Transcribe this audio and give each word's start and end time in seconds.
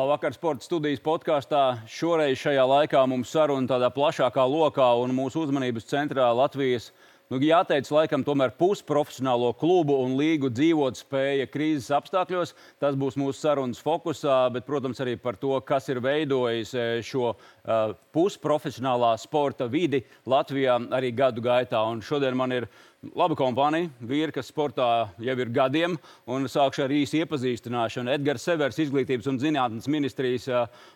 Labvakar, 0.00 0.32
sporta 0.32 0.64
studijas 0.64 1.02
podkāstā. 1.04 1.82
Šoreiz 1.90 2.38
šajā 2.40 2.62
laikā 2.64 3.02
mums 3.10 3.28
saruna 3.34 3.68
tādā 3.68 3.90
plašākā 3.92 4.46
lokā 4.48 4.86
un 4.96 5.12
mūsu 5.12 5.42
uzmanības 5.44 5.84
centrā 5.90 6.30
Latvijas. 6.32 6.86
Nu, 7.30 7.38
jāteic, 7.38 7.86
laikam, 7.94 8.24
tomēr 8.26 8.50
pusprofesionālo 8.58 9.52
klubu 9.54 9.94
un 10.02 10.16
līgu 10.18 10.48
dzīvot 10.50 10.98
spēja 10.98 11.44
krīzes 11.46 11.92
apstākļos. 11.94 12.56
Tas 12.82 12.96
būs 12.98 13.14
mūsu 13.20 13.38
sarunas 13.38 13.78
fokusā, 13.86 14.38
bet, 14.50 14.64
protams, 14.66 14.98
arī 14.98 15.14
par 15.14 15.38
to, 15.38 15.52
kas 15.62 15.86
ir 15.94 16.00
veidojis 16.02 16.72
eh, 16.74 16.88
šo 17.06 17.28
uh, 17.30 17.92
pusprofesionālā 18.10 19.12
sporta 19.22 19.68
vidi 19.70 20.02
Latvijā 20.26 20.74
arī 20.98 21.12
gadu 21.14 21.44
gaitā. 21.44 21.84
Un 21.86 22.02
šodien 22.02 22.34
man 22.34 22.56
ir 22.56 22.66
Laba 23.14 23.38
kompānija, 23.38 23.88
vīri, 24.02 24.34
kas 24.34 24.50
sportā 24.50 24.88
jau 25.22 25.36
ir 25.40 25.52
gadiem, 25.54 25.94
un 26.28 26.50
sākšu 26.50 26.82
ar 26.84 26.92
īsu 26.98 27.22
iepazīstināšanu. 27.22 28.10
Edgars 28.18 28.42
Severs, 28.44 28.82
Izglītības 28.82 29.30
un 29.30 29.38
zinātnes 29.40 29.86
ministrijas 29.88 30.50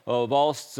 valsts 0.05 0.77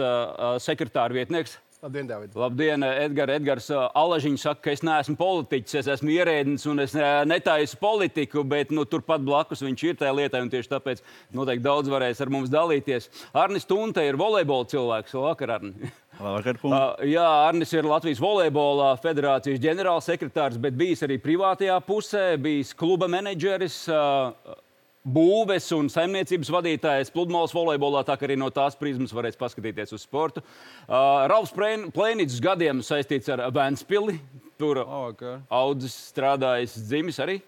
sekretāra 0.67 1.17
vietnieks. 1.17 1.57
Labdien, 1.85 2.07
Dārvid. 2.09 2.37
Labdien, 2.41 2.85
Edgars. 2.87 3.33
Edgars 3.35 3.67
Alažiņš 3.69 4.45
saka, 4.47 4.63
ka 4.65 4.73
es 4.73 4.81
neesmu 4.87 5.19
politiķis, 5.21 5.75
es 5.83 5.91
esmu 5.99 6.15
ierēdnis 6.15 6.65
un 6.71 6.81
es 6.81 6.95
netaisu 7.29 7.77
politiku, 7.77 8.41
bet 8.49 8.73
nu, 8.73 8.87
turpat 8.89 9.21
blakus 9.21 9.61
viņš 9.61 9.85
ir 9.91 9.99
tajā 10.01 10.15
lietā, 10.17 10.41
un 10.41 10.49
tieši 10.49 10.71
tāpēc 10.71 11.03
noteikti 11.37 11.67
daudz 11.67 11.93
varēs 11.93 12.25
ar 12.25 12.33
mums 12.33 12.49
dalīties. 12.53 13.11
Arnis 13.37 13.69
Tunte 13.69 14.01
ir 14.01 14.17
volejbola 14.17 14.71
cilvēks. 14.73 15.13
Labvakar, 15.19 15.53
Arni. 15.59 15.93
Labvakar, 16.23 16.63
uh, 16.71 17.05
jā, 17.05 17.29
Arnis 17.51 17.77
ir 17.77 17.91
Latvijas 17.91 18.25
volejbola 18.25 18.95
federācijas 19.05 19.61
ģenerālsekretārs, 19.61 20.57
bet 20.65 20.81
bijis 20.81 21.05
arī 21.05 21.21
privātajā 21.21 21.77
pusē, 21.85 22.31
bijis 22.41 22.73
kluba 22.81 23.13
menedžeris. 23.13 23.83
Uh, 23.93 24.57
būves 25.05 25.69
un 25.77 25.91
saimniecības 25.93 26.51
vadītājs 26.53 27.13
pludmales 27.15 27.55
volejbolā, 27.55 28.05
tā 28.09 28.17
arī 28.25 28.39
no 28.41 28.49
tās 28.55 28.77
prizmas 28.81 29.13
varēs 29.15 29.39
paskatīties 29.41 29.93
uz 29.97 30.05
sportu. 30.07 30.43
Uh, 30.89 31.27
Ralfs 31.31 31.53
Plēnītis 31.55 32.41
gadiem 32.43 32.81
saistīts 32.85 33.29
ar 33.33 33.45
Vēnspili. 33.55 34.19
Tur 34.61 34.81
oh, 34.85 35.11
okay. 35.11 35.41
audzis, 35.53 35.97
strādājis, 36.13 36.79
dzimis 36.87 37.19
arī. 37.21 37.41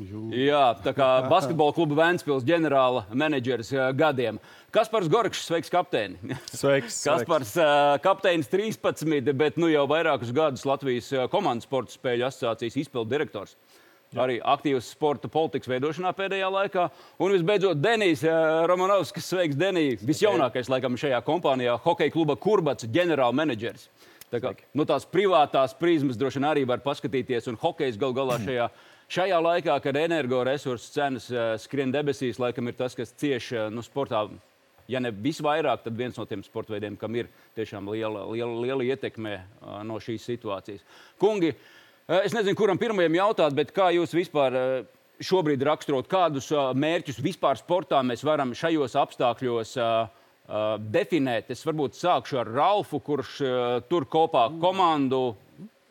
Jū. 0.00 0.30
Jā, 0.32 0.70
tā 0.80 0.94
kā 0.96 1.06
basketbola 1.32 1.74
kluba 1.76 1.98
Vēnspils 1.98 2.46
ģenerāla 2.48 3.04
menedžeris 3.12 3.72
uh, 3.76 3.90
gadiem. 3.96 4.40
Kaspars 4.74 5.08
Gorčs, 5.10 5.42
sveiks, 5.48 5.70
kapteini. 5.72 6.36
Sveiks. 6.60 7.00
Kaspars, 7.06 7.56
uh, 7.60 7.96
kapteinis 8.04 8.48
13, 8.52 9.32
bet 9.36 9.60
nu 9.60 9.70
jau 9.72 9.86
vairākus 9.90 10.32
gadus 10.36 10.66
Latvijas 10.68 11.10
uh, 11.16 11.26
komandas 11.32 11.68
sporta 11.68 11.96
spēļu 11.96 12.28
asociācijas 12.28 12.80
izpildu 12.84 13.12
direktors. 13.12 13.56
Jā. 14.10 14.24
arī 14.24 14.40
aktīvs 14.42 14.88
sporta 14.90 15.28
politikas 15.30 15.70
veidošanā 15.70 16.10
pēdējā 16.18 16.48
laikā. 16.50 16.88
Un 17.22 17.30
visbeidzot, 17.36 17.78
Denijs 17.78 18.24
eh, 18.26 18.38
Romanovs, 18.66 19.12
kas 19.14 19.28
sveiks 19.30 19.58
Deniju, 19.58 20.00
visjaunākais 20.02 20.70
laikam 20.72 20.98
šajā 20.98 21.20
kompānijā, 21.26 21.76
hokeja 21.84 22.10
kluba 22.10 22.34
Kurbats 22.34 22.88
ģenerālmenedžeris. 22.90 23.86
Tā 24.30 24.40
kā, 24.42 24.52
no 24.74 24.82
nu, 24.82 24.86
tās 24.86 25.06
privātās 25.10 25.76
prizmas 25.78 26.18
droši 26.18 26.38
vien 26.38 26.48
arī 26.50 26.66
var 26.66 26.82
paskatīties, 26.82 27.46
un 27.50 27.58
hokejs 27.58 27.98
gal 28.02 28.14
galā 28.14 28.38
šajā, 28.46 28.68
šajā 29.14 29.40
laikā, 29.46 29.78
kad 29.86 30.02
energoresursu 30.02 30.90
cenas 30.94 31.30
uh, 31.30 31.54
skrien 31.62 31.94
debesīs, 31.94 32.42
laikam 32.42 32.70
ir 32.70 32.78
tas, 32.78 32.98
kas 32.98 33.14
cieši 33.14 33.64
uh, 33.64 33.72
nu, 33.74 33.86
sportā. 33.86 34.26
Ja 34.90 34.98
ne 34.98 35.14
visvairāk, 35.14 35.84
tad 35.84 35.94
viens 35.94 36.16
no 36.18 36.26
tiem 36.26 36.42
sporta 36.42 36.74
veidiem, 36.74 36.96
kam 36.98 37.14
ir 37.14 37.30
tiešām 37.54 37.92
liela, 37.94 38.24
liela, 38.26 38.56
liela 38.58 38.86
ietekme 38.90 39.36
no 39.86 40.00
šīs 40.02 40.24
situācijas. 40.26 40.82
Kungi, 41.22 41.52
uh, 41.54 41.79
Eh, 41.79 41.79
es 42.18 42.34
nezinu, 42.34 42.56
kuram 42.58 42.78
pirmajam 42.80 43.18
jautāt, 43.18 43.54
bet 43.56 43.74
kā 43.76 43.90
jūs 43.94 44.14
vispār 44.16 44.56
eh, 44.58 44.70
šobrīd 45.22 45.62
raksturot, 45.66 46.08
kādus 46.10 46.50
eh, 46.52 46.72
mērķus 46.74 47.20
vispār 47.22 47.60
sportā 47.60 48.00
mēs 48.06 48.24
varam 48.26 48.56
šajos 48.56 48.96
apstākļos 49.04 49.76
definēt? 50.90 51.52
Es 51.54 51.60
varbūt 51.62 51.94
sākšu 51.94 52.40
ar 52.40 52.48
Ralfu, 52.50 52.98
kurš 53.06 53.36
tur 53.86 54.06
kopā 54.10 54.48
komandu. 54.58 55.36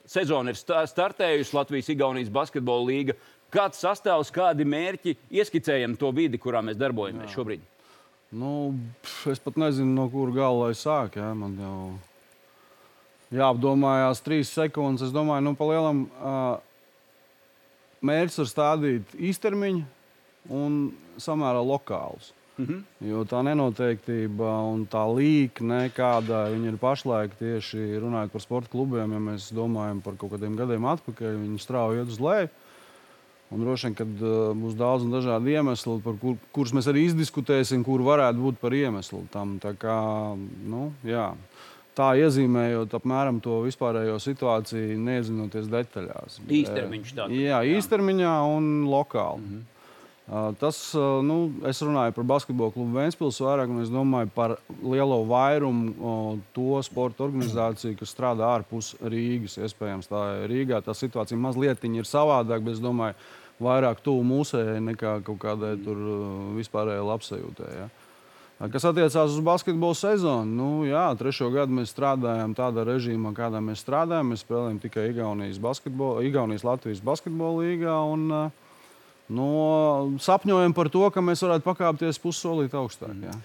Sezona 0.03 0.51
ir 0.51 0.57
startējusi 0.59 1.55
Latvijas-Igaunijas 1.55 2.31
basketbola 2.33 2.83
līga. 2.89 3.15
Kāds 3.53 3.79
sastāvs, 3.79 4.33
kādi 4.35 4.65
mērķi 4.67 5.15
ieskicējam 5.31 5.95
to 6.01 6.11
vidi, 6.11 6.41
kurā 6.41 6.59
mēs 6.65 6.75
darbojamies 6.81 7.29
Jā. 7.29 7.37
šobrīd? 7.37 7.63
Nu, 8.35 8.75
es 9.31 9.39
pat 9.41 9.55
nezinu, 9.57 9.95
no 9.95 10.05
kuras 10.11 10.35
gala 10.35 10.67
lai 10.67 10.75
sāk. 10.77 11.17
Ja? 11.17 11.31
Man 11.37 11.55
jau 11.57 11.77
jāapdomājās 13.35 14.23
trīs 14.25 14.51
sekundes. 14.53 15.07
Es 15.07 15.13
domāju, 15.13 15.45
nu, 15.45 15.53
palielam 15.57 16.03
uh, 16.07 16.57
mērķis 18.05 18.43
ir 18.43 18.49
stādīt 18.49 19.15
īstermiņu 19.29 19.85
un 20.55 20.81
samērā 21.21 21.61
lokālus. 21.65 22.33
Mm 22.59 22.65
-hmm. 22.65 23.09
Jo 23.09 23.23
tā 23.23 23.39
nenoteiktība 23.43 24.49
un 24.67 24.87
tā 24.87 25.03
līnija, 25.15 25.91
kāda 25.95 26.49
ir 26.51 26.77
pašlaik, 26.77 27.37
tieši 27.39 27.99
runājot 28.03 28.31
par 28.31 28.41
sporta 28.41 28.69
klubiem, 28.69 29.13
ja 29.13 29.19
mēs 29.19 29.53
domājam 29.53 30.01
par 30.01 30.17
kaut 30.17 30.31
kādiem 30.31 30.57
gadiem 30.57 30.85
atpakaļ, 30.85 31.37
viņi 31.37 31.59
strauji 31.59 31.99
iet 31.99 32.07
uz 32.07 32.19
leju. 32.19 32.49
Un 33.51 33.61
droši 33.61 33.87
vien, 33.87 33.95
ka 33.95 34.03
uh, 34.03 34.53
būs 34.53 34.75
daudz 34.77 35.03
un 35.03 35.11
dažādi 35.11 35.51
iemesli, 35.51 36.01
kur, 36.03 36.35
kurus 36.51 36.73
mēs 36.73 36.87
arī 36.87 37.05
izdiskutēsim, 37.05 37.83
kur 37.83 38.01
varētu 38.01 38.37
būt 38.37 38.59
par 38.61 38.73
iemeslu 38.73 39.23
tam. 39.31 39.59
Tā 39.59 39.73
kā, 39.73 40.35
nu, 40.65 40.93
jā 41.03 41.33
tā 41.99 42.13
iezīmējot 42.23 42.95
apmēram 42.99 43.41
to 43.43 43.59
vispārējo 43.65 44.15
situāciju, 44.23 44.99
neiedzinoties 45.03 45.67
detaļās. 45.71 46.39
Īstermiņš 46.47 47.17
tāds. 47.17 47.35
Jā, 47.35 47.59
īstermiņā 47.75 48.37
un 48.55 48.71
lokāli. 48.87 49.43
Mm 49.43 49.51
-hmm. 49.57 49.75
Tas, 50.61 50.77
nu, 51.25 51.35
es 51.65 51.79
runāju 51.81 52.13
par 52.13 52.25
basketbola 52.29 52.69
klubu 52.69 52.99
Vēnspils 52.99 53.39
vairāk, 53.41 53.71
un 53.73 53.81
es 53.81 53.89
domāju 53.89 54.29
par 54.35 54.59
lielo 54.83 55.23
vairumu 55.25 56.37
to 56.53 56.81
sporta 56.85 57.23
organizāciju, 57.25 57.97
kas 57.97 58.13
strādā 58.13 58.45
ārpus 58.45 58.91
Rīgas. 59.01 59.57
Iespējams, 59.57 60.09
tā 60.11 60.43
ir 60.43 60.53
Rīgā. 60.53 60.83
Tā 60.85 60.93
situācija 60.93 61.37
mazliet 61.37 61.83
ir 61.83 62.05
savādāka, 62.05 62.61
bet 62.61 62.77
es 62.77 62.83
domāju, 62.83 63.17
vairāk 63.59 64.03
tuvu 64.05 64.21
mūsējai 64.29 64.79
nekā 64.91 65.15
kaut 65.25 65.39
kādai 65.41 65.73
tur 65.81 65.97
vispārējai 66.59 67.09
labsajūtai. 67.09 67.71
Ja? 67.79 67.89
Kas 68.59 68.83
attiecās 68.83 69.31
uz 69.31 69.39
basketbola 69.39 69.95
sezonu, 69.95 70.51
nu, 70.51 70.69
jā, 70.83 71.05
trešo 71.15 71.47
gadu 71.53 71.77
mēs 71.77 71.93
strādājam 71.93 72.51
tādā 72.57 72.83
režīmā, 72.89 73.31
kādā 73.31 73.61
mēs 73.63 73.79
strādājam. 73.85 74.33
Mēs 74.33 74.41
spēlējam 74.43 74.81
tikai 74.83 75.05
Igaunijas, 75.13 75.61
Igaunijas 76.27 76.65
Latvijas 76.67 76.99
basketbola 76.99 77.63
līgā. 77.63 77.93
Un, 78.11 78.25
nu, 79.31 79.45
sapņojam 80.19 80.75
par 80.75 80.89
to, 80.91 81.05
ka 81.07 81.23
mēs 81.23 81.45
varētu 81.45 81.63
pakāpties 81.63 82.19
pussolīt 82.19 82.75
augstāk. 82.75 83.13
Jā. 83.29 83.37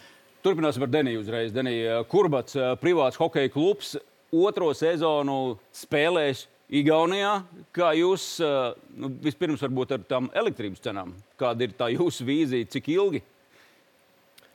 Turpināsim 0.42 0.82
ar 0.82 0.91
Deniju 0.91 1.22
uzreiz. 1.22 1.54
Denija 1.54 2.00
Kurbats, 2.10 2.58
privāts 2.82 3.20
hokeja 3.22 3.53
klubs, 3.54 3.92
otro 4.34 4.72
sezonu 4.74 5.60
spēlēs 5.78 6.48
Igaunijā. 6.74 7.36
Kā 7.70 7.92
jūs 7.94 8.26
nu, 8.42 9.12
vispirms 9.22 9.62
varbūt 9.62 9.94
ar 9.94 10.03
tām 10.10 10.26
elektrības 10.34 10.82
cenām? 10.82 11.14
Kāda 11.38 11.69
ir 11.69 11.78
tā 11.78 11.92
jūsu 11.94 12.26
vīzija, 12.26 12.66
cik 12.74 12.91
ilgi? 12.97 13.22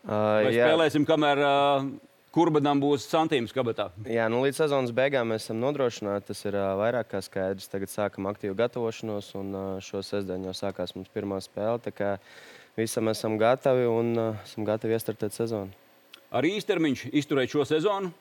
Uh, 0.05 0.45
Vai 0.45 0.53
jā. 0.55 0.69
spēlēsim, 0.69 1.03
kamēr 1.07 1.41
uh, 1.43 1.89
Kurbanam 2.29 2.77
būs 2.77 3.07
santīms 3.09 3.51
kabatā? 3.55 3.89
Jā, 4.07 4.27
nu, 4.31 4.43
līdz 4.45 4.61
sezonas 4.61 4.93
beigām 4.95 5.31
mēs 5.33 5.47
esam 5.47 5.59
nodrošināti. 5.63 6.29
Tas 6.29 6.43
ir 6.45 6.55
uh, 6.59 6.71
vairāk 6.79 7.09
kā 7.11 7.23
skaidrs. 7.25 7.67
Tagad 7.71 7.91
sākam 7.91 8.29
aktīvu 8.29 8.55
gatavošanos, 8.59 9.33
un 9.39 9.51
uh, 9.57 9.67
šo 9.83 10.03
sestdienu 10.05 10.51
jau 10.51 10.55
sākās 10.61 10.95
mums 10.95 11.11
pirmā 11.13 11.41
spēle. 11.43 11.81
Tā 11.83 11.93
kā 11.95 12.13
visam 12.77 13.09
esam 13.11 13.35
gatavi 13.41 13.89
un 13.89 14.13
uh, 14.15 14.41
esam 14.45 14.67
gatavi 14.69 14.95
iestartēt 14.95 15.35
sezonu. 15.35 15.73
Ar 16.29 16.45
īstermiņu 16.45 17.11
izturēt 17.17 17.51
šo 17.51 17.65
sezonu? 17.65 18.13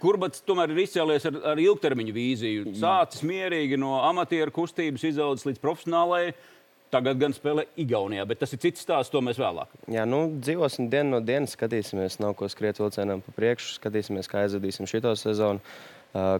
Kurbats 0.00 0.44
tomēr 0.44 0.70
ir 0.74 0.82
izcēlies 0.84 1.24
ar, 1.26 1.36
ar 1.52 1.60
ilgtermiņa 1.60 2.14
vīziju. 2.14 2.72
Sācis 2.76 3.24
mierīgi 3.26 3.78
no 3.80 3.96
amatieru 4.04 4.52
kustības, 4.54 5.06
izaudzis 5.08 5.48
līdz 5.48 5.62
profesionālajai 5.62 6.34
Tagad 6.90 7.20
gan 7.20 7.34
spēlē 7.34 7.68
Igaunijā, 7.78 8.24
bet 8.26 8.40
tas 8.42 8.50
ir 8.54 8.60
cits 8.64 8.82
stāsts, 8.82 9.12
to 9.14 9.22
mēs 9.22 9.38
vēlāk. 9.38 9.70
Jā, 9.94 10.02
nu, 10.10 10.24
dzīvosim 10.42 10.88
dienu 10.90 11.14
no 11.14 11.20
dienas, 11.22 11.54
skatīsimies, 11.54 12.18
nav 12.18 12.34
ko 12.38 12.48
skriet 12.50 12.80
vilcienam 12.82 13.22
pa 13.22 13.34
priekšu, 13.36 13.76
skatīsimies, 13.78 14.30
kā 14.30 14.42
aizvadīsim 14.42 14.90
šito 14.90 15.14
sezonu, 15.18 15.62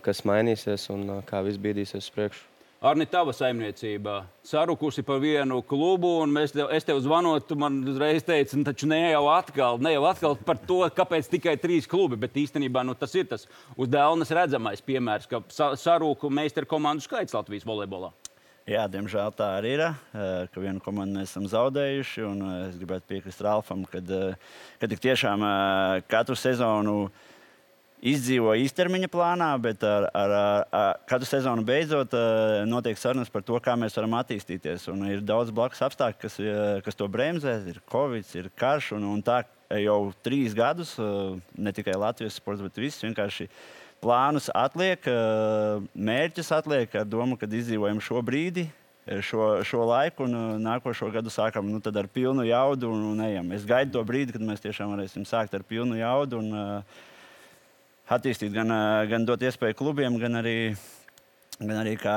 kas 0.03 0.25
mainīsies 0.27 0.89
un 0.91 1.21
kā 1.29 1.45
viss 1.47 1.61
bīdīsies 1.63 2.03
uz 2.03 2.15
priekšu. 2.17 2.49
Arni, 2.81 3.05
tava 3.05 3.35
saimniecība 3.37 4.23
sarukusi 4.49 5.03
par 5.05 5.19
vienu 5.21 5.59
klubu, 5.69 6.15
un 6.25 6.33
tev, 6.49 6.71
es 6.73 6.87
tev 6.89 7.03
zvanot, 7.05 7.45
tu 7.45 7.59
man 7.61 7.77
uzreiz 7.93 8.25
teici, 8.25 8.57
nu, 8.57 8.65
taču 8.65 8.89
ne 8.89 9.03
jau 9.13 9.27
atkal, 9.29 9.77
ne 9.85 9.93
jau 9.93 10.07
atkal 10.09 10.39
par 10.49 10.57
to, 10.65 10.81
kāpēc 10.97 11.29
tikai 11.29 11.59
trīs 11.61 11.85
klubi, 11.87 12.17
bet 12.17 12.41
īstenībā 12.41 12.81
nu, 12.89 12.97
tas 12.97 13.13
ir 13.21 13.29
tas 13.29 13.45
uz 13.77 13.93
dēlnes 13.93 14.33
redzamais 14.33 14.81
piemērs, 14.81 15.29
ka 15.29 15.45
sarūku 15.77 16.33
meistaru 16.33 16.73
komandu 16.73 17.05
skaits 17.05 17.37
Latvijas 17.37 17.69
volejbolā. 17.69 18.15
Jā, 18.71 18.85
diemžēl 18.87 19.33
tā 19.35 19.49
arī 19.59 19.73
ir, 19.75 19.81
eh, 19.83 20.47
ka 20.47 20.61
vienu 20.63 20.79
komandu 20.79 21.19
mēs 21.19 21.33
esam 21.33 21.47
zaudējuši. 21.51 22.23
Eh, 22.23 22.69
es 22.69 22.77
gribētu 22.79 23.03
piekrist 23.09 23.43
Ralfam, 23.43 23.83
ka, 23.85 23.99
eh, 23.99 24.87
tiešām 24.87 25.43
katru 26.07 26.37
sezonu 26.37 27.11
izdzīvo 28.01 28.55
īstermiņa 28.55 29.09
plānā, 29.11 29.61
bet 29.61 29.83
ar, 29.83 30.09
ar, 30.15 30.31
ar, 30.73 31.01
katru 31.05 31.27
sezonu 31.27 31.65
beidzot 31.65 32.15
notiek 32.65 32.97
sarunas 32.97 33.29
par 33.29 33.43
to, 33.43 33.59
kā 33.59 33.75
mēs 33.77 33.97
varam 33.97 34.15
attīstīties. 34.23 34.89
Un 34.89 35.05
ir 35.11 35.21
daudz 35.21 35.51
blakus 35.51 35.81
apstākļu, 35.81 36.21
kas, 36.21 36.37
kas 36.85 36.95
to 36.95 37.09
bremzē. 37.09 37.67
Ir 37.67 37.81
Covid, 37.91 38.25
ir 38.37 38.51
karš 38.57 38.93
un, 38.97 39.03
un 39.03 39.21
tā 39.21 39.45
jau 39.69 40.15
trīs 40.23 40.55
gadus, 40.55 40.97
ne 40.97 41.73
tikai 41.73 41.99
Latvijas 41.99 42.39
sports, 42.39 42.63
bet 42.63 42.75
viss 42.77 43.03
vienkārši 43.03 43.49
plānus 44.01 44.49
atliek, 44.57 45.05
mērķus 45.95 46.53
atliek 46.57 46.95
ar 46.97 47.09
domu, 47.09 47.37
ka 47.41 47.49
izdzīvojam 47.49 48.01
šo 48.05 48.23
brīdi, 48.25 48.67
šo, 49.27 49.61
šo 49.67 49.85
laiku, 49.89 50.27
un 50.29 50.63
nākošo 50.65 51.11
gadu 51.13 51.33
sākam 51.33 51.69
nu, 51.73 51.81
ar 51.81 52.09
pilnu 52.13 52.47
jaudu 52.49 52.93
un, 52.95 53.11
un 53.13 53.25
ejam. 53.27 53.53
Es 53.57 53.67
gaidu 53.69 53.99
to 53.99 54.05
brīdi, 54.07 54.37
kad 54.37 54.45
mēs 54.45 54.63
tiešām 54.65 54.95
varēsim 54.95 55.27
sākt 55.29 55.57
ar 55.57 55.67
pilnu 55.67 55.99
jaudu 55.99 56.41
un 56.41 56.55
uh, 56.55 57.03
attīstīt 58.11 58.55
gan, 58.55 58.73
gan 59.11 59.27
dot 59.29 59.43
iespēju 59.43 59.79
klubiem, 59.79 60.19
gan 60.23 60.41
arī 60.41 60.57
gan 61.61 61.77
arī 61.83 61.93
kā 62.01 62.15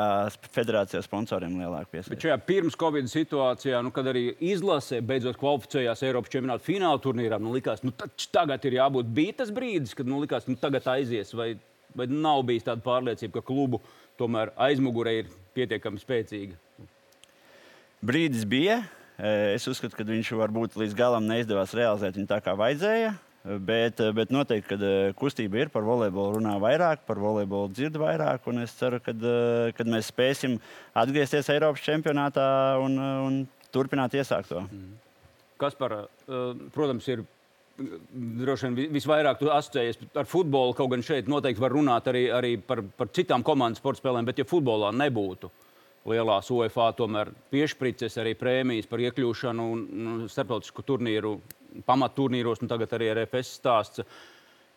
federācijas 0.55 1.03
sponsoriem 1.07 1.57
lielāku 1.59 1.91
piesaistību. 1.91 2.15
Bet 2.15 2.25
šajā 2.25 2.37
pirms 2.47 2.77
Covid 2.79 3.09
situācijā, 3.11 3.81
nu, 3.83 3.91
kad 3.95 4.07
arī 4.07 4.29
izlasē 4.53 5.01
beidzot 5.03 5.35
kvalificējās 5.41 6.03
Eiropas 6.07 6.31
čempionāta 6.31 6.63
fināla 6.63 7.01
turnīrā, 7.03 7.41
nu, 7.43 7.51
likās, 7.55 7.83
nu, 7.83 7.91
tagad 8.31 8.63
ir 8.69 8.77
jābūt 8.79 9.11
bija 9.17 9.35
tas 9.41 9.51
brīdis, 9.51 9.95
kad 9.97 10.07
nu, 10.07 10.21
likās, 10.23 10.47
nu, 10.47 10.55
tagad 10.59 10.87
aizies. 10.93 11.33
Vai, 11.35 11.49
vai 11.97 12.07
nav 12.09 12.43
bijis 12.47 12.65
tāda 12.67 12.83
pārliecība, 12.85 13.39
ka 13.39 13.47
klubu 13.47 13.81
tomēr 14.19 14.53
aizmugurē 14.67 15.17
ir 15.21 15.31
pietiekami 15.55 16.01
spēcīga? 16.01 16.57
Brīdis 18.03 18.47
bija. 18.49 18.81
Es 19.53 19.67
uzskatu, 19.69 19.95
ka 19.95 20.05
viņš 20.07 20.31
varbūt 20.35 20.75
līdz 20.79 20.95
galam 20.97 21.27
neizdevās 21.29 21.75
realizēt 21.77 22.17
viņu 22.17 22.29
tā, 22.31 22.39
kā 22.43 22.55
vajadzēja. 22.57 23.13
Bet, 23.43 23.99
bet 24.15 24.29
noteikti, 24.31 24.69
ka 24.69 24.75
eh, 24.79 25.09
kustība 25.19 25.59
ir 25.59 25.71
par 25.71 25.83
volejbolu, 25.83 26.37
runā 26.37 26.53
vairāk, 26.63 27.01
par 27.03 27.19
volejbolu 27.19 27.73
dzird 27.75 27.97
vairāk. 27.99 28.45
Es 28.63 28.75
ceru, 28.79 29.01
ka 29.03 29.85
mēs 29.87 30.13
spēsim 30.13 30.55
atgriezties 30.95 31.51
Eiropas 31.51 31.83
čempionātā 31.83 32.45
un, 32.79 32.95
un 32.97 33.41
turpināt 33.75 34.15
iesākt 34.15 34.53
to. 34.53 34.63
Mm. 34.63 34.93
Kas 35.59 35.75
par, 35.75 35.97
protams, 36.71 37.07
ir 37.11 37.25
droši 37.77 38.69
vien 38.69 38.93
visvairāk 38.93 39.41
asociējies 39.41 40.01
ar 40.19 40.29
futbolu. 40.29 40.75
Kaut 40.77 40.91
gan 40.93 41.03
šeit 41.05 41.29
noteikti 41.31 41.61
var 41.63 41.73
runāt 41.73 42.07
arī, 42.11 42.27
arī 42.33 42.55
par, 42.61 42.83
par 42.97 43.09
citām 43.15 43.45
komandas 43.45 43.81
sporta 43.81 44.03
spēlēm, 44.03 44.27
bet 44.29 44.41
ja 44.41 44.47
futbolā 44.49 44.91
nebūtu 44.93 45.49
lielās 46.09 46.51
UEFA 46.51 46.91
tomēr 46.97 47.31
piešķirtas 47.53 48.19
arī 48.21 48.35
prēmijas 48.37 48.89
par 48.91 49.01
iekļūšanu 49.05 49.67
un 49.73 50.27
starptautisku 50.29 50.83
turnīru 50.85 51.37
pamatturnīros, 51.87 52.61
un 52.61 52.69
tagad 52.69 52.93
arī 52.93 53.09
RFS 53.15 53.57
stāsts. 53.61 54.03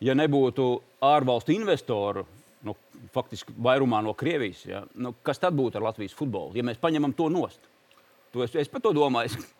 Ja 0.01 0.13
nebūtu 0.17 0.65
ārvalstu 1.05 1.55
investoru, 1.55 2.23
nu, 2.65 2.75
faktiski 3.13 3.53
vairumā 3.65 4.01
no 4.05 4.13
Krievijas, 4.17 4.63
ja, 4.69 4.83
nu, 5.01 5.15
kas 5.25 5.41
tad 5.41 5.57
būtu 5.57 5.79
ar 5.79 5.87
Latvijas 5.89 6.15
futbolu, 6.17 6.53
ja 6.57 6.65
mēs 6.65 6.81
paņemam 6.81 7.15
to 7.17 7.29
nost? 7.33 7.61
To 8.33 8.43
es, 8.45 8.53
es 8.57 8.69
par 8.69 8.83
to 8.85 8.93
domāju. 8.93 9.41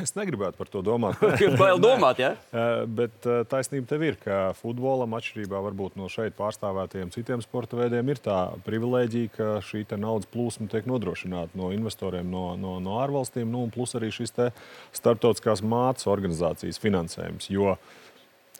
Es 0.00 0.14
negribētu 0.16 0.56
par 0.56 0.68
to 0.72 0.80
domāt. 0.84 1.20
Bail 1.60 1.80
domāt, 1.82 2.20
ja? 2.22 2.30
Bet 2.88 3.26
taisnība 3.50 3.88
tev 3.90 4.04
ir, 4.06 4.16
ka 4.20 4.38
futbolam, 4.56 5.12
atšķirībā 5.18 5.60
varbūt 5.66 5.98
no 6.00 6.08
šeit 6.12 6.36
pārstāvētajiem 6.38 7.12
citiem 7.12 7.42
sporta 7.44 7.76
veidiem, 7.78 8.08
ir 8.08 8.22
tā 8.24 8.38
privilēģija, 8.64 9.32
ka 9.36 9.50
šī 9.64 9.84
naudas 10.00 10.30
plūsma 10.32 10.70
tiek 10.72 10.88
nodrošināta 10.88 11.60
no 11.60 11.68
investoriem 11.76 12.30
no, 12.32 12.46
no, 12.60 12.78
no 12.82 12.96
ārvalstīm, 13.02 13.50
nu, 13.52 13.66
plus 13.74 13.92
arī 13.98 14.08
šis 14.14 14.32
starptautiskās 14.96 15.60
mācības 15.60 16.08
organizācijas 16.10 16.80
finansējums. 16.80 17.50
Jo, 17.52 17.76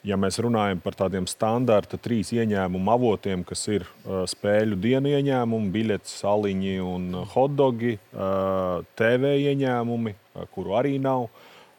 ja 0.05 0.19
mēs 0.21 0.39
runājam 0.43 0.81
par 0.85 0.97
tādiem 0.99 1.27
standarta 1.31 1.99
trīs 2.01 2.33
ieņēmumu 2.35 2.93
avotiem, 2.95 3.45
kas 3.47 3.65
ir 3.73 3.87
uh, 3.87 4.23
spēļu 4.29 4.79
dienu 4.81 5.15
ieņēmumi, 5.17 5.73
biļetes, 5.75 6.19
saliņi 6.23 6.77
un 6.85 7.09
hotdogi, 7.35 7.97
uh, 8.13 8.85
TV 8.99 9.35
ieņēmumi, 9.51 10.15
kuru 10.55 10.79
arī 10.81 10.99
nav. 11.03 11.29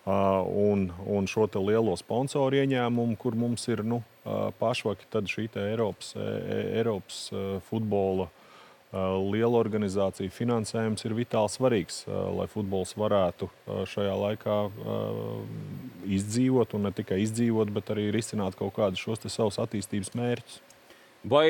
Un, 0.05 0.83
un 1.09 1.25
šo 1.25 1.47
lielo 1.65 1.95
sponsoru 1.97 2.59
ieņēmumu, 2.59 3.15
kur 3.17 3.33
mums 3.33 3.63
ir 3.73 3.79
nu, 3.81 4.03
pašvaki, 4.59 5.07
tad 5.09 5.25
šī 5.25 5.47
Eiropas, 5.63 6.11
e, 6.13 6.21
e, 6.21 6.59
Eiropas 6.77 7.21
futbola 7.65 8.27
liela 9.31 9.59
organizācija 9.59 10.31
finansējums 10.31 11.03
ir 11.07 11.15
vitāli 11.17 11.51
svarīgs, 11.51 12.03
lai 12.07 12.47
futbols 12.51 12.95
varētu 12.97 13.49
šajā 13.91 14.13
laikā 14.21 14.59
izdzīvot, 16.17 16.77
un 16.77 16.87
ne 16.87 16.93
tikai 16.95 17.19
izdzīvot, 17.25 17.73
bet 17.75 17.91
arī 17.95 18.07
risināt 18.15 18.57
kaut 18.59 18.75
kādus 18.77 19.03
šos 19.03 19.25
savus 19.27 19.59
attīstības 19.63 20.15
mērķus. 20.15 20.61
Vai 21.25 21.47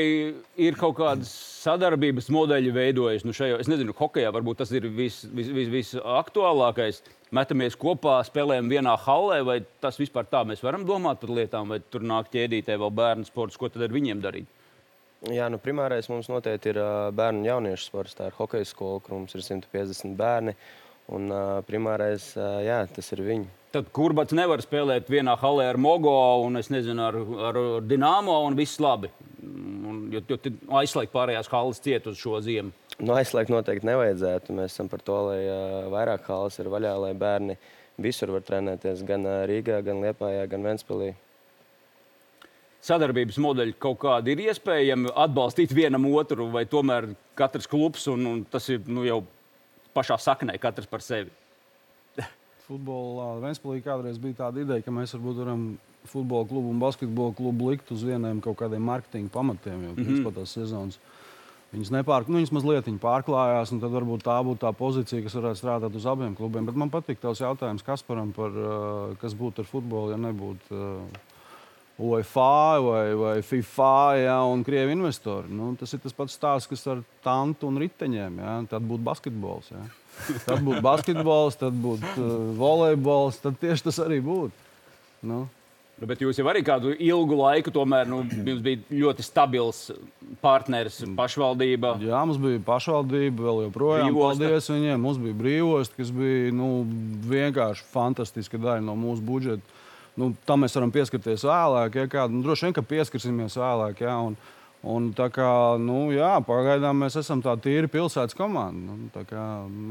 ir 0.56 0.78
kaut 0.80 0.96
kādas 1.02 1.34
sadarbības 1.66 2.30
modeļi 2.32 2.72
veidojas? 2.72 3.26
Nu 3.28 3.34
šajā, 3.36 3.58
es 3.60 3.68
nezinu, 3.68 3.92
hokeja 3.98 4.32
varbūt 4.32 4.62
tas 4.62 4.72
ir 4.72 4.88
visaktuālākais. 4.88 6.96
Vis, 6.96 6.96
vis, 6.96 7.04
vis 7.04 7.26
Metamies 7.36 7.76
kopā, 7.76 8.20
spēlējam 8.24 8.70
vienā 8.72 8.94
hallē, 9.02 9.42
vai 9.44 9.58
tas 9.84 9.98
vispār 10.00 10.28
tā 10.30 10.46
mēs 10.48 10.62
varam 10.64 10.86
domāt 10.88 11.20
par 11.24 11.34
lietām, 11.36 11.74
vai 11.74 11.82
tur 11.82 12.06
nāk 12.06 12.30
ķēdītē 12.32 12.78
vēl 12.80 12.94
bērnu 12.96 13.28
sports, 13.28 13.58
ko 13.60 13.68
tad 13.72 13.88
ar 13.88 13.96
viņiem 13.96 14.22
darīt? 14.24 14.48
Jā, 15.32 15.48
nu, 15.50 15.58
primārais 15.62 16.06
mums 16.12 16.28
noteikti 16.30 16.70
ir 16.74 16.80
bērnu 17.16 17.42
un 17.42 17.48
jauniešu 17.48 17.88
sports. 17.88 18.18
Tā 18.18 18.30
ir 18.30 18.36
hokeja 18.38 18.68
skola, 18.68 19.02
kur 19.02 19.16
mums 19.18 19.34
ir 19.34 19.46
150 19.46 20.18
bērni. 20.20 20.56
Un, 21.16 21.30
uh, 21.30 21.60
primārais, 21.66 22.32
uh, 22.34 22.64
jā, 22.66 22.80
tas 22.90 23.12
ir 23.14 23.22
viņi. 23.26 23.46
Tad 23.76 23.92
kurbats 23.94 24.34
nevar 24.34 24.64
spēlēt 24.64 25.10
vienā 25.12 25.36
halē 25.38 25.68
ar 25.70 25.78
Mogo 25.78 26.16
un 26.42 26.58
nezinu, 26.58 26.96
ar, 27.06 27.18
ar 27.50 27.60
Dienāmo 27.86 28.40
un 28.48 28.58
viss 28.58 28.80
labi. 28.82 29.12
Un, 29.46 30.08
jo 30.14 30.24
jo 30.26 30.40
aizslēgt 30.80 31.14
pārējās 31.14 31.52
halas 31.52 31.82
ciet 31.84 32.08
uz 32.10 32.18
šo 32.18 32.40
ziemu. 32.42 32.74
Nu, 32.98 33.14
aizslēgt 33.20 33.54
noteikti 33.54 33.86
nevajadzētu. 33.86 34.56
Mēs 34.58 34.74
esam 34.74 34.90
par 34.90 35.04
to, 35.06 35.20
lai 35.30 35.42
uh, 35.44 35.92
vairāk 35.94 36.26
halas 36.32 36.58
ir 36.62 36.72
vaļā, 36.74 36.96
lai 37.06 37.14
bērni 37.14 37.60
visur 38.02 38.34
var 38.34 38.46
trenēties. 38.48 39.06
Gan 39.06 39.30
Rīgā, 39.50 39.84
gan 39.86 40.02
Liepājā, 40.02 40.50
gan 40.50 40.66
Ventspilī. 40.66 41.14
Sadarbības 42.86 43.40
modeļi 43.42 43.74
kaut 43.82 43.98
kādi 44.04 44.36
ir 44.36 44.44
iespējami 44.46 45.10
atbalstīt 45.18 45.74
vienam 45.74 46.06
otru, 46.12 46.52
vai 46.54 46.68
tomēr 46.70 47.16
katrs 47.38 47.66
klubs 47.70 48.06
un, 48.12 48.28
un 48.30 48.44
tas 48.46 48.68
ir 48.70 48.86
nu, 48.86 49.02
jau 49.08 49.24
pašā 49.96 50.20
saknē, 50.22 50.58
katrs 50.62 50.90
par 50.92 51.02
sevi. 51.02 51.34
Futbolā 52.68 53.36
Vēnspēlī 53.42 53.82
kādreiz 53.86 54.20
bija 54.22 54.46
tāda 54.46 54.62
ideja, 54.62 54.86
ka 54.86 54.94
mēs 54.94 55.14
varbūt 55.16 55.42
varam 55.42 55.66
futbola 56.10 56.46
klubu 56.50 56.70
un 56.70 56.82
basketbola 56.82 57.34
klubu 57.38 57.72
likt 57.72 57.92
uz 57.94 58.06
vieniem 58.06 58.42
kaut 58.46 58.60
kādiem 58.62 58.86
marketinga 58.86 59.34
pamatiem, 59.34 59.84
jo 59.84 59.94
mm 59.96 60.06
-hmm. 60.06 60.34
tās 60.38 60.54
sezonas. 60.54 61.00
Viņas, 61.74 61.92
nepār, 61.92 62.24
nu, 62.28 62.38
viņas 62.38 62.54
mazliet 62.54 62.88
pārklājās, 63.02 63.72
un 63.74 63.80
tad 63.80 63.92
varbūt 63.92 64.24
tā 64.24 64.38
būtu 64.46 64.62
tā 64.62 64.72
pozīcija, 64.74 65.24
kas 65.24 65.36
varētu 65.36 65.60
strādāt 65.60 65.96
uz 65.96 66.06
abiem 66.06 66.36
klubiem. 66.36 66.66
Bet 66.66 66.76
man 66.76 66.90
patīk 66.90 67.20
tavs 67.20 67.42
jautājums 67.42 67.84
Kasparam 67.84 68.32
par 68.32 68.52
kas 69.22 69.34
būtu 69.34 69.60
ar 69.60 69.66
futbolu, 69.66 70.12
ja 70.12 70.18
nebūtu 70.18 71.10
UEFA 71.98 72.80
vai, 72.84 73.16
vai 73.16 73.42
FIFA 73.42 74.16
ja, 74.20 74.40
un 74.44 74.64
krievi 74.68 74.92
investori. 74.92 75.48
Nu, 75.48 75.72
tas 75.80 75.94
ir 75.96 76.02
tas 76.04 76.16
pats 76.16 76.36
stāsts, 76.36 76.68
kas 76.68 76.84
ar 76.92 77.04
tantu 77.24 77.70
un 77.72 77.80
riteņiem. 77.80 78.40
Ja. 78.44 78.56
Tad 78.70 78.84
būtu 78.84 79.06
basketbols. 79.08 79.72
Ja. 79.72 79.84
Tad 80.44 80.64
būtu 80.66 80.82
basketbols, 80.84 81.60
tad 81.60 81.78
būtu 81.80 82.16
uh, 82.20 82.34
volejbols. 82.60 83.40
Tad 83.44 83.56
tieši 83.62 83.88
tas 83.88 84.02
arī 84.04 84.20
būtu. 84.24 84.52
Nu. 85.26 85.46
Nu, 85.96 86.10
bet 86.10 86.20
jūs 86.20 86.36
jau 86.36 86.44
arī 86.52 86.60
kādu 86.68 86.92
ilgu 86.92 87.38
laiku, 87.40 87.72
tomēr 87.72 88.10
nu, 88.12 88.18
jums 88.28 88.60
bija 88.64 88.82
ļoti 88.92 89.24
stabils 89.24 89.78
partneris, 90.44 90.98
pašvaldība. 91.16 91.94
Jā, 92.04 92.20
mums 92.28 92.42
bija 92.44 92.60
pašvaldība, 92.68 93.46
vēl 93.46 93.62
joprojām. 93.70 94.10
Brīvosta. 94.10 94.44
Paldies 94.44 94.68
viņiem. 94.74 95.00
Mums 95.00 95.22
bija 95.24 95.38
brīvost, 95.40 95.96
kas 95.96 96.12
bija 96.12 96.52
nu, 96.52 96.70
vienkārši 97.32 97.88
fantastiska 97.94 98.60
daļa 98.60 98.84
no 98.84 98.98
mūsu 99.00 99.24
budžeta 99.24 99.85
nu, 100.20 100.32
tam 100.48 100.64
mēs 100.64 100.76
varam 100.78 100.94
pieskarties 100.96 101.46
vēlāk. 101.48 102.00
Ja, 102.00 102.10
kā, 102.12 102.28
nu, 102.32 102.44
droši 102.46 102.68
vien, 102.68 102.76
ka 102.78 102.86
pieskarsimies 102.86 103.58
vēlāk. 103.60 104.04
Ja, 104.06 104.18
un, 104.30 104.38
un, 104.84 105.10
kā, 105.14 105.52
nu, 105.82 106.00
jā, 106.16 106.34
pagaidām 106.48 107.04
mēs 107.06 107.20
esam 107.22 107.44
tāda 107.46 107.66
tīra 107.66 107.92
pilsētas 107.92 108.38
komanda. 108.38 108.96
Nu, 108.96 109.10
tā 109.16 109.26
kā 109.30 109.46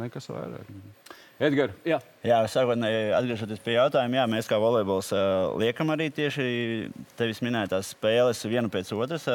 nekas 0.04 0.30
vairāk. 0.32 0.70
Edgars, 1.42 1.74
jā. 1.82 1.96
Jā, 2.24 2.36
sākotnēji 2.46 3.08
atgriežoties 3.18 3.58
pie 3.60 3.72
jautājuma, 3.74 4.20
jā, 4.20 4.22
mēs 4.30 4.46
kā 4.48 4.56
volejbols 4.62 5.08
liekam 5.58 5.90
arī 5.90 6.06
tieši 6.14 6.44
tevis 7.18 7.42
minētās 7.44 7.90
spēles 7.92 8.38
vienu 8.46 8.70
pēc 8.72 8.92
otras. 8.94 9.26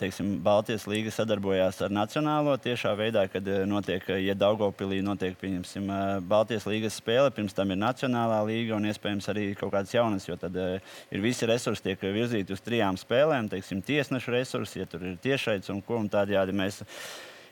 Teiksim, 0.00 0.32
Baltijas 0.42 0.88
līga 0.88 1.12
sadarbojās 1.12 1.82
ar 1.84 1.92
Nacionālo 1.92 2.56
tiešā 2.64 2.94
veidā, 2.98 3.26
kad 3.30 3.46
notiek, 3.68 4.08
ja 4.24 4.34
Daugopilī 4.34 5.02
notiek, 5.04 5.36
pieņemsim, 5.38 5.92
Baltijas 6.26 6.66
līgas 6.66 6.96
spēle, 7.02 7.30
pirms 7.36 7.54
tam 7.54 7.70
ir 7.70 7.82
Nacionālā 7.84 8.40
līga 8.48 8.80
un 8.80 8.88
iespējams 8.88 9.30
arī 9.34 9.46
kaut 9.60 9.76
kādas 9.76 9.94
jaunas, 9.94 10.26
jo 10.26 10.40
tad 10.40 10.56
ir 10.56 11.22
visi 11.22 11.46
resursi 11.52 11.90
tiek 11.90 12.08
virzīti 12.16 12.56
uz 12.56 12.64
trijām 12.64 12.96
spēlēm, 12.98 13.52
teiksim, 13.52 13.84
tiesnešu 13.84 14.34
resursi, 14.34 14.80
ja 14.80 14.88
tur 14.88 15.04
ir 15.12 15.20
tiešais 15.22 15.68
un 15.70 15.84
ko 15.84 16.00
un 16.00 16.08
tādējādi 16.10 16.56
mēs 16.56 16.80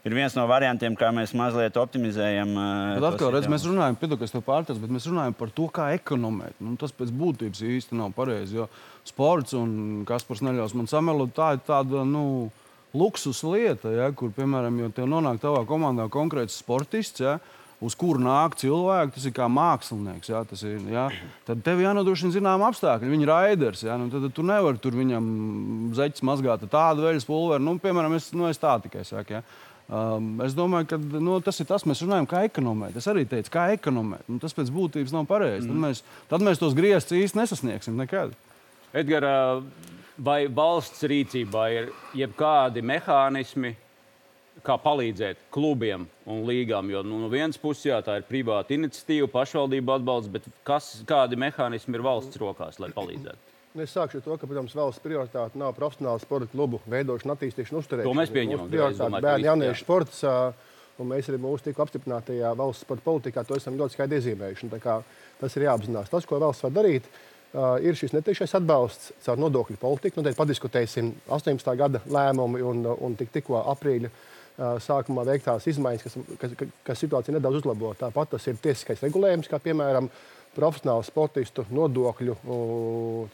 ir 0.05 0.17
viens 0.17 0.35
no 0.37 0.45
variantiem, 0.49 0.97
kā 0.99 1.09
mēs 1.15 1.33
mazliet 1.37 1.77
optimizējam. 1.81 2.53
Bet 2.99 3.07
atkal, 3.13 3.31
redz, 3.35 3.49
mēs 3.51 3.65
runājam, 3.69 3.97
piedod, 4.01 4.25
pārtais, 4.45 4.81
bet 4.81 4.93
mēs 4.93 5.09
runājam 5.11 5.37
par 5.39 5.53
to, 5.55 5.69
kā 5.73 5.91
ekonomēt. 5.97 6.59
Nu, 6.61 6.77
tas 6.81 6.93
pēc 6.95 7.13
būtības 7.15 7.65
īsti 7.65 7.99
nav 7.99 8.13
pareizi. 8.17 8.61
Jo 8.61 8.69
sports 9.07 9.57
un 9.57 10.05
kas 10.09 10.27
par 10.27 10.43
neļaus 10.45 10.77
man 10.77 10.91
samelot, 10.91 11.35
tā 11.37 11.55
ir 11.57 11.65
tāda. 11.67 12.05
Nu, 12.09 12.51
Luksus 12.95 13.41
lieta, 13.43 13.91
ja, 13.91 14.05
kur, 14.15 14.31
piemēram, 14.31 14.77
ja 14.79 14.89
tev 14.95 15.09
nonāk 15.11 15.41
tavā 15.43 15.65
komandā 15.67 16.05
konkrēts 16.15 16.61
sportists, 16.61 17.25
ja, 17.25 17.41
uz 17.83 17.97
kuru 17.99 18.23
nāk 18.23 18.57
cilvēki, 18.61 19.15
tas 19.17 19.27
ir 19.29 19.35
kā 19.37 19.49
mākslinieks. 19.51 20.31
Jā, 20.31 20.45
ir, 20.69 20.89
jā. 20.95 21.09
Tad 21.49 21.63
tev 21.67 21.83
jānodrošina 21.83 22.35
zināma 22.35 22.71
apstākļi. 22.71 23.11
Viņa 23.11 23.27
ir 23.27 23.33
raiders. 23.33 23.85
Jā, 23.87 23.99
nu, 24.01 24.11
tad 24.13 24.29
tu 24.37 24.47
nevari 24.47 24.81
tur 24.83 24.97
viņam 24.99 25.29
zeķis 25.99 26.25
mazgāt 26.27 26.67
tādu 26.73 27.07
veļas 27.09 27.29
pulveri. 27.29 27.65
Nu, 27.65 27.77
piemēram, 27.83 28.17
es, 28.19 28.31
nu, 28.37 28.49
es 28.51 28.61
tā 28.63 28.77
tikai 28.85 29.05
saku. 29.09 29.39
Jā. 29.39 29.45
Um, 29.85 30.39
es 30.41 30.55
domāju, 30.57 30.89
ka 30.95 30.97
nu, 30.97 31.37
tas 31.45 31.59
ir 31.61 31.69
tas, 31.69 31.85
mēs 31.85 32.01
runājam, 32.07 32.29
kā 32.31 32.41
ekonomēt. 32.49 32.97
Es 32.97 33.09
arī 33.11 33.27
teicu, 33.29 33.53
kā 33.53 33.67
ekonomēt. 33.75 34.25
Nu, 34.33 34.39
tas 34.41 34.57
pēc 34.57 34.73
būtības 34.73 35.13
nav 35.13 35.27
pareizi. 35.29 35.69
Mm. 35.69 35.75
Tad, 35.75 35.83
mēs, 35.83 36.05
tad 36.31 36.47
mēs 36.47 36.63
tos 36.63 36.77
grieztus 36.77 37.19
īsti 37.19 37.43
nesasniegsim 37.43 37.99
nekad. 38.01 38.33
Edgars, 38.97 39.67
vai 40.25 40.45
valsts 40.47 41.05
rīcībā 41.11 41.67
ir 41.75 41.91
jebkādi 42.17 42.85
mehānismi, 42.87 43.75
kā 44.65 44.77
palīdzēt 44.81 45.49
klubiem 45.55 46.07
un 46.31 46.45
līgām. 46.49 46.91
Jo 46.93 47.03
nu, 47.07 47.21
no 47.23 47.31
vienas 47.33 47.61
puses, 47.61 47.87
jā, 47.91 47.99
tā 48.05 48.19
ir 48.21 48.29
privāta 48.29 48.75
iniciatīva, 48.77 49.29
pašvaldību 49.33 49.99
atbalsts, 49.99 50.33
bet 50.33 50.49
kas, 50.67 50.95
kādi 51.09 51.39
mehānismi 51.41 51.99
ir 51.99 52.05
valsts 52.07 52.41
rokās, 52.41 52.81
lai 52.83 52.91
palīdzētu? 52.97 53.51
Nu, 53.75 53.83
es 53.83 53.91
sākšu 53.91 54.21
ar 54.21 54.23
to, 54.23 54.37
ka, 54.39 54.47
protams, 54.47 54.77
valsts 54.79 55.03
prioritāte 55.03 55.59
nav 55.59 55.73
profesionāla 55.75 56.23
sporta 56.23 56.47
klubu 56.53 56.79
veidošana, 56.87 57.35
attīstīšana, 57.35 57.81
uzturēšana. 57.83 58.07
To 58.07 58.19
mēs 58.21 58.31
pieņemam. 58.31 58.71
Prioritāte 58.71 59.23
bērnu 59.25 59.49
jauniešu 59.51 59.83
sports. 59.83 60.23
Un 60.95 61.09
mēs 61.11 61.27
arī 61.27 61.41
mūsu 61.43 61.67
tikko 61.67 61.83
apstiprinātajā 61.83 62.53
valsts 62.55 62.85
sporta 62.87 63.03
politikā 63.03 63.43
to 63.43 63.57
esam 63.59 63.75
ļoti 63.81 63.97
skaidri 63.97 64.21
iezīmējuši. 64.21 64.69
Tas 65.41 65.57
ir 65.59 65.65
jāapzinās. 65.67 66.13
Tas, 66.13 66.29
ko 66.31 66.39
valsts 66.39 66.63
var 66.69 66.77
darīt, 66.77 67.09
ir 67.83 67.99
šis 67.99 68.15
netiešais 68.15 68.55
atbalsts 68.61 69.11
caur 69.27 69.43
nodokļu 69.43 69.81
politiku. 69.83 70.23
Nu, 70.23 70.31
padiskutēsim 70.39 71.11
18. 71.27 71.75
gada 71.81 72.03
lēmumu 72.07 72.63
un, 72.71 72.87
un 72.95 73.19
tik, 73.19 73.35
tikko 73.35 73.59
aprīļa 73.75 74.13
sākumā 74.59 75.25
veiktās 75.27 75.67
izmaiņas, 75.71 76.05
kas, 76.05 76.17
kas, 76.39 76.55
kas 76.87 77.03
situāciju 77.03 77.37
nedaudz 77.37 77.63
uzlabo. 77.63 77.95
Tāpat 77.99 78.37
tas 78.37 78.47
ir 78.51 78.61
tiesiskais 78.63 79.03
regulējums, 79.03 79.51
kā 79.51 79.59
piemēram 79.63 80.11
profesionālu 80.55 81.03
sportistu 81.03 81.65
nodokļu 81.75 82.37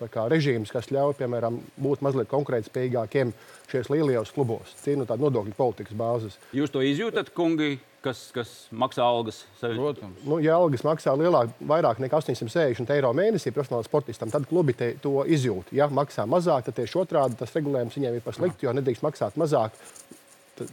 kā, 0.08 0.24
režīms, 0.32 0.72
kas 0.72 0.88
ļauj, 0.92 1.18
piemēram, 1.18 1.58
būt 1.80 2.00
mazliet 2.04 2.30
konkurētspējīgākiem 2.30 3.34
šajos 3.70 3.92
lielajos 3.92 4.32
klubos, 4.32 4.72
cīnot 4.80 5.10
tādu 5.10 5.26
nodokļu 5.26 5.54
politikas 5.58 5.96
bāzes. 5.98 6.38
Jūs 6.56 6.72
to 6.72 6.80
izjūtat, 6.86 7.32
kungi, 7.36 7.74
kas, 8.04 8.22
kas 8.32 8.54
maksā 8.72 9.04
algas? 9.04 9.42
Protams. 9.60 10.22
Nu, 10.24 10.40
ja 10.40 10.56
algas 10.56 10.84
maksā 10.86 11.12
lielāk, 11.20 11.52
vairāk 11.60 12.00
nekā 12.00 12.22
860 12.22 12.94
eiro 12.96 13.12
mēnesī 13.16 13.52
profesionālam 13.52 13.84
sportistam, 13.84 14.32
tad 14.32 14.48
klubi 14.48 14.78
to 15.04 15.18
izjūt. 15.28 15.74
Ja 15.76 15.90
maksā 15.92 16.24
mazāk, 16.30 16.70
tad 16.70 16.80
tieši 16.80 17.02
otrādi 17.04 17.36
tas 17.40 17.52
regulējums 17.56 18.00
viņiem 18.00 18.16
ir 18.16 18.24
par 18.24 18.38
sliktu, 18.38 18.64
jo 18.64 18.74
nedrīkst 18.80 19.04
maksāt 19.04 19.36
mazāk 19.40 19.76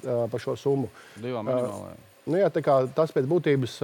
par 0.03 0.43
šo 0.43 0.55
summu. 0.59 0.91
Divām 1.21 1.47
minimālajām. 1.47 2.05
Nu, 2.27 2.35
jā, 2.35 2.49
tas 2.51 3.13
pēc 3.15 3.23
būtības 3.23 3.77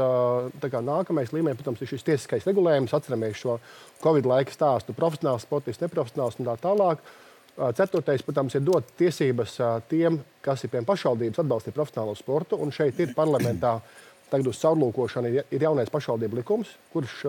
kā, 0.59 0.79
nākamais 0.83 1.31
līmenis, 1.31 1.55
protams, 1.61 1.79
ir 1.79 1.87
šis 1.93 2.03
tiesiskais 2.03 2.47
regulējums. 2.49 2.91
Atceramies 2.91 3.39
šo 3.39 3.55
Covid 4.03 4.27
laika 4.27 4.51
stāstu, 4.51 4.95
profesionāls 4.97 5.45
sportists, 5.47 5.79
neprofesionāls 5.79 6.35
un 6.41 6.49
tā 6.49 6.57
tālāk. 6.59 7.05
Ceturtais, 7.77 8.25
protams, 8.25 8.57
ir 8.57 8.65
dot 8.67 8.91
tiesības 8.99 9.55
tiem, 9.87 10.19
kas 10.43 10.65
ir 10.65 10.73
pie 10.73 10.83
pašvaldības 10.83 11.39
atbalstīt 11.39 11.77
profesionālo 11.77 12.17
sportu. 12.19 12.59
Un 12.59 12.75
šeit 12.75 12.99
ir 12.99 13.15
parlamentā 13.15 13.77
tagad 14.27 14.49
uz 14.49 14.59
caurlūkošanu 14.59 15.31
ir 15.37 15.63
jaunais 15.63 15.91
pašvaldību 15.93 16.41
likums, 16.41 16.71
kurš 16.91 17.19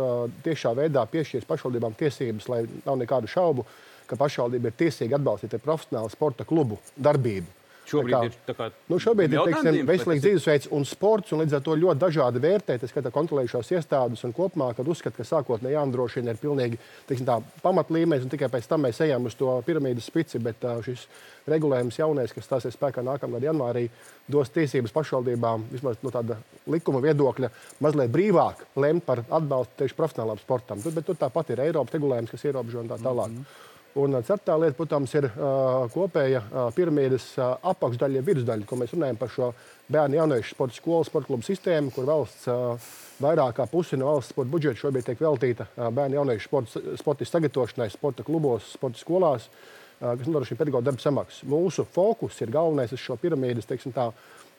tiešā 0.43 0.73
veidā 0.75 1.05
piešķirs 1.13 1.47
pašvaldībām 1.47 1.95
tiesības, 2.01 2.49
lai 2.49 2.65
nav 2.87 2.97
nekādu 3.03 3.31
šaubu, 3.31 3.67
ka 4.09 4.19
pašvaldība 4.19 4.73
ir 4.73 4.81
tiesīga 4.83 5.21
atbalstīt 5.21 5.61
profesionālu 5.63 6.11
sporta 6.11 6.49
klubu 6.49 6.81
darbību. 6.97 7.47
Šobrīd 7.85 8.15
tā 8.15 8.21
kā, 8.21 8.29
ir, 8.29 8.37
tā 8.47 8.55
kā 8.57 8.69
nu, 8.89 8.99
šobrīd 9.03 9.35
ir 9.35 9.43
teiksim, 9.45 9.79
veselīgs 9.89 10.23
dzīvesveids 10.25 10.71
un 10.77 10.87
sports, 10.89 11.35
un 11.35 11.43
līdz 11.43 11.59
ar 11.59 11.65
to 11.67 11.75
ļoti 11.77 12.01
dažādi 12.01 12.41
vērtēt. 12.41 12.85
Es 12.87 12.93
skatos 12.95 13.13
kontrolējušās 13.13 13.73
iestādes 13.77 14.25
un 14.25 14.33
kopumā, 14.37 14.71
kad 14.77 14.89
uzskata, 14.89 15.19
ka 15.19 15.27
sākotnēji 15.29 15.77
jānodrošina 15.77 16.33
ir 16.33 16.41
pilnīgi 16.41 16.81
teiksim, 17.09 17.29
tā, 17.29 17.37
pamatlīmenis, 17.65 18.25
un 18.25 18.33
tikai 18.33 18.49
pēc 18.53 18.71
tam 18.71 18.87
mēs 18.87 19.03
ejam 19.05 19.29
uz 19.29 19.37
to 19.37 19.53
piramīdas 19.67 20.09
spici. 20.09 20.41
Bet 20.45 20.65
uh, 20.65 20.81
šis 20.85 21.05
regulējums 21.51 22.01
jaunais, 22.01 22.33
kas 22.33 22.49
stāsies 22.49 22.79
spēkā 22.79 23.05
nākamā 23.05 23.37
gada 23.37 23.51
janvārī, 23.51 23.85
dos 24.33 24.49
tiesības 24.55 24.95
pašvaldībām, 24.97 25.69
vismaz 25.75 26.01
no 26.01 26.15
tāda 26.15 26.39
likuma 26.73 27.05
viedokļa, 27.05 27.53
mazliet 27.85 28.13
brīvāk 28.15 28.65
lemt 28.81 29.05
par 29.05 29.27
atbalstu 29.29 29.83
tieši 29.83 30.01
profesionālām 30.01 30.41
sportam. 30.41 30.81
Tur, 30.81 30.97
bet 30.97 31.05
tur 31.05 31.21
tāpat 31.21 31.53
ir 31.53 31.67
Eiropas 31.69 31.99
regulējums, 31.99 32.33
kas 32.33 32.49
ierobežo 32.49 32.81
un 32.81 32.93
tā 32.95 33.01
tālāk. 33.05 33.29
Mm 33.29 33.45
-hmm. 33.45 33.73
Un 33.95 34.17
ceturtā 34.27 34.57
lieta, 34.59 34.75
protams, 34.75 35.13
ir 35.15 35.29
uh, 35.29 35.85
kopēja 35.95 36.41
uh, 36.43 36.65
piramīdas 36.75 37.29
uh, 37.39 37.53
apakšdaļa, 37.71 38.23
virsdaļa, 38.27 38.67
ko 38.67 38.79
mēs 38.81 38.95
runājam 38.97 39.21
par 39.21 39.31
šo 39.31 39.51
bērnu 39.95 40.19
jauniešu 40.19 40.57
sporta 40.57 40.75
skolu, 40.75 41.07
sporta 41.07 41.31
klubu 41.31 41.47
sistēmu, 41.47 41.93
kur 41.95 42.09
valsts 42.09 42.49
uh, 42.51 42.89
vairāk 43.23 43.55
kā 43.61 43.69
pusi 43.71 43.95
no 44.01 44.09
valsts 44.11 44.35
sporta 44.35 44.51
budžeta 44.51 44.81
šobrīd 44.81 45.07
tiek 45.07 45.23
veltīta 45.23 45.69
uh, 45.69 45.93
bērnu 45.95 46.19
jauniešu 46.19 46.51
sporta, 46.51 46.83
sporta 46.99 47.29
sagatavošanai, 47.31 47.87
sporta 47.95 48.27
klubos, 48.27 48.73
sporta 48.75 48.99
skolās, 48.99 49.47
uh, 49.47 50.17
kas 50.17 50.27
nodrošina 50.27 50.59
pedagoģa 50.65 50.89
darba 50.89 51.05
samaksu. 51.05 51.47
Mūsu 51.55 51.87
fokus 51.95 52.41
ir 52.43 52.51
galvenais 52.55 52.97
uz 52.97 53.03
šo 53.03 53.15
piramīdas, 53.23 53.71
teiksim 53.71 53.95
tā, 53.95 54.11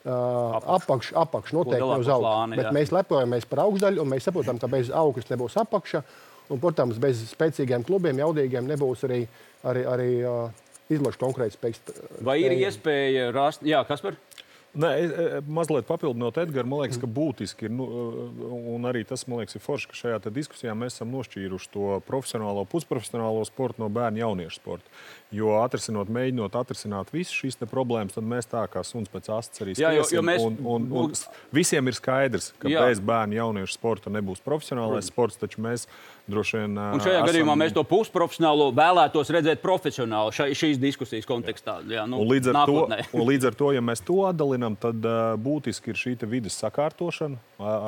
Uh, 0.05 0.59
apakš, 0.69 1.07
apakš 1.17 1.49
noteikti 1.55 1.81
uz 1.81 2.09
augšu. 2.13 2.51
Bet 2.53 2.67
mēs 2.75 2.91
lepojamies 2.93 3.47
par 3.49 3.63
augšdaļu, 3.63 4.03
un 4.03 4.11
mēs 4.11 4.27
saprotam, 4.27 4.59
ka 4.61 4.69
bez 4.69 4.91
augšas 4.93 5.31
nebūs 5.31 5.55
apakša. 5.57 6.03
Un, 6.49 6.61
protams, 6.61 6.99
bez 7.01 7.23
spēcīgiem 7.31 7.85
klubiem, 7.87 8.19
jaudīgiem 8.21 8.67
nebūs 8.69 9.05
arī, 9.07 9.23
arī, 9.65 9.85
arī 9.89 10.09
izlaša 10.93 11.21
konkurētspējas. 11.23 11.81
Vai 12.25 12.39
ir 12.43 12.53
iespēja 12.59 13.31
rast, 13.35 13.65
jā, 13.65 13.81
kas 13.87 14.05
par? 14.05 14.19
Nē, 14.75 14.91
mazliet 15.47 15.87
papildinot 15.87 16.35
Edgars, 16.41 16.67
man 16.67 16.81
liekas, 16.83 16.97
ka 16.99 17.07
būtiski 17.07 17.69
ir, 17.69 17.71
nu, 17.71 17.85
un 18.75 18.87
arī 18.89 19.05
tas, 19.07 19.23
man 19.29 19.39
liekas, 19.39 19.55
ir 19.55 19.63
forši, 19.63 19.87
ka 19.87 19.99
šajā 19.99 20.17
diskusijā 20.35 20.73
mēs 20.75 20.97
esam 20.97 21.13
nošķīruši 21.15 21.69
to 21.71 21.99
profesionālo, 22.07 22.65
pusprofesionālo 22.67 23.45
sportu 23.47 23.85
no 23.85 23.87
bērnu 23.95 24.19
jauniešu 24.19 24.59
sporta. 24.59 24.91
Jo 25.35 25.55
atrisinot, 25.61 26.11
mēģinot 26.11 26.57
atrisināt 26.59 27.13
visas 27.15 27.33
šīs 27.35 27.59
problēmas, 27.71 28.17
tad 28.17 28.27
mēs 28.27 28.51
tā 28.51 28.65
kā 28.71 28.83
suns 28.83 29.11
pēc 29.11 29.31
astes 29.37 29.63
arī 29.63 29.77
skriesim. 29.77 29.87
Jā, 29.87 29.95
jo, 29.95 30.09
jo 30.19 30.25
mēs... 30.27 30.43
un, 30.43 30.59
un, 30.75 30.89
un 31.05 31.15
visiem 31.55 31.87
ir 31.87 31.95
skaidrs, 31.95 32.51
ka 32.59 32.71
jā. 32.71 32.83
bez 32.83 32.99
bērnu 32.99 33.39
jauniešu 33.39 33.79
sporta 33.79 34.11
nebūs 34.11 34.43
profesionālais 34.43 35.07
sports, 35.07 35.39
taču 35.39 35.63
mēs 35.63 35.87
droši 36.27 36.61
vien. 36.61 36.77
Un 36.77 37.01
šajā 37.03 37.19
esam... 37.19 37.29
gadījumā 37.29 37.55
mēs 37.59 37.75
to 37.75 37.83
pusprofesionālo 37.87 38.71
vēlētos 38.75 39.31
redzēt 39.35 39.61
profesionāli 39.63 40.33
šai, 40.35 40.49
šīs 40.57 40.79
diskusijas 40.81 41.27
kontekstā. 41.29 41.77
Jā, 41.91 42.05
nu, 42.09 42.21
un, 42.23 42.31
līdz 42.33 42.51
to, 42.55 42.85
un 42.89 43.25
līdz 43.29 43.49
ar 43.51 43.57
to, 43.59 43.71
ja 43.75 43.83
mēs 43.85 44.03
to 44.05 44.19
atdalinām, 44.29 44.77
tad 44.81 45.05
uh, 45.05 45.33
būtiski 45.41 45.93
ir 45.93 46.01
šī 46.01 46.15
vidas 46.29 46.57
sakārtošana, 46.63 47.39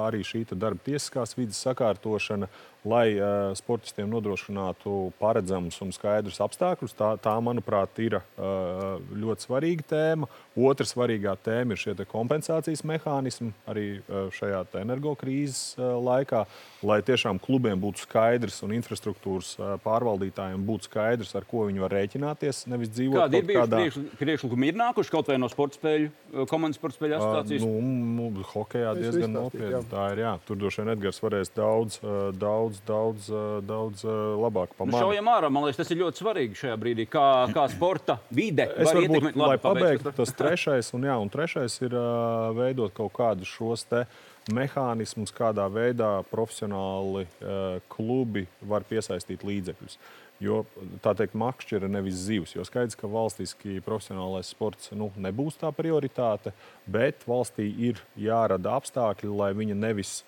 arī 0.07 0.23
šī 0.27 0.45
darba 0.53 0.83
tiesiskās 0.85 1.37
vidas 1.37 1.59
sakārtošana 1.65 2.49
lai 2.87 3.15
uh, 3.17 3.51
sportistiem 3.57 4.09
nodrošinātu 4.11 5.11
paredzamus 5.21 5.79
un 5.83 5.93
skaidrus 5.95 6.39
apstākļus. 6.43 6.95
Tā, 6.97 7.13
tā 7.21 7.33
manuprāt, 7.43 7.97
ir 8.03 8.19
uh, 8.19 8.97
ļoti 9.11 9.47
svarīga 9.47 9.87
tēma. 9.91 10.29
Otra 10.57 10.87
svarīgā 10.89 11.35
tēma 11.45 11.75
ir 11.75 11.81
šie 11.81 11.95
kompensācijas 12.09 12.83
mehānismi 12.87 13.51
arī 13.69 13.87
uh, 13.99 14.27
šajā 14.33 14.63
energokrīzes 14.81 15.77
uh, 15.77 15.97
laikā, 16.01 16.43
lai 16.87 16.99
tiešām 17.05 17.41
klubiem 17.41 17.79
būtu 17.81 18.05
skaidrs 18.05 18.61
un 18.65 18.75
infrastruktūras 18.77 19.53
uh, 19.57 19.75
pārvaldītājiem 19.83 20.65
būtu 20.67 20.89
skaidrs, 20.89 21.35
ar 21.37 21.47
ko 21.49 21.67
viņi 21.69 21.83
var 21.83 21.95
rēķināties. 21.97 22.65
Nevis 22.71 22.93
dzīvot 22.93 23.21
Kādi 23.23 23.41
ir 23.41 23.51
kādā... 23.51 23.83
priekšlikumi, 24.21 24.71
ir 24.71 24.79
nākuši 24.79 25.13
kaut 25.13 25.31
vai 25.31 25.39
no 25.41 25.49
sporta 25.51 25.79
spēļu, 25.79 26.11
komandas 26.49 26.79
sporta 26.79 26.99
spēļu 26.99 27.19
asociācijas? 27.19 27.67
Uh, 27.67 27.91
nu, 28.17 28.29
hokejā 28.53 28.93
diezgan 28.97 29.33
nopietni. 29.35 29.83
Tā 29.91 30.09
ir. 30.13 30.23
Jā. 30.25 30.33
Tur 30.47 30.59
droši 30.59 30.83
vien 30.83 30.93
Edgars 30.93 31.21
varēs 31.23 31.51
daudz, 31.55 31.99
daudz 32.37 32.76
daudz, 32.87 33.27
daudz, 33.27 33.63
daudz 33.67 34.03
labāk 34.41 34.73
pamanīt. 34.77 34.95
Nu, 34.95 35.07
šaujam 35.07 35.29
ārā, 35.31 35.49
man 35.53 35.65
liekas, 35.67 35.81
tas 35.81 35.91
ir 35.93 36.01
ļoti 36.01 36.21
svarīgi 36.21 36.61
šajā 36.61 36.77
brīdī, 36.81 37.07
kā, 37.11 37.25
kā 37.55 37.67
sporta 37.73 38.19
vide. 38.33 38.67
Es 38.75 38.91
varu 38.91 39.09
būt, 39.13 39.39
lai 39.39 39.57
pabeigtu 39.61 40.13
tas 40.15 40.33
trešais, 40.37 40.93
un, 40.97 41.07
jā, 41.07 41.17
un 41.21 41.31
trešais 41.33 41.79
ir 41.83 41.97
uh, 41.97 42.51
veidot 42.57 42.93
kaut 42.97 43.13
kādus 43.17 43.51
šos 43.51 43.87
te 43.89 44.05
mehānismus, 44.53 45.33
kādā 45.35 45.65
veidā 45.71 46.21
profesionāli 46.31 47.25
uh, 47.27 47.81
klubi 47.91 48.47
var 48.61 48.87
piesaistīt 48.87 49.43
līdzekļus. 49.47 49.99
Jo 50.43 50.61
tā 51.01 51.15
teikt, 51.17 51.33
makšķera 51.33 51.89
nevis 51.89 52.19
zivs. 52.27 52.53
Jo 52.53 52.61
skaidrs, 52.67 52.95
ka 52.99 53.09
valstiski 53.09 53.81
profesionālais 53.85 54.51
sports 54.53 54.91
nu, 54.93 55.09
nebūs 55.17 55.57
tā 55.57 55.71
prioritāte, 55.73 56.53
bet 56.85 57.25
valstī 57.25 57.65
ir 57.89 58.03
jārada 58.21 58.75
apstākļi, 58.77 59.31
lai 59.33 59.49
viņa 59.57 59.77
nevis 59.81 60.19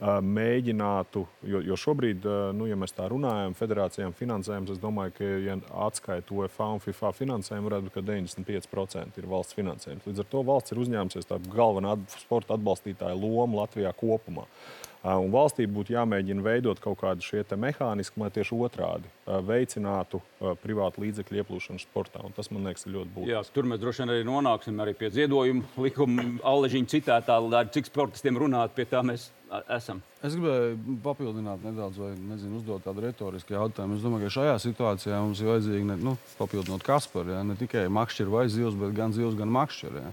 mēģinātu, 0.00 1.22
jo, 1.44 1.60
jo 1.60 1.76
šobrīd, 1.76 2.24
nu, 2.56 2.64
ja 2.70 2.76
mēs 2.80 2.94
tā 2.96 3.04
runājam, 3.12 3.52
federācijām 3.58 4.14
finansējums, 4.16 4.74
es 4.74 4.80
domāju, 4.80 5.12
ka, 5.18 5.30
ja 5.44 5.56
atskaita 5.86 6.34
UEFA 6.36 6.70
un 6.76 6.84
FIFA 6.84 7.12
finansējumu, 7.18 7.72
būt, 7.76 7.92
ka 7.98 8.04
95% 8.08 9.20
ir 9.20 9.28
valsts 9.28 9.58
finansējums. 9.58 10.06
Līdz 10.08 10.22
ar 10.24 10.30
to 10.32 10.44
valsts 10.48 10.72
ir 10.72 10.84
uzņēmusies 10.86 11.28
tādu 11.28 11.52
galveno 11.52 11.98
sporta 12.16 12.56
atbalstītāju 12.56 13.20
lomu 13.20 13.60
Latvijā 13.60 13.92
kopumā. 13.96 14.46
Un 15.00 15.30
valstī 15.32 15.64
būtu 15.64 15.94
jāmēģina 15.94 16.42
veidot 16.44 16.80
kaut 16.84 16.98
kādu 17.00 17.24
šie 17.24 17.40
mehānismi, 17.56 18.20
lai 18.20 18.28
tieši 18.34 18.52
otrādi 18.52 19.08
veicinātu 19.48 20.20
privātu 20.60 21.00
līdzekļu 21.06 21.40
ieplūšanu 21.40 21.80
sportā. 21.80 22.20
Un 22.20 22.36
tas 22.36 22.50
man 22.52 22.68
liekas 22.68 22.84
ļoti 22.84 23.14
būtiski. 23.14 23.32
Jā, 23.32 23.40
tur 23.54 23.68
mēs 23.70 23.80
droši 23.80 24.04
vien 24.04 24.12
arī 24.12 24.26
nonāksim 24.28 24.84
arī 24.84 24.92
pie 25.00 25.08
ziedojuma 25.14 25.64
likuma, 25.80 26.26
Aležiņa 26.52 26.92
citētā, 26.92 27.40
cik 27.72 27.88
sportistiem 27.88 28.36
runāt, 28.44 28.76
pie 28.76 28.84
tā 28.92 29.00
mēs 29.00 29.30
esam. 29.74 30.00
Es 30.22 30.34
gribēju 30.36 30.98
papildināt 31.04 31.62
nedaudz, 31.66 31.98
vai 32.00 32.10
nezinu, 32.14 32.60
uzdot 32.60 32.84
tādu 32.86 33.04
retorisku 33.06 33.54
jautājumu. 33.56 33.98
Es 33.98 34.04
domāju, 34.04 34.26
ka 34.28 34.34
šajā 34.36 34.56
situācijā 34.62 35.20
mums 35.24 35.40
ir 35.42 35.50
vajadzīgi 35.50 35.88
ne, 35.88 35.96
nu, 36.04 36.16
papildinot 36.38 36.84
Kasparu, 36.86 37.34
ja, 37.34 37.44
ne 37.46 37.56
tikai 37.58 37.88
makšķeri 37.92 38.34
vai 38.34 38.44
zivs, 38.52 38.78
bet 38.78 38.94
gan 38.96 39.16
zivs, 39.16 39.38
gan 39.38 39.52
makšķeri. 39.54 40.04
Ja. 40.04 40.12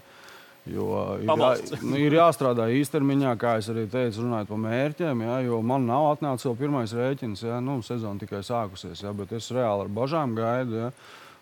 Jo 0.68 0.88
ir, 1.22 1.30
jā, 1.30 1.52
nu, 1.86 2.00
ir 2.08 2.16
jāstrādā 2.18 2.68
īstermiņā, 2.76 3.36
kā 3.40 3.56
es 3.62 3.70
arī 3.72 3.86
teicu, 3.92 4.26
runājot 4.26 4.50
par 4.52 4.60
mērķiem. 4.66 5.24
Jā, 5.28 5.38
jo 5.48 5.62
man 5.64 5.88
nav 5.88 6.10
atnācis 6.16 6.50
vēl 6.50 6.58
pirmais 6.60 6.96
rēķins, 6.98 7.46
jā, 7.48 7.62
nu, 7.64 7.80
sezona 7.86 8.20
tikai 8.20 8.42
sākusies. 8.44 9.06
Jā, 9.06 9.14
bet 9.16 9.32
es 9.38 9.48
reāli 9.56 9.86
ar 9.86 9.94
bažām 10.00 10.36
gaidu. 10.38 10.82
Jā, 10.82 10.92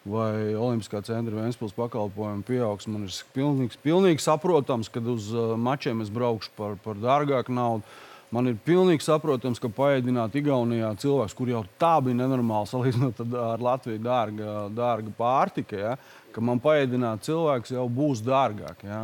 vai 0.06 0.54
Olimpiskā 0.54 1.02
centra 1.06 1.40
Vēnspils 1.40 1.74
pakalpojumu 1.76 2.46
pieaugs. 2.46 2.88
Man 2.92 3.08
ir 3.08 3.22
pilnīgi, 3.36 3.80
pilnīgi 3.84 4.24
saprotams, 4.24 4.90
ka 4.94 5.02
uz 5.02 5.32
uh, 5.34 5.56
mačiem 5.58 6.04
es 6.06 6.12
braukšu 6.14 6.54
par, 6.58 6.78
par 6.84 7.00
dārgāku 7.02 7.56
naudu. 7.56 7.98
Man 8.34 8.50
ir 8.50 8.58
pilnīgi 8.66 9.06
saprotams, 9.06 9.62
ka 9.62 9.70
paēdināt 9.72 10.34
Igaunijā 10.36 10.90
cilvēks, 11.00 11.36
kur 11.38 11.50
jau 11.52 11.62
tā 11.80 11.94
bija 12.04 12.18
nenormāli 12.20 12.68
salīdzinot 12.68 13.22
ar 13.40 13.62
Latviju, 13.64 14.02
dārga, 14.04 14.56
dārga 14.76 15.14
pārtika. 15.18 15.78
Ja? 15.80 15.94
Ka 16.36 16.44
man 16.44 16.60
paēdināt 16.63 17.24
cilvēks 17.27 17.72
jau 17.77 17.86
būs 17.92 18.22
dārgāk. 18.25 18.84
Ja? 18.84 19.01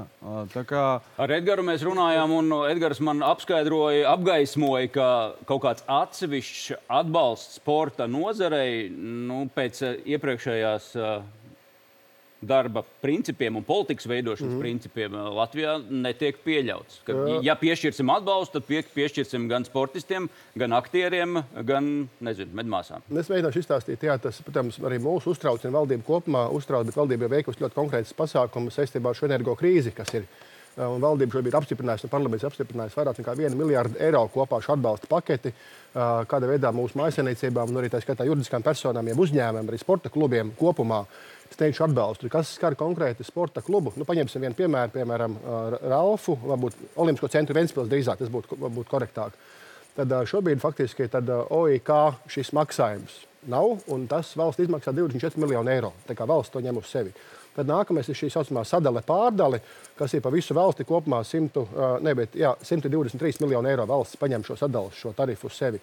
Kā... 0.68 0.86
Ar 1.22 1.34
Edgars 1.38 1.66
mēs 1.66 1.86
runājām, 1.88 2.36
un 2.36 2.56
Edgars 2.68 3.00
man 3.04 3.24
apskaidroja, 3.26 4.10
apgaismoja, 4.12 4.92
ka 4.92 5.10
kaut 5.50 5.64
kāds 5.66 5.86
atsevišķs 5.88 6.88
atbalsts 6.92 7.62
sporta 7.62 8.10
nozarei 8.12 8.90
nu, 8.92 9.46
pēc 9.56 9.84
iepriekšējās 10.04 10.92
darba 12.42 12.84
principiem 13.02 13.56
un 13.60 13.66
politikas 13.66 14.08
veidošanas 14.10 14.56
mm 14.56 14.62
principiem 14.62 15.16
eh, 15.16 15.30
Latvijā 15.36 15.76
netiek 15.90 16.38
pieļauts. 16.46 17.02
Ka, 17.06 17.16
ja 17.46 17.56
piešķirsim 17.58 18.10
atbalstu, 18.14 18.60
tad 18.60 18.68
pie, 18.68 18.82
piešķirsim 18.96 19.48
gan 19.50 19.66
sportistiem, 19.66 20.28
gan 20.58 20.76
aktieriem, 20.78 21.42
gan 21.66 21.90
nezinu, 22.24 22.54
medmāsām. 22.58 23.04
Es 23.10 23.32
mēģināšu 23.32 23.64
izstāstīt, 23.64 24.06
jā, 24.06 24.18
tas, 24.22 24.42
protams, 24.46 24.80
arī 24.86 25.02
mūsu 25.02 25.34
uztrauc 25.34 25.66
un 25.66 25.78
valdība 25.78 26.06
kopumā 26.08 26.46
uztrauc, 26.54 26.86
bet 26.90 26.98
valdība 27.00 27.28
ir 27.28 27.36
veikusi 27.38 27.64
ļoti 27.64 27.78
konkrētas 27.78 28.16
pasākumus 28.18 28.78
saistībā 28.78 29.12
ar 29.12 29.18
šo 29.18 29.30
energo 29.32 29.58
krīzi, 29.58 29.94
kas 29.96 30.14
ir. 30.20 30.28
Eh, 30.30 30.51
un 30.80 31.04
valdība 31.04 31.36
šobrīd 31.36 31.52
ir 31.52 31.58
apstiprinājusi, 31.60 32.08
un 32.08 32.14
parlaments 32.14 32.46
apstiprinājusi 32.48 32.98
vairāk 33.00 33.20
nekā 33.20 33.36
1 33.36 33.58
miljardu 33.60 34.00
eiro 34.00 34.24
kopā 34.32 34.62
šo 34.64 34.78
atbalsta 34.78 35.10
paketi, 35.12 35.52
eh, 35.52 36.02
kāda 36.32 36.48
veidā 36.48 36.72
mūsu 36.76 37.00
mājsainiecībām, 37.00 37.70
un 37.70 37.82
arī 37.82 37.92
tā 37.92 38.02
skaitā 38.04 38.28
juridiskām 38.28 38.64
personām, 38.64 39.08
uzņēmumiem, 39.12 39.68
arī 39.68 39.80
sporta 39.80 40.10
klubiem 40.10 40.54
kopumā 40.60 41.06
sniegšu 41.52 41.88
atbalstu. 41.90 42.30
Kas 42.30 42.54
skar 42.56 42.76
konkrēti 42.76 43.26
sporta 43.28 43.62
klubu? 43.62 43.92
Nu, 43.98 44.06
paņemsim 44.06 44.40
vienu 44.40 44.56
piemēru, 44.56 44.92
piemēram, 44.92 45.36
Ralfu, 45.90 46.38
varbūt 46.38 46.74
Olimpisko 46.96 47.28
centru 47.28 47.54
Ventspils 47.54 47.90
drīzāk, 47.90 48.18
tas 48.18 48.30
būtu, 48.30 48.56
būtu 48.56 48.88
korektāk. 48.88 49.36
Tad 49.96 50.08
šobrīd 50.08 50.62
faktiski 50.64 51.10
tad 51.12 51.28
OIK 51.28 51.92
šis 52.32 52.54
maksājums 52.56 53.26
nav, 53.52 53.82
un 53.92 54.08
tas 54.08 54.32
valsts 54.38 54.64
izmaksā 54.64 54.94
24 54.96 55.42
miljonu 55.42 55.72
eiro. 55.74 55.92
Tā 56.08 56.16
kā 56.16 56.28
valsts 56.30 56.54
to 56.54 56.62
ņem 56.64 56.80
uz 56.80 56.88
sevi. 56.92 57.14
Tad 57.56 57.68
nākamais 57.68 58.08
ir 58.08 58.16
šī 58.16 58.30
saucamā 58.32 58.64
sadale 58.68 59.02
pārdale, 59.04 59.60
kas 59.98 60.14
ir 60.16 60.24
pa 60.24 60.32
visu 60.32 60.56
valsti 60.56 60.86
kopumā 60.88 61.20
100, 61.28 61.66
ne, 62.06 62.14
bet, 62.16 62.38
jā, 62.40 62.54
123 62.64 63.44
miljonu 63.44 63.68
eiro 63.72 63.88
valsts 63.90 64.20
paņem 64.22 64.46
šo 64.48 64.56
sadalu, 64.62 64.94
šo 64.96 65.12
tarifu 65.18 65.52
uz 65.52 65.60
sevi. 65.60 65.82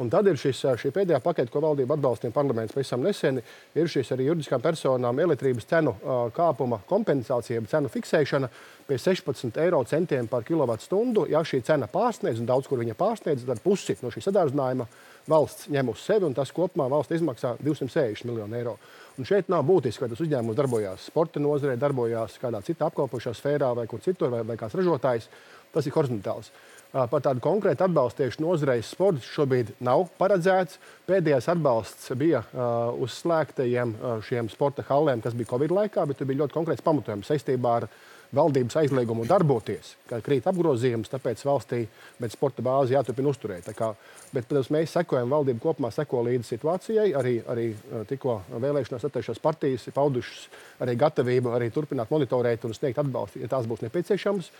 Un 0.00 0.08
tad 0.08 0.24
ir 0.26 0.38
šis, 0.40 0.62
šī 0.80 0.88
pēdējā 0.94 1.18
pakete, 1.20 1.52
ko 1.52 1.60
valdība 1.60 1.98
atbalstīja 1.98 2.32
parlaments 2.32 2.72
pavisam 2.72 3.02
nesen, 3.04 3.42
ir 3.76 3.90
šis 3.92 4.08
arī 4.14 4.24
juridiskām 4.30 4.62
personām 4.64 5.20
elektrības 5.20 5.68
cenu 5.68 5.92
kāpuma 6.32 6.78
kompensācija, 6.88 7.60
cenu 7.68 7.92
fiksēšana 7.92 8.48
pie 8.88 8.96
16 8.98 9.60
eiro 9.62 9.82
centiem 9.84 10.30
par 10.32 10.46
kilovatstundu. 10.48 11.26
Ja 11.30 11.44
šī 11.44 11.60
cena 11.68 11.90
pārsniedz, 11.92 12.40
un 12.40 12.48
daudz 12.48 12.70
kur 12.72 12.80
viņa 12.80 12.96
pārsniedz, 12.96 13.44
tad 13.46 13.60
pusi 13.62 13.98
no 14.00 14.10
šī 14.10 14.24
sadārdzinājuma 14.24 14.88
valsts 15.28 15.68
ņem 15.70 15.92
uz 15.92 16.02
sevi, 16.08 16.26
un 16.26 16.34
tas 16.40 16.56
kopumā 16.56 16.88
valsts 16.90 17.20
izmaksā 17.20 17.58
260 17.60 18.26
miljonu 18.32 18.58
eiro. 18.58 18.78
Un 19.20 19.28
šeit 19.28 19.50
nav 19.52 19.64
būtiski, 19.68 20.04
vai 20.04 20.10
tas 20.12 20.22
uzņēmums 20.24 20.56
darbojās 20.56 21.08
sporta 21.10 21.40
nozarē, 21.42 21.76
darbojās 21.80 22.38
kādā 22.40 22.62
citā 22.64 22.88
apkalpošā 22.88 23.34
sfērā 23.36 23.72
vai 23.76 23.88
kur 23.90 24.00
citur, 24.04 24.32
vai, 24.32 24.40
vai 24.48 24.56
kāds 24.60 24.76
ražotājs. 24.78 25.28
Tas 25.72 25.86
ir 25.88 25.94
horizontāls 25.96 26.52
par 26.92 27.22
tādu 27.24 27.40
konkrētu 27.40 27.86
atbalstu 27.86 28.22
tieši 28.22 28.42
nozarei 28.44 28.82
sports 28.84 29.28
šobrīd 29.32 29.72
nav 29.84 30.04
paredzēts. 30.18 30.78
Pēdējais 31.08 31.48
atbalsts 31.54 32.12
bija 32.20 32.42
uh, 32.44 32.92
uz 33.00 33.16
slēgtajiem 33.22 33.94
uh, 33.96 34.42
sporta 34.52 34.84
hallēm, 34.88 35.22
kas 35.24 35.36
bija 35.36 35.54
Covid 35.54 35.72
laikā, 35.72 36.04
bet 36.08 36.20
tur 36.20 36.28
bija 36.28 36.42
ļoti 36.42 36.56
konkrēts 36.58 36.84
pamatojums 36.84 37.32
saistībā 37.32 37.76
ar 37.80 37.88
valdības 38.32 38.76
aizliegumu 38.80 39.26
darboties, 39.28 39.94
ka 40.08 40.20
krīt 40.24 40.46
apgrozījums, 40.48 41.10
tāpēc 41.12 41.44
valstī 41.44 41.82
bet 42.20 42.32
sporta 42.32 42.64
bāzi 42.64 42.96
jāturpina 42.96 43.32
uzturēt. 43.32 43.68
Kā, 43.76 43.92
bet, 44.32 44.46
protams, 44.48 44.70
mēs 44.72 44.94
sekojam, 44.96 45.32
valdība 45.32 45.62
kopumā 45.62 45.92
seko 45.92 46.22
līdzi 46.28 46.54
situācijai. 46.54 47.08
Arī, 47.18 47.34
arī 47.54 47.66
tikko 48.08 48.40
vēlēšanās 48.52 49.08
atteišās 49.08 49.42
partijas 49.42 49.88
ir 49.88 49.96
paudušas 49.96 50.46
arī 50.84 50.96
gatavību 51.00 51.52
arī 51.56 51.72
turpināt 51.74 52.12
monitorēt 52.12 52.64
un 52.68 52.76
sniegt 52.76 53.02
atbalstu, 53.02 53.42
ja 53.42 53.52
tās 53.52 53.68
būs 53.70 53.84
nepieciešamas 53.86 54.52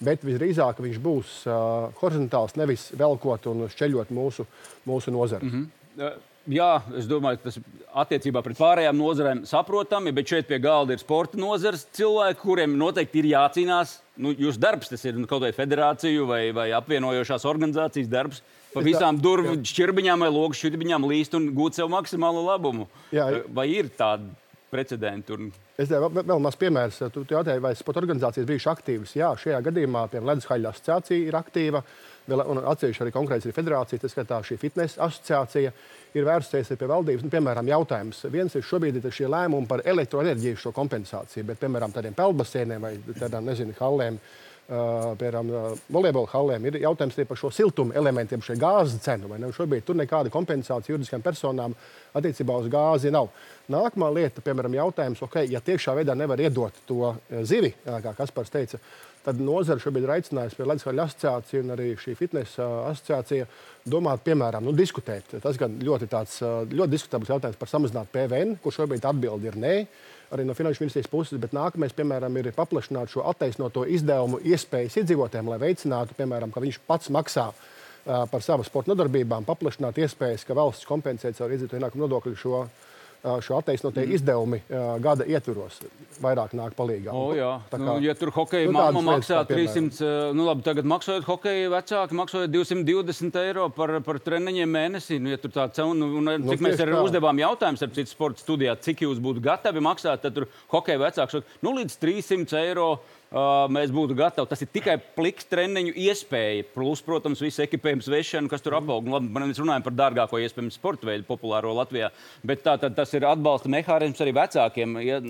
bet 0.00 0.24
visdrīzāk 0.24 0.80
viņš 0.80 0.98
būs 1.04 1.32
uh, 1.44 1.90
horizontāls, 2.00 2.56
nevis 2.56 2.86
velkot 2.96 3.50
un 3.52 3.66
šķeļot 3.68 4.12
mūsu, 4.16 4.46
mūsu 4.88 5.12
nozari. 5.12 5.50
Mm 5.50 5.68
-hmm. 5.98 6.29
Jā, 6.48 6.70
es 6.96 7.04
domāju, 7.04 7.36
ka 7.40 7.50
tas 7.50 7.58
attiecībā 8.00 8.40
pret 8.44 8.56
pārējām 8.56 8.96
nozarēm 8.96 9.42
saprotami, 9.48 10.12
bet 10.16 10.30
šeit 10.32 10.48
pie 10.48 10.56
galda 10.62 10.94
ir 10.96 11.02
sporta 11.02 11.36
nozares 11.38 11.84
cilvēki, 11.96 12.40
kuriem 12.40 12.78
noteikti 12.80 13.20
ir 13.20 13.28
jācīnās. 13.34 13.98
Nu, 14.20 14.32
jūsu 14.32 14.60
darbs 14.60 14.88
tas 14.88 15.04
ir 15.04 15.18
nu, 15.18 15.28
kaut 15.28 15.44
vai 15.44 15.52
federāciju 15.56 16.24
vai, 16.28 16.40
vai 16.56 16.70
apvienojošās 16.76 17.44
organizācijas 17.48 18.08
darbs. 18.12 18.40
Pa 18.72 18.82
visām 18.86 19.18
durvju 19.20 19.58
šķirbiņām 19.66 20.24
vai 20.24 20.30
logu 20.32 20.56
šķirbiņām 20.56 21.08
līst 21.10 21.34
un 21.36 21.50
gūt 21.56 21.76
sev 21.76 21.90
maksimālu 21.92 22.44
labumu. 22.46 22.86
Jā, 23.12 23.26
vai 23.52 23.66
ir 23.74 23.90
tāda 23.98 24.30
precedenti? 24.70 25.34
Un... 25.34 25.50
Es 25.76 25.90
tev 25.90 26.06
vēl, 26.06 26.22
vēl 26.30 26.42
maz 26.44 26.56
piemērs. 26.60 27.02
Tu, 27.10 27.24
tu 27.24 27.36
jautāji, 27.36 27.62
vai 27.64 27.74
sporta 27.76 28.00
organizācijas 28.04 28.48
bijušas 28.48 28.72
aktīvas. 28.76 29.16
Jā, 29.18 29.32
šajā 29.42 29.60
gadījumā, 29.66 30.06
piemēram, 30.12 30.30
Ledushaļa 30.30 30.72
asociācija 30.72 31.26
ir 31.26 31.38
aktīva. 31.40 31.82
Vēl, 32.30 32.42
atsevišķi 32.72 33.04
arī 33.04 33.14
konkrēti 33.14 33.50
ir 33.50 33.56
federācija, 33.56 34.02
tas 34.02 34.14
skatā 34.14 34.40
šī 34.46 34.58
fitnesa 34.60 35.02
asociācija 35.06 35.72
ir 36.14 36.28
vērsusies 36.28 36.74
pie 36.78 36.90
valdības. 36.90 37.24
Nu, 37.26 37.32
piemēram, 37.32 37.70
jautājums. 37.70 38.22
Viens 38.30 38.54
ir 38.54 38.66
šobrīd 38.66 39.00
ir 39.00 39.16
šie 39.16 39.30
lēmumi 39.30 39.68
par 39.70 39.82
elektroenerģiju 39.88 40.60
šo 40.62 40.74
kompensāciju, 40.76 41.48
bet, 41.50 41.60
piemēram, 41.62 41.94
tādiem 41.94 42.16
peldbasēniem 42.18 42.86
vai 42.86 42.94
tādām, 43.18 43.50
nezinu, 43.50 43.76
hallēm 43.80 44.20
piemēram, 44.70 45.50
volejbola 45.90 46.30
hallēm, 46.30 46.66
ir 46.68 46.78
jautājums 46.84 47.18
par 47.26 47.38
šo 47.38 47.50
siltuma 47.50 47.94
elementiem, 47.98 48.42
šo 48.44 48.54
gāzes 48.60 49.02
cenu. 49.02 49.30
Šobrīd 49.56 49.86
tur 49.86 49.98
nekāda 49.98 50.30
kompensācija 50.30 50.94
juridiskām 50.94 51.24
personām 51.24 51.74
attiecībā 52.14 52.58
uz 52.60 52.70
gāzi 52.70 53.10
nav. 53.10 53.30
Nākamā 53.70 54.10
lieta, 54.14 54.42
piemēram, 54.44 54.76
jautājums, 54.78 55.22
okay, 55.26 55.50
ja 55.50 55.62
tiešā 55.64 55.96
veidā 55.98 56.14
nevar 56.18 56.42
iedot 56.42 56.78
to 56.86 57.14
zivi, 57.46 57.72
kā 57.84 58.14
Kaspars 58.18 58.50
teica, 58.54 58.78
tad 59.24 59.40
nozara 59.42 59.82
šobrīd 59.82 60.06
ir 60.06 60.14
aicinājusi 60.16 60.56
pie 60.56 60.68
Latvijas 60.68 61.04
asociācijas 61.04 61.64
un 61.64 61.74
arī 61.74 61.90
šī 62.00 62.14
fitnesa 62.18 62.68
asociācija 62.90 63.48
domāt, 63.90 64.22
piemēram, 64.24 64.64
nu, 64.64 64.72
diskutēt. 64.76 65.36
Tas 65.42 65.58
gan 65.60 65.76
ļoti, 65.84 66.08
tāds, 66.10 66.38
ļoti 66.70 66.94
diskutabls 66.94 67.32
jautājums 67.32 67.60
par 67.60 67.70
samazināt 67.72 68.12
PVN, 68.14 68.56
kur 68.62 68.74
šobrīd 68.76 69.04
atbildi 69.10 69.52
ir 69.52 69.60
nē 69.60 69.74
arī 70.30 70.44
no 70.46 70.54
finanšu 70.54 70.84
ministrijas 70.84 71.10
puses, 71.10 71.40
bet 71.42 71.54
nākamais, 71.56 71.94
piemēram, 71.96 72.36
ir 72.38 72.52
paplašināt 72.54 73.10
šo 73.10 73.24
attaisnoto 73.30 73.82
izdevumu 73.90 74.38
iespējas 74.46 75.00
iedzīvotājiem, 75.02 75.50
lai 75.50 75.58
veicinātu, 75.64 76.14
piemēram, 76.18 76.52
ka 76.54 76.62
viņš 76.62 76.78
pats 76.86 77.10
maksā 77.10 77.48
uh, 77.50 78.22
par 78.30 78.44
savu 78.46 78.66
sporta 78.66 78.92
nodarbībām, 78.92 79.46
paplašināt 79.48 79.98
iespējas, 80.04 80.46
ka 80.46 80.56
valsts 80.58 80.86
kompensē 80.88 81.32
caur 81.34 81.50
iedzīvotāju 81.50 81.82
ienākumu 81.82 82.06
nodokļu 82.06 82.36
šo 82.38 82.62
šo 83.20 83.58
attaisnotie 83.60 84.06
mm. 84.06 84.14
izdevumi 84.16 84.60
gada 85.04 85.26
ietvaros 85.28 85.80
vairāk 86.20 86.54
nāk 86.56 86.74
palīdzīgā. 86.78 87.12
O, 87.16 87.34
jā, 87.36 87.50
kā, 87.70 87.80
nu, 87.80 87.96
ja 88.04 88.14
tur 88.18 88.32
hokeja 88.34 88.68
nu, 88.68 88.76
mamma 88.76 89.02
maksā 89.14 89.42
300, 89.48 90.32
nu 90.36 90.46
labi, 90.48 90.64
tagad 90.66 90.88
maksājot 90.88 91.26
hokeja 91.28 91.70
vecāki, 91.72 92.16
maksājot 92.18 92.52
220 92.52 93.38
eiro 93.42 93.68
par, 93.76 93.94
par 94.06 94.20
treniņiem 94.24 94.74
mēnesī. 94.76 95.20
Nu, 95.22 95.32
ja 95.34 95.40
tur 95.40 95.54
tā 95.54 95.68
cena, 95.76 95.94
nu, 95.96 96.10
un, 96.20 96.32
nu, 96.42 96.50
cik 96.52 96.64
mēs 96.64 96.82
arī 96.84 96.98
uzdevām 97.00 97.40
jautājumus 97.42 97.86
ar 97.86 97.94
citu 97.96 98.12
sporta 98.12 98.44
studijā, 98.44 98.76
cik 98.88 99.04
jūs 99.06 99.22
būtu 99.22 99.44
gatavi 99.44 99.84
maksāt, 99.84 100.24
tad 100.24 100.36
tur 100.36 100.48
hokeja 100.74 101.00
vecāks 101.04 101.40
nu, 101.64 101.74
līdz 101.78 101.96
300 102.02 102.60
eiro 102.64 102.90
mēs 103.30 103.92
būtu 103.94 104.16
gatavi. 104.18 104.48
Tas 104.50 104.62
ir 104.64 104.70
tikai 104.72 104.96
pliks 105.16 105.46
treniņu 105.50 105.94
iespēja. 105.94 106.64
Plus, 106.74 107.02
protams, 107.04 107.42
viss 107.42 107.62
ekipējums, 107.62 108.08
vešana, 108.10 108.50
kas 108.50 108.64
tur 108.64 108.74
apaug. 108.78 109.06
Labi, 109.06 109.30
mēs 109.30 109.60
runājam 109.62 109.84
par 109.86 109.94
dārgāko 109.94 110.40
iespējamo 110.42 110.74
sporta 110.74 111.06
veidu, 111.06 111.26
populāro 111.28 111.74
Latvijā. 111.78 112.10
Bet 112.46 112.64
tā, 112.66 112.76
tad, 112.80 112.96
tas 112.98 113.14
ir 113.14 113.26
atbalsta 113.28 113.70
mehānisms 113.70 114.24
arī 114.24 114.34
vecākiem. 114.40 114.98
Ja, 115.06 115.20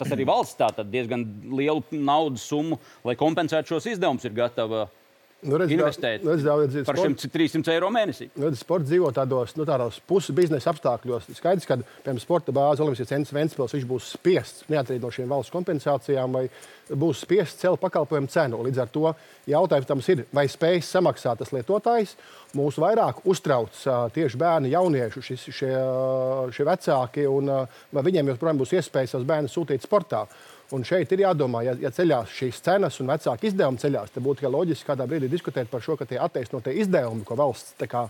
tas 0.00 0.14
arī 0.16 0.28
valsts 0.28 0.56
tā, 0.60 0.70
diezgan 0.84 1.26
lielu 1.52 1.84
naudas 1.92 2.48
summu, 2.48 2.80
lai 3.04 3.18
kompensētu 3.20 3.74
šos 3.74 3.92
izdevumus, 3.92 4.24
ir 4.24 4.36
gatava 4.36 4.88
nu, 5.46 5.58
redz, 5.60 5.72
investēt 5.74 6.24
nu, 6.24 6.34
redz, 6.34 6.44
daudz, 6.44 6.76
par 6.88 6.98
šiem 7.00 7.16
300 7.20 7.72
eiro 7.74 7.90
mēnesī. 7.94 8.28
Nu, 8.34 8.48
redz, 8.48 8.60
sports 8.62 8.88
dzīvo 8.90 9.10
tādos, 9.16 9.54
nu, 9.58 9.66
tādos 9.68 10.00
puses 10.10 10.34
biznesa 10.36 10.72
apstākļos. 10.72 11.30
Skaidrs, 11.38 11.68
ka, 11.68 11.78
piemēram, 12.04 12.20
sporta 12.22 12.54
bāze 12.54 12.84
Olimpiskais 12.84 13.12
centrs 13.12 13.34
Ventspils, 13.36 13.76
būs 13.88 14.12
spiests 14.16 14.68
neatkarīgi 14.72 15.04
no 15.04 15.12
šiem 15.14 15.32
valsts 15.32 15.54
kompensācijām 15.54 16.36
vai 16.38 16.46
būs 16.90 17.22
spiests 17.24 17.60
celt 17.62 17.80
pakalpojumu 17.82 18.30
cenu. 18.30 18.60
Līdz 18.66 18.82
ar 18.82 18.92
to 18.92 19.12
jautājums 19.50 20.12
ir, 20.12 20.24
vai 20.34 20.46
spējas 20.50 20.90
samaksāt 20.96 21.40
tas 21.42 21.52
lietotājs. 21.54 22.16
Mūsu 22.58 22.82
vairāk 22.82 23.22
uztrauc 23.30 23.76
tieši 24.14 24.40
bērni, 24.40 24.72
jaunieši, 24.74 25.22
šis, 25.22 25.48
šie, 25.54 25.74
šie 26.56 26.66
vecāki, 26.66 27.26
un 27.30 27.52
vai 27.94 28.06
viņiem 28.06 28.32
joprojām 28.32 28.60
būs 28.60 28.74
iespēja 28.78 29.14
savus 29.14 29.28
bērnus 29.28 29.54
sūtīt 29.54 29.86
sportā. 29.86 30.24
Un 30.76 30.84
šeit 30.86 31.10
ir 31.10 31.24
jādomā, 31.24 31.64
ja, 31.66 31.72
ja 31.82 31.90
ceļās 31.90 32.30
šīs 32.30 32.60
cenas 32.62 33.00
un 33.02 33.08
vecāku 33.10 33.48
izdevumi 33.48 33.80
ceļās, 33.82 34.12
tad 34.14 34.22
būtu 34.22 34.50
loģiski 34.50 34.86
kādā 34.86 35.06
brīdī 35.10 35.26
diskutēt 35.30 35.70
par 35.70 35.82
šo, 35.82 35.96
ka 35.98 36.06
tie 36.06 36.20
attaisnotie 36.22 36.76
izdevumi, 36.78 37.24
ko 37.26 37.34
valsts 37.38 37.74
kā, 37.90 38.04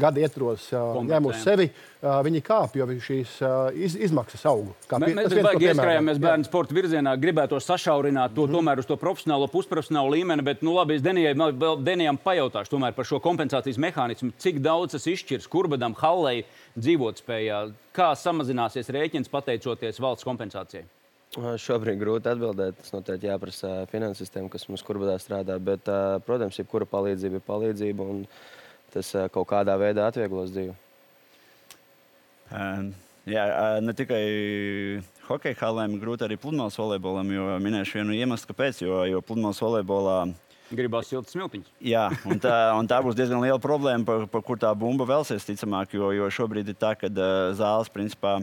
gada 0.00 0.22
ietvaros 0.24 0.70
ņem 0.72 1.28
uz 1.28 1.42
sevi, 1.44 1.68
viņi 2.00 2.42
kāp, 2.46 2.78
jo 2.78 2.86
šīs 3.04 3.36
iz, 3.76 3.98
izmaksas 4.08 4.46
aug. 4.48 4.72
Kā 4.88 5.00
pie, 5.02 5.12
mēs 5.18 5.28
mēs 5.34 5.68
ieskrējāmies 5.68 6.22
bērnu 6.22 6.48
sporta 6.48 6.76
virzienā, 6.76 7.14
gribētu 7.20 7.60
sašaurināt 7.60 8.32
to 8.34 8.46
mm 8.46 8.48
-hmm. 8.48 8.56
tomēr 8.56 8.78
uz 8.80 8.88
to 8.88 8.96
profesionālo, 8.96 9.50
pusprofesionālo 9.52 10.16
līmeni, 10.16 10.42
bet, 10.42 10.62
nu 10.62 10.74
labi, 10.74 10.96
es 10.96 11.02
Denijam 11.02 12.18
pajautāšu 12.18 12.70
tomēr 12.76 12.92
par 12.92 13.04
šo 13.04 13.20
kompensācijas 13.20 13.78
mehānismu, 13.78 14.32
cik 14.38 14.60
daudz 14.64 14.92
tas 14.92 15.06
izšķirs 15.06 15.48
Kurbadam, 15.48 15.94
Hallei 15.98 16.44
dzīvotspējā, 16.78 17.72
kā 17.92 18.12
samazināsies 18.14 18.88
rēķins 18.88 19.28
pateicoties 19.28 20.00
valsts 20.00 20.24
kompensācijai. 20.24 20.84
Šobrīd 21.36 21.98
grūti 22.00 22.30
atbildēt. 22.32 22.78
Tas 22.80 22.94
noteikti 22.94 23.28
jāprasa 23.28 23.72
finansistiem, 23.90 24.48
kas 24.52 24.64
mums 24.70 24.84
kurbadā 24.86 25.18
strādā. 25.20 25.58
Bet, 25.60 25.88
protams, 26.24 26.56
jebkura 26.60 26.88
palīdzība 26.88 27.40
ir 27.40 27.44
palīdzība, 27.44 28.06
un 28.14 28.22
tas 28.94 29.12
kaut 29.34 29.50
kādā 29.50 29.76
veidā 29.80 30.06
atvieglos 30.08 30.54
dzīvi. 30.54 30.72
Um, 32.56 32.88
jā, 33.28 33.44
ne 33.82 33.92
tikai 33.98 34.22
hokeja 35.26 35.58
halēm, 35.60 35.98
grūti 36.00 36.24
arī 36.24 36.38
pludmales 36.40 36.78
volejbolam, 36.78 37.30
jo 37.34 37.60
minēšu 37.62 38.00
vienu 38.00 38.16
iemeslu, 38.16 38.52
kāpēc. 38.52 38.80
Jo, 38.86 39.04
jo 39.10 39.22
pludmales 39.26 39.60
volejbolā 39.60 40.18
Gribās 40.66 41.06
siltas 41.06 41.30
smiltiņas. 41.30 41.68
Jā, 41.86 42.08
un 42.26 42.40
tā, 42.42 42.52
un 42.74 42.88
tā 42.90 42.98
būs 43.04 43.14
diezgan 43.14 43.38
liela 43.44 43.60
problēma, 43.62 44.02
par, 44.06 44.24
par 44.30 44.42
kur 44.42 44.58
tā 44.58 44.72
bumba 44.74 45.06
vēlsies, 45.06 45.46
ticamāk. 45.46 45.94
Jo, 45.94 46.10
jo 46.16 46.26
šobrīd 46.26 46.72
ir 46.72 46.78
tā, 46.80 46.90
ka 46.98 47.10
zāles 47.54 47.92
principā 47.94 48.40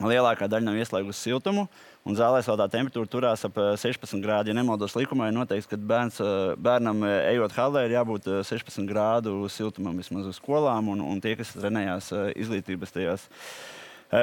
lielākā 0.00 0.48
daļa 0.48 0.70
nav 0.70 0.80
ieslēgusi 0.80 1.28
siltumu. 1.28 1.66
Un 2.06 2.14
zālē 2.14 2.38
tā 2.38 2.66
temperatūra 2.70 3.10
turās 3.10 3.42
ap 3.48 3.56
16 3.58 4.06
eh, 4.06 4.20
grādu. 4.22 4.52
Ja 4.52 4.54
nemaldos 4.54 4.94
likumā, 4.94 5.26
ir 5.26 5.34
noteikts, 5.34 5.66
ka 5.66 5.78
bērns, 5.90 6.20
eh, 6.22 6.52
bērnam 6.54 7.02
eh, 7.02 7.32
ejot 7.32 7.56
halē, 7.56 7.82
ir 7.86 7.96
jābūt 7.96 8.28
16 8.46 8.86
grādu 8.86 9.34
siltumam 9.50 9.98
vismaz 9.98 10.28
uz 10.30 10.38
skolām 10.38 10.92
un, 10.92 11.02
un 11.02 11.22
tie, 11.22 11.34
kas 11.38 11.50
trenējās 11.56 12.12
izglītības 12.38 12.94
tajās 12.94 13.26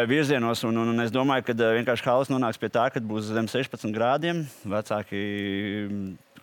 virzienos. 0.07 0.63
Un, 0.63 0.79
un, 0.79 0.93
un 0.93 1.03
es 1.03 1.11
domāju, 1.11 1.43
ka 1.49 1.57
vienkārši 1.75 2.07
halas 2.07 2.31
nonāks 2.31 2.61
pie 2.61 2.71
tā, 2.71 2.87
ka 2.87 3.03
būs 3.03 3.33
zem 3.35 3.51
16 3.51 3.91
grādiem. 3.91 4.45
Vecāki 4.63 5.25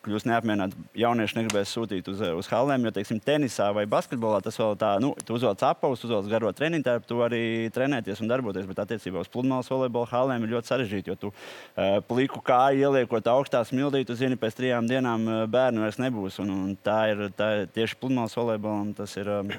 kļūs 0.05 0.27
neapmierināti. 0.29 0.79
Jaunieši 1.01 1.37
negribēs 1.39 1.73
sūtīt 1.75 2.09
uz, 2.13 2.23
uz 2.41 2.49
halēm, 2.51 2.87
jo, 2.87 2.93
teiksim, 2.97 3.21
tenisā 3.25 3.69
vai 3.77 3.85
basketbolā 3.91 4.41
tas 4.45 4.57
vēl 4.61 4.79
tā, 4.81 4.95
nu, 5.03 5.13
tu 5.27 5.37
uzvelc 5.37 5.63
apavus, 5.67 6.05
uzvelc 6.07 6.31
garo 6.31 6.53
treniņu, 6.57 6.87
tā 6.87 6.97
tu 7.05 7.21
arī 7.25 7.43
trenēties 7.75 8.23
un 8.25 8.33
darboties. 8.33 8.69
Bet 8.71 8.83
attiecībā 8.87 9.23
uz 9.25 9.31
pludmales 9.33 9.71
volejbola 9.71 10.11
halēm 10.13 10.47
ir 10.47 10.57
ļoti 10.57 10.73
sarežģīti, 10.73 11.13
jo 11.13 11.19
tu 11.27 11.33
uh, 11.33 12.01
pliku 12.09 12.43
kāju 12.45 12.89
ieliekot 12.89 13.31
augstā 13.35 13.63
smildī, 13.69 14.03
tu 14.09 14.17
zini, 14.19 14.41
pēc 14.41 14.59
trijām 14.59 14.89
dienām 14.91 15.29
bērnu 15.53 15.85
vairs 15.85 16.01
nebūs. 16.01 16.41
Un, 16.45 16.53
un 16.57 16.75
tā 16.81 17.01
ir 17.13 17.29
tā, 17.37 17.53
tieši 17.71 18.01
pludmales 18.01 18.37
volejbolam. 18.39 18.93
Tas 18.97 19.17
ir, 19.21 19.31
um, 19.31 19.55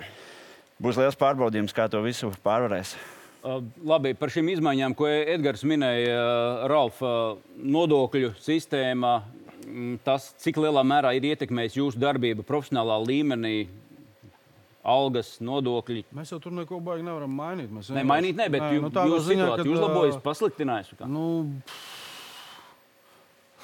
būs 0.82 1.00
liels 1.00 1.20
pārbaudījums, 1.20 1.76
kā 1.76 1.90
to 1.92 2.02
visu 2.06 2.34
pārvarēs. 2.46 2.96
Uh, 3.42 3.58
labi, 3.90 4.12
par 4.14 4.30
šīm 4.30 4.52
izmaiņām, 4.54 4.94
ko 4.94 5.08
Edgars 5.10 5.64
minēja, 5.66 6.14
uh, 6.14 6.66
Ralf, 6.70 7.00
uh, 7.02 7.40
nodokļu 7.58 8.36
sistēma, 8.38 9.16
tas, 10.06 10.32
cik 10.42 10.60
lielā 10.62 10.84
mērā 10.88 11.14
ir 11.18 11.32
ietekmējis 11.32 11.78
jūsu 11.80 12.02
darbību 12.02 12.46
profesionālā 12.48 12.98
līmenī, 13.04 13.56
algas, 14.82 15.36
nodokļi. 15.44 16.06
Mēs 16.18 16.34
jau 16.34 16.42
tur 16.42 16.54
neko 16.56 16.82
baigi 16.84 17.06
nevaram 17.06 17.34
mainīt. 17.38 17.72
Mēs 17.74 17.92
ne, 17.94 18.04
mainīt, 18.08 18.38
ne, 18.40 18.50
bet 18.52 18.64
nē, 18.66 18.74
jū, 18.76 18.84
nu, 18.88 18.92
jūsu 19.14 19.26
ziņā, 19.30 19.48
situācija 19.48 19.76
uzlabojas, 19.76 20.20
pasliktinājas. 20.26 20.94
Nu, 21.06 21.26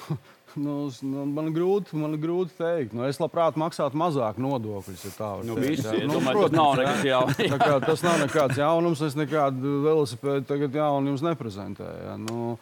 nu, 0.65 0.77
nu, 1.09 1.25
man, 1.33 1.51
grūti, 1.55 1.97
man 1.97 2.17
grūti 2.21 2.53
pateikt. 2.57 2.95
Nu, 2.97 3.05
es 3.09 3.21
labprāt 3.21 3.57
maksātu 3.59 3.99
mazāk 3.99 4.39
nodokļus. 4.41 5.05
Ja 5.09 5.13
tā 5.17 5.31
nu, 5.47 5.57
visi, 5.59 5.85
ja, 5.87 6.05
nu, 6.05 6.19
domāju, 6.19 6.45
protams, 6.45 6.57
nav 6.59 6.73
nekas 6.81 7.05
jauns. 7.09 7.43
kā, 7.65 7.73
tas 7.85 8.05
nav 8.05 8.19
nekāds 8.23 8.61
jaunums. 8.61 9.05
Es 9.09 9.17
nekādu 9.17 9.77
velosipēdu 9.87 10.47
tagad 10.49 10.81
jaunu 10.83 11.15
jums 11.15 11.25
neprezentēju. 11.25 12.03
Ja. 12.11 12.17
Nu, 12.21 12.55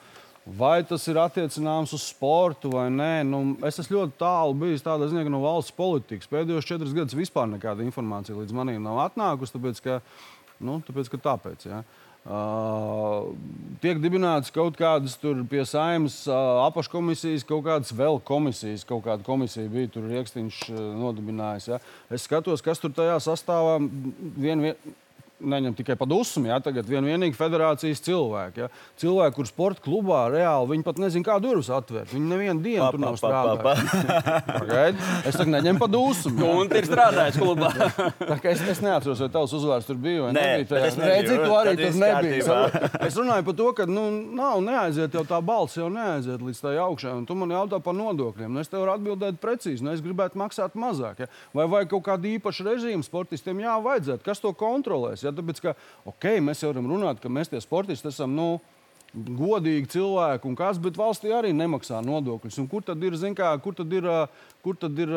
Vai 0.45 0.83
tas 0.85 1.01
ir 1.09 1.17
attiecināms 1.17 1.89
uz 1.97 2.03
sportu 2.05 2.69
vai 2.75 2.85
nē? 2.93 3.23
Nu, 3.25 3.39
es 3.65 3.79
esmu 3.81 3.97
ļoti 3.97 4.17
tālu 4.19 4.53
bijis 4.61 4.83
tādā 4.85 5.07
ziņā, 5.09 5.23
no 5.33 5.39
valsts 5.41 5.73
politikas 5.73 6.29
pēdējos 6.29 6.67
četrus 6.69 6.93
gadus 6.93 7.17
vispār 7.17 7.47
nekāda 7.49 7.81
informācija 7.81 8.37
līdz 8.37 8.53
manim 8.53 8.83
nav 8.85 8.99
atnākusi. 9.07 9.55
Tāpēc, 9.55 9.81
ka, 9.81 9.95
nu, 10.61 10.77
tāpēc, 10.85 11.09
ka 11.09 11.21
tāpēc 11.31 11.65
ja. 11.65 11.79
Uh, 12.25 13.33
tiek 13.81 13.99
dibināts 14.01 14.53
kaut 14.53 14.77
kādas 14.77 15.13
pie 15.21 15.61
saimnes 15.69 16.23
uh, 16.25 16.63
apakškomisijas, 16.63 17.45
kaut 17.45 17.61
kādas 17.67 17.93
vēl 17.93 18.17
komisijas, 18.25 18.85
kaut 18.85 19.03
kāda 19.05 19.25
komisija 19.25 19.69
bija 19.69 19.91
tur 19.93 20.07
rīkstiņš 20.09 20.61
uh, 20.71 20.79
nodibinājis. 21.01 21.67
Ja. 21.73 21.81
Es 22.13 22.25
skatos, 22.25 22.65
kas 22.65 22.81
tur 22.81 22.93
tajā 22.97 23.17
sastāvā. 23.21 23.77
Vien, 24.41 24.61
vien, 24.61 24.95
neņem 25.39 25.75
tikai 25.75 25.95
par 25.99 26.07
dusmu. 26.09 26.47
Ja? 26.49 26.59
Tagad 26.63 26.87
vien 26.89 27.05
vienīgi 27.05 27.35
federācijas 27.37 28.01
cilvēki. 28.05 28.65
Ja? 28.65 28.69
Cilvēki, 29.01 29.35
kuriem 29.35 29.49
sporta 29.49 29.83
klubā 29.83 30.21
reāli 30.31 30.71
viņi 30.71 30.85
pat 30.85 31.01
nezina, 31.01 31.27
kā 31.27 31.37
durvis 31.43 31.69
atvērt. 31.73 32.13
Viņi 32.15 32.29
nevienu 32.31 32.63
dienu 32.63 32.85
pa, 32.85 32.91
tur 32.93 33.03
nav 33.03 33.17
strādājuši. 33.19 34.85
es 35.29 35.35
saku, 35.37 35.49
neņem 35.51 35.81
par 35.81 35.91
dusmu. 35.91 36.35
Ja? 36.39 36.53
Un 36.61 36.71
ir 36.79 36.87
strādājis 36.87 37.39
klubā. 37.41 37.71
es, 38.53 38.63
es 38.75 38.83
neatceros, 38.85 39.23
vai 39.25 39.29
tavs 39.33 39.55
uzvārds 39.59 39.89
tur 39.89 39.99
bija. 40.01 40.31
Nē, 40.35 40.47
redzi, 40.71 41.39
tu 41.41 41.57
arī 41.59 41.75
tur 41.81 41.99
nebija. 41.99 42.59
Es 43.03 43.19
runāju 43.19 43.47
par 43.49 43.59
to, 43.59 43.69
ka 43.81 43.89
nu, 43.89 44.07
nav 44.39 44.63
neaiziet 44.65 45.15
jau 45.15 45.25
tā 45.27 45.41
balss, 45.45 45.77
jau 45.79 45.89
neaiziet 45.93 46.43
līdz 46.43 46.63
tai 46.63 46.77
augšai. 46.85 47.15
Un 47.19 47.27
tu 47.27 47.37
man 47.37 47.51
jautā 47.53 47.81
par 47.83 47.97
nodokļiem. 47.97 48.51
Nu, 48.55 48.63
es 48.63 48.71
tev 48.71 48.85
varu 48.85 48.95
atbildēt 48.95 49.41
precīzi. 49.43 49.83
Nu, 49.85 49.93
es 49.95 50.03
gribētu 50.05 50.39
maksāt 50.39 50.77
mazāk. 50.79 51.25
Ja? 51.25 51.29
Vai 51.55 51.67
vajag 51.71 51.91
kaut 51.95 52.05
kādu 52.07 52.31
īpašu 52.35 52.65
režīmu 52.67 53.05
sportistiem? 53.05 53.63
Jā, 53.65 53.75
vajadzētu. 53.83 54.23
Kas 54.25 54.41
to 54.43 54.53
kontrolēs? 54.57 55.24
Ja? 55.27 55.35
Tāpēc, 55.35 55.61
ka 55.63 55.75
okay, 56.07 56.43
mēs 56.43 56.63
jau 56.63 56.71
varam 56.73 56.89
runāt, 56.93 57.21
ka 57.23 57.31
mēs 57.31 57.51
tie 57.51 57.61
sportisti 57.63 58.11
esam. 58.13 58.35
Nu, 58.35 58.49
godīgi 59.15 59.87
cilvēki, 59.93 60.47
un 60.49 60.57
kas, 60.59 60.79
bet 60.81 60.97
valstī 60.99 61.31
arī 61.33 61.53
nemaksā 61.55 62.01
nodokļus. 62.03 62.57
Un 62.59 62.67
kur 62.71 62.83
tad 62.85 63.03
ir, 63.05 63.15
kā, 63.37 63.51
kur 63.63 63.75
tad 63.77 63.93
ir, 63.95 64.07
kur 64.65 64.75
tad 64.79 64.97
ir 64.99 65.11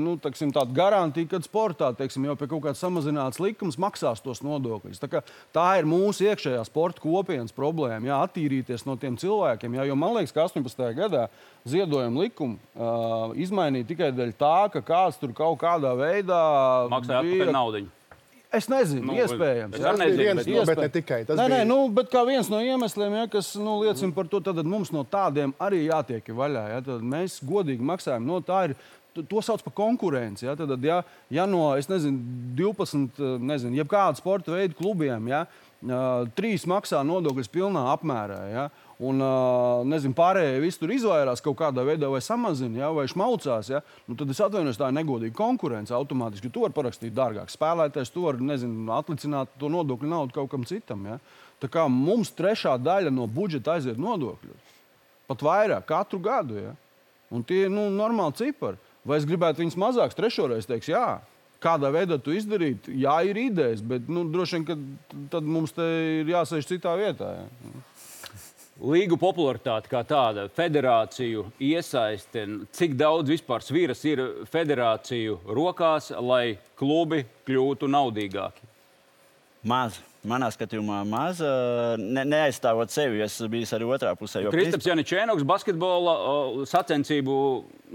nu, 0.00 0.16
teksim, 0.22 0.50
tāda 0.54 0.74
garantija, 0.74 1.28
ka 1.30 1.40
sportā 1.44 1.92
teiksim, 1.96 2.26
jau 2.26 2.36
pie 2.38 2.48
kaut 2.50 2.64
kāda 2.66 2.78
samazināts 2.78 3.40
likums 3.42 3.78
maksās 3.80 4.22
tos 4.24 4.42
nodokļus? 4.46 5.02
Tā, 5.02 5.22
tā 5.54 5.68
ir 5.78 5.88
mūsu 5.90 6.26
iekšējā 6.26 6.64
sporta 6.66 7.02
kopienas 7.02 7.54
problēma. 7.54 8.10
Jā, 8.10 8.18
attīrīties 8.26 8.86
no 8.88 8.98
tiem 9.00 9.18
cilvēkiem. 9.20 9.78
Jā, 9.78 9.86
jo 9.90 9.98
man 10.00 10.16
liekas, 10.18 10.34
ka 10.34 10.48
18. 10.48 10.84
gadā 10.98 11.28
ziedojuma 11.68 12.26
likumu 12.26 12.58
uh, 12.58 13.30
izmainīja 13.38 13.92
tikai 13.92 14.10
dēļ 14.16 14.34
tā, 14.40 14.56
ka 14.74 14.82
kāds 14.82 15.22
tur 15.22 15.34
kaut 15.36 15.60
kādā 15.62 15.94
veidā 15.98 16.42
maksāja 16.90 17.24
bija... 17.28 17.50
naudu. 17.54 17.86
Es 18.50 18.66
nezinu, 18.66 19.04
nu, 19.06 19.14
iespējams. 19.14 19.76
Tas 19.78 20.00
ir 20.02 20.16
viens 20.18 20.46
no, 20.48 20.62
bet 20.66 20.80
ne 20.82 20.88
tikai. 20.90 21.20
Tas 21.28 21.38
nē, 21.38 21.44
bija... 21.46 21.58
nē, 21.60 21.66
nu, 21.70 21.76
bet 21.94 22.08
kā 22.10 22.24
viens 22.26 22.48
no 22.50 22.58
iemesliem, 22.58 23.14
ja, 23.20 23.28
kas 23.30 23.52
nu, 23.60 23.76
liecina 23.84 24.16
par 24.16 24.26
to, 24.32 24.40
tad 24.42 24.58
mums 24.66 24.90
no 24.90 25.04
tādiem 25.06 25.54
arī 25.62 25.84
jātiek 25.84 26.32
vaļā. 26.34 26.64
Ja, 26.72 26.80
tad 26.88 27.04
mēs 27.06 27.38
godīgi 27.46 27.86
maksājam. 27.92 28.26
No, 28.26 28.40
tā 28.42 28.64
ir 28.70 28.80
To 29.10 29.40
sauc 29.42 29.62
par 29.66 29.74
konkurenci. 29.74 30.44
Ja? 30.46 30.52
Tad, 30.54 30.70
ja, 30.86 31.00
ja 31.34 31.46
no 31.50 31.72
nezinu, 31.74 32.20
12, 32.54 33.18
nezinu, 33.42 33.74
jebkāda 33.80 34.20
sporta 34.20 34.54
veida 34.54 34.76
klubiem, 34.78 35.26
ja, 35.32 35.40
trīs 36.38 36.66
maksā 36.68 37.00
nodokļus 37.06 37.50
pilnā 37.50 37.88
apmērā, 37.94 38.40
ja, 38.52 38.68
un 39.00 39.22
nezinu, 39.88 40.12
pārējie 40.16 40.60
visi 40.60 40.80
tur 40.82 40.92
izvairās 40.92 41.40
kaut 41.44 41.56
kādā 41.56 41.84
veidā, 41.86 42.10
vai 42.12 42.20
samazina, 42.24 42.82
ja, 42.82 42.90
vai 42.92 43.06
šmaucās, 43.08 43.70
ja, 43.72 43.80
nu, 44.04 44.16
tad 44.18 44.32
es 44.32 44.42
atvainojos, 44.44 44.76
tā 44.80 44.90
ir 44.90 44.98
negodīga 44.98 45.36
konkurence 45.38 45.94
automātiski. 45.96 46.50
Tu 46.52 46.64
vari 46.64 46.76
parakstīt 46.76 47.14
dārgāk 47.16 47.52
spēlētājs, 47.52 48.12
tu 48.12 48.26
vari 48.26 48.44
nezinu, 48.44 48.90
atlicināt 48.98 49.56
to 49.60 49.72
nodokļu 49.72 50.10
naudu 50.10 50.36
kaut 50.36 50.52
kam 50.52 50.68
citam. 50.68 51.08
Ja. 51.08 51.16
Tā 51.64 51.72
kā 51.72 51.86
mums 51.88 52.32
trešā 52.36 52.76
daļa 52.80 53.12
no 53.14 53.24
budžeta 53.30 53.78
aiziet 53.78 54.00
nodokļos, 54.00 54.76
pat 55.32 55.48
vairāk 55.48 55.88
katru 55.88 56.20
gadu. 56.24 56.60
Ja. 56.60 56.76
Un 57.32 57.44
tie 57.46 57.64
ir 57.66 57.72
nu, 57.72 57.88
normāli 57.94 58.36
cipari. 58.36 58.80
Vai 59.06 59.16
es 59.20 59.24
gribētu 59.28 59.62
viņus 59.62 59.78
mazākus? 59.80 60.16
Trešoreiz 60.18 60.66
teiks, 60.68 60.90
jā. 60.92 61.20
Kādā 61.60 61.88
veidā 61.92 62.16
to 62.20 62.32
izdarīt? 62.36 62.88
Jā, 62.88 63.18
ir 63.28 63.38
idejas, 63.40 63.80
bet 63.84 64.08
nu, 64.12 64.26
droši 64.32 64.58
vien, 64.58 64.66
ka 64.68 64.76
tad 65.32 65.48
mums 65.48 65.72
te 65.76 65.86
ir 66.20 66.32
jāsēž 66.32 66.68
citā 66.68 66.92
vietā. 67.00 67.30
Jā. 67.38 67.80
Līgu 68.80 69.18
popularitāte 69.20 69.90
kā 69.92 70.00
tāda, 70.08 70.46
federāciju 70.56 71.44
iesaiste, 71.60 72.46
cik 72.72 72.94
daudz 72.96 73.28
vispār 73.28 73.60
sviras 73.60 74.00
ir 74.08 74.22
federāciju 74.48 75.36
rokās, 75.52 76.08
lai 76.16 76.56
klubi 76.80 77.26
kļūtu 77.48 77.90
naudīgāki? 77.92 78.64
Maz. 79.68 80.00
Manā 80.20 80.50
skatījumā 80.52 80.98
maz, 81.08 81.38
ne, 81.96 82.24
neaizstāvot 82.28 82.92
sevi. 82.92 83.22
Es 83.24 83.38
biju 83.40 83.68
arī 83.76 83.86
otrā 83.88 84.10
pusē. 84.20 84.42
Kristaps 84.52 84.88
Janičēnoks, 84.88 85.46
basketbola 85.48 86.64
sacensību 86.68 87.36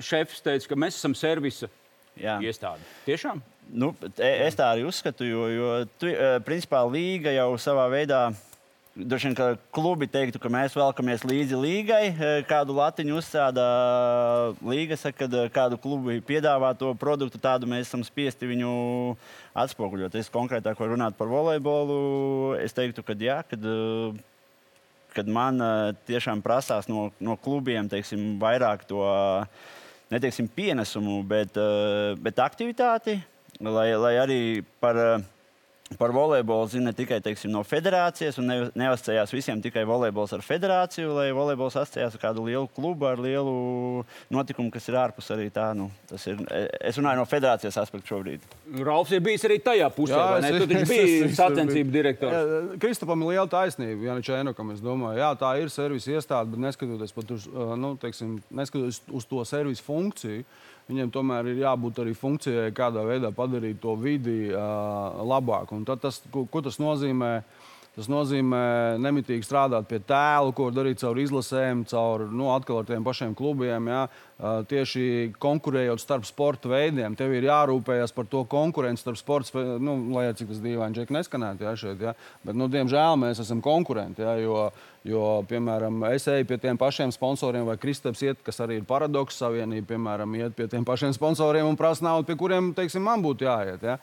šefs, 0.02 0.41
teica, 0.45 0.71
ka 0.71 0.80
mēs 0.86 0.98
esam 0.98 1.13
servisa 1.17 1.69
Jā. 2.17 2.39
iestāde. 2.41 2.82
Tiešām? 3.06 3.43
Nu, 3.74 3.91
e, 4.17 4.32
es 4.48 4.58
tā 4.58 4.71
arī 4.74 4.86
uzskatu, 4.89 5.26
jo, 5.26 5.45
jo 5.54 5.69
tu, 6.02 6.10
principā 6.45 6.82
līga 6.89 7.34
jau 7.34 7.52
savā 7.62 7.86
veidā 7.93 8.24
Droši 8.96 9.28
vien, 9.28 9.58
klubi 9.76 10.08
teiktu, 10.08 10.40
ka 10.40 10.48
mēs 10.48 10.72
velkamies 10.72 11.26
līdzi 11.28 11.58
līgai. 11.60 12.04
E, 12.16 12.28
kādu 12.48 12.78
latiņu 12.78 13.18
uzsāda 13.20 13.66
līga, 14.64 14.96
saka, 14.96 15.18
kad 15.26 15.36
e, 15.36 15.42
kādu 15.52 15.76
klubu 15.84 16.16
piedāvā 16.24 16.70
to 16.80 16.94
produktu, 16.96 17.42
tādu 17.44 17.68
mēs 17.68 17.90
esam 17.90 18.06
spiesti 18.08 18.48
viņu 18.48 18.70
atspoguļot. 19.52 20.16
Es 20.16 20.32
konkrētāk 20.32 20.80
varu 20.80 20.96
runāt 20.96 21.20
par 21.20 21.28
volejbolu. 21.28 22.00
Es 22.64 22.72
teiktu, 22.72 23.04
ka 23.04 23.18
jā, 23.20 23.42
kad, 23.52 23.68
e, 23.68 24.16
kad 25.12 25.28
man 25.28 25.60
tiešām 26.08 26.40
prasās 26.40 26.88
no, 26.88 27.10
no 27.20 27.36
klubiem 27.36 27.92
teiksim, 27.92 28.38
vairāk 28.40 28.88
to 28.88 29.04
neteiksim, 30.08 30.48
pienesumu, 30.48 31.20
bet, 31.28 31.60
bet 32.24 32.40
aktivitāti, 32.40 33.20
lai, 33.60 33.90
lai 34.00 34.18
arī 34.24 34.44
par 34.80 35.04
Par 35.86 36.10
volejbolu 36.10 36.65
zina 36.65 36.89
tikai 36.98 37.19
teiksim, 37.21 37.52
no 37.54 37.60
federācijas, 37.62 38.39
un 38.41 38.48
ne, 38.50 38.56
neasociējās 38.74 39.30
visiem 39.36 39.60
tikai 39.62 39.84
volejbols 39.86 40.32
ar 40.34 40.41
federāciju, 40.41 41.12
lai 41.13 41.28
volejbols 41.38 41.78
asociējās 41.78 42.15
ar 42.17 42.24
kādu 42.24 42.48
lielu 42.48 42.65
klubu, 42.74 43.06
ar 43.06 43.21
lielu 43.21 43.54
notikumu, 44.34 44.74
kas 44.74 44.89
ir 44.89 44.98
ārpus 44.98 45.30
arī 45.36 45.45
tā. 45.54 45.67
Nu, 45.78 45.91
ir, 46.10 46.41
es 46.82 46.98
runāju 46.98 47.21
no 47.21 47.28
federācijas 47.30 47.78
aspekta 47.84 48.15
šobrīd. 48.15 48.50
Ralfs 48.82 49.13
ir 49.13 49.21
bijis 49.30 49.45
arī 49.45 49.60
tajā 49.62 49.91
pusē, 49.93 50.17
jā, 50.17 50.41
ne? 50.41 50.54
Tu 50.58 50.71
taču 50.74 50.89
biji 50.89 51.32
sacensību 51.38 51.93
direktors. 52.00 52.54
Kristapam 52.82 53.21
ir 53.21 53.36
liela 53.36 53.48
taisnība, 53.54 54.10
Jānis 54.10 54.26
Čēnokam, 54.26 54.74
es 54.74 54.82
domāju, 54.82 55.21
jā, 55.21 55.34
tā 55.38 55.54
ir 55.62 55.69
servisa 55.69 56.17
iestāde, 56.17 56.56
bet 56.56 56.65
neskatoties 56.65 57.13
uz, 57.21 57.45
nu, 57.78 57.93
teiksim, 58.02 58.39
neskatoties 58.50 59.04
uz 59.13 59.30
to 59.30 59.45
servisa 59.45 59.86
funkciju, 59.86 60.41
viņiem 60.89 61.12
tomēr 61.13 61.52
ir 61.52 61.63
jābūt 61.63 62.02
arī 62.04 62.15
funkcijai, 62.17 62.74
kādā 62.76 63.06
veidā 63.08 63.32
padarīt 63.36 63.80
to 63.82 63.95
vidi 64.00 64.52
uh, 64.52 65.21
labāku. 65.26 65.82
Tas, 66.02 66.21
ko, 66.34 66.45
ko 66.50 66.65
tas 66.65 66.82
nozīmē? 66.82 67.38
Tas 67.95 68.10
nozīmē 68.12 68.98
nemitīgi 69.00 69.45
strādāt 69.48 69.86
pie 69.88 70.02
tēla, 70.04 70.52
ko 70.52 70.65
darīt 70.76 71.00
caur 71.00 71.15
izlasēm, 71.15 71.86
caur 71.88 72.26
nu, 72.28 72.50
atkal 72.52 72.82
ar 72.82 72.89
tiem 72.89 73.06
pašiem 73.08 73.32
klubiem. 73.39 73.88
Ja? 73.88 74.02
Tieši 74.36 75.32
konkurējot 75.39 76.02
starp 76.04 76.26
sporta 76.28 76.67
veidiem, 76.67 77.13
tev 77.15 77.32
ir 77.38 77.45
jārūpējas 77.48 78.12
par 78.12 78.28
to 78.28 78.41
konkurenci 78.52 79.06
starp 79.06 79.19
sporta 79.21 79.56
veidiem, 79.56 79.86
nu, 79.88 79.93
lai 80.12 80.26
cik 80.36 80.50
tas 80.52 80.60
dīvaini 80.63 81.08
neskanētu. 81.15 81.63
Ja, 81.63 81.76
šeit, 81.80 82.04
ja? 82.04 82.12
Bet, 82.43 82.58
nu, 82.60 82.67
diemžēl 82.71 83.15
mēs 83.21 83.39
esam 83.45 83.63
konkurenti. 83.63 84.26
Ja? 84.26 84.36
Jo, 84.43 84.67
Jo, 85.06 85.43
piemēram, 85.45 86.00
es 86.15 86.24
eju 86.26 86.48
pie 86.50 86.56
tiem 86.58 86.78
pašiem 86.82 87.12
sponsoriem, 87.13 87.62
vai 87.67 87.76
Kristaps 87.78 88.24
iet, 88.26 88.39
kas 88.41 88.58
arī 88.63 88.80
ir 88.80 88.88
paradoks 88.89 89.38
savienība, 89.38 89.91
piemēram, 89.91 90.32
iet 90.39 90.56
pie 90.58 90.65
tiem 90.71 90.86
pašiem 90.88 91.12
sponsoriem 91.13 91.67
un 91.69 91.78
prasa 91.78 92.08
naudu, 92.08 92.26
pie 92.26 92.34
kuriem, 92.39 92.71
teiksim, 92.74 93.04
man 93.06 93.21
būtu 93.21 93.45
jāiet. 93.45 93.86
Ja? 93.86 94.00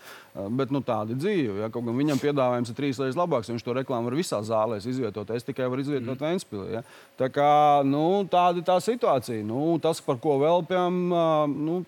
Bet 0.55 0.71
nu, 0.71 0.79
tāda 0.87 1.11
ir 1.11 1.19
dzīve. 1.19 1.57
Ja? 1.59 1.71
Kaut 1.75 1.89
gan 1.89 1.99
viņam 1.99 2.23
piedāvājums 2.23 2.71
ir 2.71 2.79
trīs 2.79 3.03
reizes 3.03 3.19
labāks, 3.19 3.51
viņš 3.51 3.67
to 3.67 3.75
reklāmu 3.81 4.13
var 4.13 4.17
visā 4.21 4.39
zālēs 4.47 4.87
izvietot. 4.87 5.33
Es 5.35 5.49
tikai 5.49 5.67
varu 5.67 5.83
izvietot 5.83 6.15
mm. 6.15 6.23
Vēnspilī. 6.23 6.69
Ja? 6.77 6.85
Tā 7.19 7.33
kā 7.35 7.51
nu, 7.83 8.05
tāda 8.31 8.63
ir 8.63 8.69
tā 8.71 8.79
situācija. 8.87 9.43
Nu, 9.43 9.81
tas, 9.83 9.99
par 10.07 10.22
ko 10.23 10.39
vēl, 10.41 10.65
piemēram, 10.71 11.55
nu, 11.67 11.79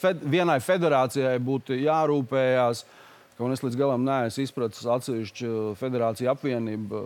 fed, 0.00 0.22
vienai 0.32 0.58
federācijai 0.64 1.38
būtu 1.44 1.76
jārūpējas. 1.84 2.84
Uh, 2.84 3.00
ka 3.34 3.48
es 3.50 3.62
līdz 3.64 3.78
galam 3.78 4.04
neesmu 4.06 4.44
izpratis 4.46 4.84
atsevišķu 4.86 5.74
federāciju 5.80 6.30
apvienību 6.30 7.00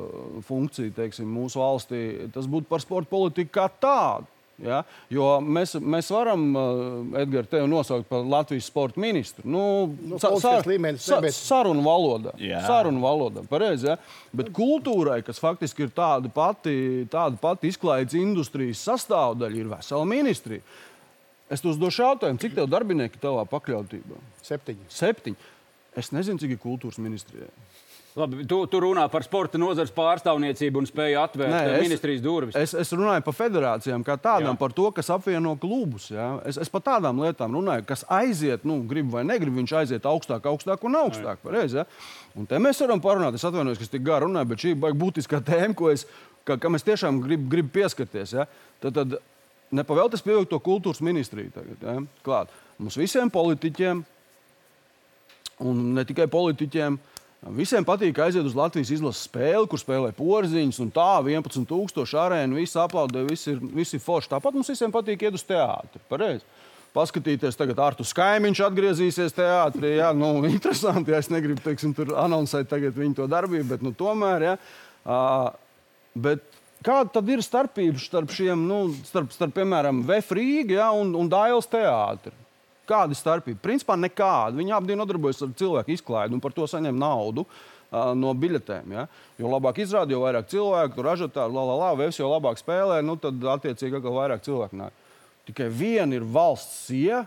funkciju 0.45 0.93
teiksim, 0.97 1.29
mūsu 1.33 1.61
valstī. 1.63 2.03
Tas 2.35 2.49
būtu 2.51 2.69
par 2.69 2.85
sporta 2.85 3.09
politiku 3.11 3.55
kā 3.57 3.69
tādu. 3.81 4.29
Ja? 4.59 4.81
Jo 5.13 5.37
mēs, 5.45 5.77
mēs 5.79 6.09
varam, 6.11 6.45
uh, 6.59 7.21
Edgars, 7.21 7.51
tevi 7.53 7.69
nosaukt 7.71 8.09
par 8.11 8.25
Latvijas 8.27 8.67
sporta 8.67 8.99
ministru. 9.01 9.47
Nu, 9.47 9.63
nu, 10.03 10.19
sa, 10.19 10.33
sa, 10.43 10.57
sa, 10.99 11.21
sarunu 11.35 11.85
valoda. 11.87 12.35
Sarunu 12.67 13.03
valoda, 13.05 13.45
pareizi. 13.49 13.93
Ja? 13.93 13.99
Bet 14.35 14.51
kultūrai, 14.55 15.21
kas 15.27 15.39
faktiski 15.43 15.87
ir 15.87 15.95
tāda 15.95 16.31
pati, 16.35 17.07
tāda 17.13 17.39
pati 17.41 17.71
izklaides 17.71 18.19
industrijas 18.19 18.83
sastāvdaļa, 18.89 19.63
ir 19.63 19.71
vesela 19.71 20.09
ministrija. 20.09 20.67
Es 21.49 21.63
te 21.65 21.71
uzdošu 21.71 22.03
jautājumu, 22.03 22.43
cik 22.43 22.59
tev 22.59 22.67
darbinieki 22.69 23.23
tavā 23.23 23.47
pakļautībā? 23.49 24.19
Septiņi. 24.45 24.91
Septiņi. 24.93 25.39
Es 25.99 26.11
nezinu, 26.13 26.41
cik 26.43 26.57
ir 26.57 26.61
kultūras 26.61 26.99
ministrijai. 27.01 27.49
Labi, 28.19 28.43
tu, 28.51 28.59
tu 28.67 28.81
runā 28.83 29.05
par 29.13 29.23
sporta 29.23 29.59
nozares 29.61 29.93
pārstāvniecību 29.95 30.81
un 30.81 30.89
spēju 30.89 31.19
atvērt 31.21 31.53
Nē, 31.53 31.61
es, 31.77 31.83
ministrijas 31.87 32.23
durvis. 32.25 32.57
Es, 32.59 32.73
es 32.75 32.91
runāju 32.95 33.23
par 33.27 33.37
federācijām, 33.39 34.03
kā 34.07 34.17
tādām, 34.19 34.57
jā. 34.57 34.59
par 34.59 34.75
to, 34.75 34.89
kas 34.97 35.11
apvieno 35.15 35.55
klubus. 35.61 36.09
Jā. 36.11 36.27
Es, 36.49 36.59
es 36.65 36.73
par 36.73 36.83
tādām 36.89 37.23
lietām 37.23 37.55
runāju, 37.55 37.87
kas 37.87 38.03
aiziet, 38.11 38.67
nu, 38.67 38.81
grib 38.91 39.13
vai 39.15 39.23
negrib, 39.29 39.55
viņš 39.61 39.77
aiziet 39.83 40.09
augstāk, 40.11 40.49
augstāk 40.51 40.83
un 40.89 40.99
augstāk. 40.99 41.39
Pareiz, 41.45 41.77
ja? 41.79 41.87
Un 42.39 42.49
te 42.51 42.59
mēs 42.63 42.83
varam 42.83 43.03
parunāt, 43.05 43.39
es 43.39 43.47
atvainojos, 43.47 43.79
ka 43.79 43.87
es 43.87 43.95
tik 43.95 44.07
gari 44.09 44.27
runāju, 44.27 44.51
bet 44.51 44.67
šī 44.67 44.75
ir 44.75 45.01
būtiskā 45.05 45.43
tēma, 45.53 45.77
ko 45.79 45.93
es, 45.95 46.09
ka, 46.49 46.59
ka 46.59 46.73
mēs 46.75 46.87
tiešām 46.89 47.23
gribam 47.23 47.51
grib 47.55 47.71
pieskarties. 47.77 48.35
Ja? 48.41 48.49
Tad, 48.83 48.99
tad 48.99 49.19
nepavēlties 49.79 50.27
pievilkt 50.27 50.51
to 50.51 50.59
kultūras 50.65 51.05
ministriju 51.07 51.55
tagad. 51.55 51.87
Ja? 51.87 52.01
Klāt. 52.27 52.55
Mums 52.83 52.99
visiem 52.99 53.31
politiķiem 53.31 54.03
un 55.67 55.87
ne 55.97 56.05
tikai 56.07 56.29
politiķiem. 56.31 56.99
Visiem 57.55 57.85
patīk 57.87 58.19
aiziet 58.19 58.43
uz 58.43 58.57
Latvijas 58.59 58.91
izlases 58.97 59.29
spēli, 59.29 59.69
kur 59.71 59.79
spēlē 59.79 60.11
porziņš, 60.17 60.81
un 60.83 60.89
tā 60.91 61.21
11,000 61.23 62.17
arēnu, 62.19 62.59
visi 62.59 62.81
aplaudē, 62.83 63.23
visi 63.29 63.53
ir, 63.53 63.61
visi 63.63 63.95
ir 63.97 64.03
forši. 64.03 64.33
Tāpat 64.33 64.59
mums 64.59 64.71
visiem 64.73 64.93
patīk 64.95 65.23
iet 65.23 65.39
uz 65.39 65.47
teātri. 65.47 66.03
Pareizi. 66.11 66.43
Paskatīties, 66.97 67.55
tagad 67.55 67.79
Artus 67.85 68.11
Kaimiņš 68.17 68.63
atgriezīsies 68.67 69.37
teātrī. 69.37 69.95
Jā, 70.01 70.11
nu, 70.17 70.33
interesanti. 70.51 71.15
Jā, 71.15 71.23
es 71.23 71.31
negribu 71.31 71.63
teiksim, 71.63 71.95
tur 71.95 72.17
anoncēt 72.19 72.75
viņu 72.75 73.21
to 73.21 73.29
darbību, 73.31 73.69
bet 73.71 73.87
nu, 73.87 73.95
tomēr. 73.95 74.49
Jā, 74.49 74.57
uh, 75.07 75.53
bet 76.19 76.43
Kāda 76.85 77.11
tad 77.17 77.31
ir 77.31 77.41
starpība 77.43 77.99
starp 77.99 78.31
šiem, 78.31 78.61
nu, 78.69 78.93
starp, 79.09 79.33
starp 79.35 79.57
piemēram, 79.57 80.05
VF 80.07 80.31
Rīgā 80.39 80.93
un, 80.95 81.11
un 81.19 81.31
Dāvidas 81.31 81.67
teātri? 81.73 82.35
Kāda 82.89 83.13
ir 83.13 83.21
starpība? 83.21 83.61
Principā 83.63 83.99
nekāda. 84.01 84.57
Viņi 84.57 84.75
abi 84.77 84.97
nodarbojas 84.97 85.43
ar 85.45 85.53
cilvēku 85.59 85.93
izklaidi 85.93 86.37
un 86.37 86.43
par 86.45 86.55
to 86.57 86.67
saņem 86.71 86.97
naudu. 86.99 87.45
Uh, 87.89 88.13
no 88.13 88.35
biļetēm. 88.37 88.93
Ja? 88.93 89.07
Jo 89.41 89.49
labāk 89.49 89.79
izrāda, 89.81 90.13
jo 90.13 90.21
vairāk 90.21 90.51
cilvēku, 90.53 90.93
tur 90.99 91.07
ražotāji, 91.09 91.55
la, 91.57 91.63
la, 91.71 91.77
la, 91.81 91.93
vēs, 91.97 92.19
jo 92.21 92.29
labāk 92.29 92.61
spēlē, 92.61 92.99
nu, 93.01 93.15
tad 93.17 93.41
attiecīgi 93.55 93.97
atkal 93.97 94.19
vairāk 94.19 94.45
cilvēku 94.45 94.77
nāk. 94.77 95.07
Tikai 95.49 95.71
viena 95.73 96.19
ir 96.19 96.27
valsts 96.29 96.83
sija, 96.91 97.23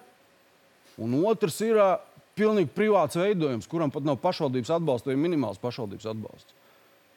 un 1.01 1.15
otrs 1.25 1.57
ir 1.65 1.81
uh, 1.81 1.95
pilnīgi 2.37 2.69
privāts 2.75 3.17
veidojums, 3.17 3.65
kuram 3.69 3.89
pat 3.93 4.05
nav 4.05 4.19
pašvaldības 4.21 4.75
atbalsta 4.77 5.09
vai 5.09 5.17
minimāls 5.17 5.61
pašvaldības 5.61 6.11
atbalsts. 6.13 6.60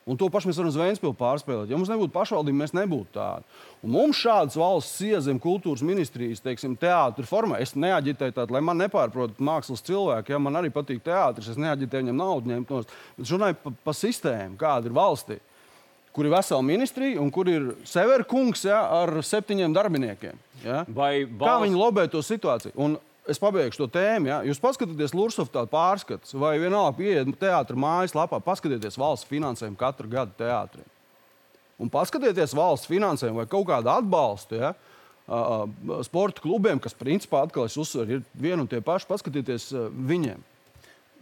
Un 0.05 0.19
to 0.21 0.27
pašu 0.29 0.51
mēs 0.51 0.59
varam 0.61 0.73
Vēnspilsnu 0.77 1.17
pārspēlēt. 1.17 1.71
Ja 1.73 1.79
mums 1.79 1.89
nebūtu 1.89 2.13
pašvaldība, 2.13 2.59
mēs 2.61 2.75
nebūtu 2.77 3.09
tādi. 3.15 3.47
Un 3.81 3.95
mums 3.95 4.19
šādas 4.21 4.59
valsts 4.61 5.01
iezem 5.07 5.39
kultūras 5.41 5.85
ministrijas, 5.87 6.43
teiksim, 6.45 6.75
teātris 6.81 7.31
formā. 7.31 7.57
Es 7.65 7.73
neaģitēju 7.73 8.37
tādu, 8.37 8.53
lai 8.53 8.61
man 8.65 8.83
nepārprot 8.83 9.41
mākslas 9.41 9.81
cilvēki. 9.87 10.35
Ja 10.35 10.43
man 10.45 10.61
arī 10.61 10.69
patīk 10.75 11.01
teātris, 11.07 11.49
es 11.55 11.61
neaģitēju 11.61 12.05
viņam 12.05 12.21
naudu 12.21 12.53
ņemt 12.53 12.75
no 12.75 12.83
stūra. 12.85 13.01
Bet 13.17 13.33
runāju 13.33 13.59
par 13.63 13.79
pa 13.89 13.97
sistēmu, 13.97 14.61
kāda 14.61 14.93
ir 14.93 14.99
valstī. 15.01 15.39
Kur 16.15 16.29
ir 16.29 16.37
vesela 16.37 16.63
ministrija 16.63 17.19
un 17.25 17.33
kur 17.35 17.49
ir 17.51 17.73
Severkungs 17.89 18.69
ja, 18.69 18.85
ar 19.01 19.17
septiņiem 19.25 19.73
darbiniekiem. 19.75 20.45
Ja? 20.67 20.85
Valsts... 20.85 21.33
Kā 21.41 21.57
viņi 21.65 21.81
lobē 21.81 22.05
to 22.13 22.21
situāciju? 22.23 22.77
Un 22.77 23.01
es 23.29 23.41
pabeigšu 23.41 23.85
to 23.85 23.89
tēmu. 23.97 24.31
Ja? 24.31 24.41
Jūs 24.47 24.61
paskatieties, 24.63 25.15
Lursofā 25.17 25.65
pārskats, 25.71 26.35
vai 26.39 26.57
vienalga 26.63 26.97
pieiet 26.99 27.31
teātris 27.41 27.81
mājaslapā, 27.81 28.41
paskatieties 28.45 28.99
valsts 29.01 29.29
finansējumu 29.31 29.81
katru 29.81 30.11
gadu 30.13 30.37
teātrim. 30.41 30.89
Un 31.81 31.91
paskatieties 31.91 32.55
valsts 32.57 32.89
finansējumu 32.91 33.43
vai 33.43 33.49
kaut 33.51 33.69
kādu 33.71 33.91
atbalstu. 33.95 34.61
Ja? 34.61 34.75
Sporta 36.05 36.45
klubiem, 36.45 36.81
kas 36.83 36.97
principā 36.97 37.45
atkal 37.47 37.69
es 37.69 37.79
uzsveru, 37.81 38.19
ir 38.19 38.27
vieni 38.37 38.63
un 38.63 38.69
tie 38.71 38.83
paši, 38.85 39.09
paskatieties 39.11 39.71
viņiem. 39.95 40.43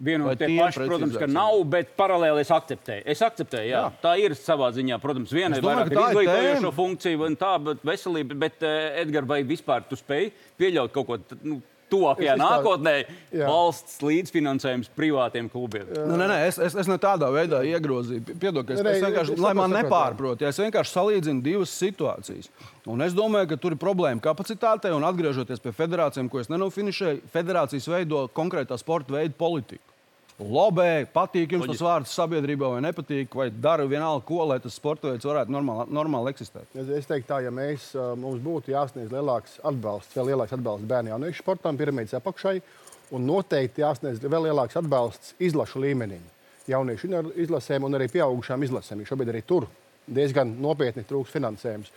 Vienu 0.02 0.26
un 0.26 0.38
tie 0.38 0.48
paši, 0.56 0.82
protams, 0.88 1.16
ka 1.20 1.28
nav, 1.30 1.60
bet 1.70 1.92
paralēli 1.94 2.42
es 2.42 2.50
akceptēju. 2.50 3.04
Es 3.12 3.20
akceptēju, 3.22 3.68
jā. 3.70 3.82
jā. 3.84 4.00
Tā 4.02 4.14
ir 4.18 4.34
savā 4.34 4.72
ziņā, 4.74 4.96
protams, 5.02 5.30
viena 5.36 5.58
ir 5.60 5.66
vairāk 5.66 5.92
izglītojošo 5.92 6.72
funkciju 6.74 7.26
un 7.28 7.36
tā, 7.38 7.52
bet 7.62 7.84
veselība. 7.86 8.38
Bet, 8.42 8.56
uh, 8.66 8.96
Edgars, 9.04 9.28
vai 9.30 9.42
vispār 9.46 9.84
tu 9.86 9.98
spēj 10.00 10.32
pieļaut 10.58 10.94
kaut 10.96 11.06
ko 11.06 11.20
nu, 11.44 11.60
tuvākajā 11.92 12.34
nākotnē 12.40 12.94
Jā. 13.02 13.46
valsts 13.46 14.00
līdzfinansējums 14.02 14.90
privātiem 14.96 15.50
klubiem. 15.52 15.86
Nu, 15.92 16.16
nē, 16.18 16.28
nē, 16.30 16.38
es, 16.48 16.58
es, 16.62 16.76
es 16.82 16.90
ne 16.90 16.98
tādā 17.02 17.28
veidā 17.34 17.62
iegrozīju. 17.68 18.36
Piedod, 18.40 18.72
es, 18.72 18.82
Nē, 18.82 18.96
es 18.96 19.04
vienkārši, 19.04 19.36
es 19.36 19.44
lai 19.44 19.54
man 19.58 19.76
nepārprot, 19.76 20.42
ja 20.42 20.50
es 20.52 20.60
vienkārši 20.62 20.96
salīdzinu 20.96 21.44
divas 21.44 21.76
situācijas. 21.76 22.50
Un 22.90 23.04
es 23.04 23.14
domāju, 23.14 23.52
ka 23.52 23.60
tur 23.62 23.76
ir 23.76 23.80
problēma 23.82 24.24
kapacitātei 24.24 24.90
un 24.96 25.06
atgriežoties 25.06 25.62
pie 25.62 25.74
federācijām, 25.76 26.32
ko 26.32 26.42
es 26.42 26.50
nenofinišēju, 26.52 27.24
federācijas 27.32 27.88
veido 27.92 28.26
konkrētā 28.34 28.78
sporta 28.80 29.14
veida 29.20 29.36
politiku. 29.38 29.91
Lobē, 30.42 31.06
patīk 31.12 31.54
jums 31.54 31.68
tas 31.70 31.82
vārds 31.84 32.12
sabiedrībā 32.16 32.68
vai 32.74 32.80
nepatīk, 32.84 33.34
vai 33.38 33.48
dara 33.52 33.86
vienalga, 33.88 34.24
ko, 34.26 34.42
lai 34.48 34.58
tas 34.62 34.74
sporta 34.78 35.12
veids 35.12 35.26
varētu 35.28 35.54
normāli, 35.54 35.86
normāli 35.94 36.32
eksistēt. 36.32 36.68
Es, 36.74 36.88
es 36.98 37.08
teiktu, 37.08 37.28
tā, 37.30 37.40
ja 37.44 37.52
mēs, 37.54 37.90
mums 38.18 38.42
būtu 38.42 38.74
jāsniedz 38.74 39.12
lielāks 39.14 39.58
atbalsts, 39.68 40.16
vēl 40.16 40.32
lielāks 40.32 40.56
atbalsts 40.56 40.88
bērnu 40.90 41.12
jauniešu 41.14 41.44
sportam, 41.44 41.78
piramīdas 41.80 42.16
apakšai, 42.18 42.56
un 43.16 43.26
noteikti 43.28 43.84
jāsniedz 43.84 44.22
vēl 44.24 44.48
lielāks 44.48 44.78
atbalsts 44.80 45.36
izlašu 45.42 45.82
līmenim. 45.84 46.24
Jauniešu 46.70 47.10
izlasēm 47.42 47.88
un 47.88 47.98
arī 47.98 48.08
pieaugušām 48.12 48.62
izlasēm. 48.68 49.02
Šobrīd 49.08 49.32
arī 49.32 49.42
tur 49.46 49.66
diezgan 50.06 50.54
nopietni 50.62 51.04
trūks 51.06 51.34
finansējums. 51.34 51.90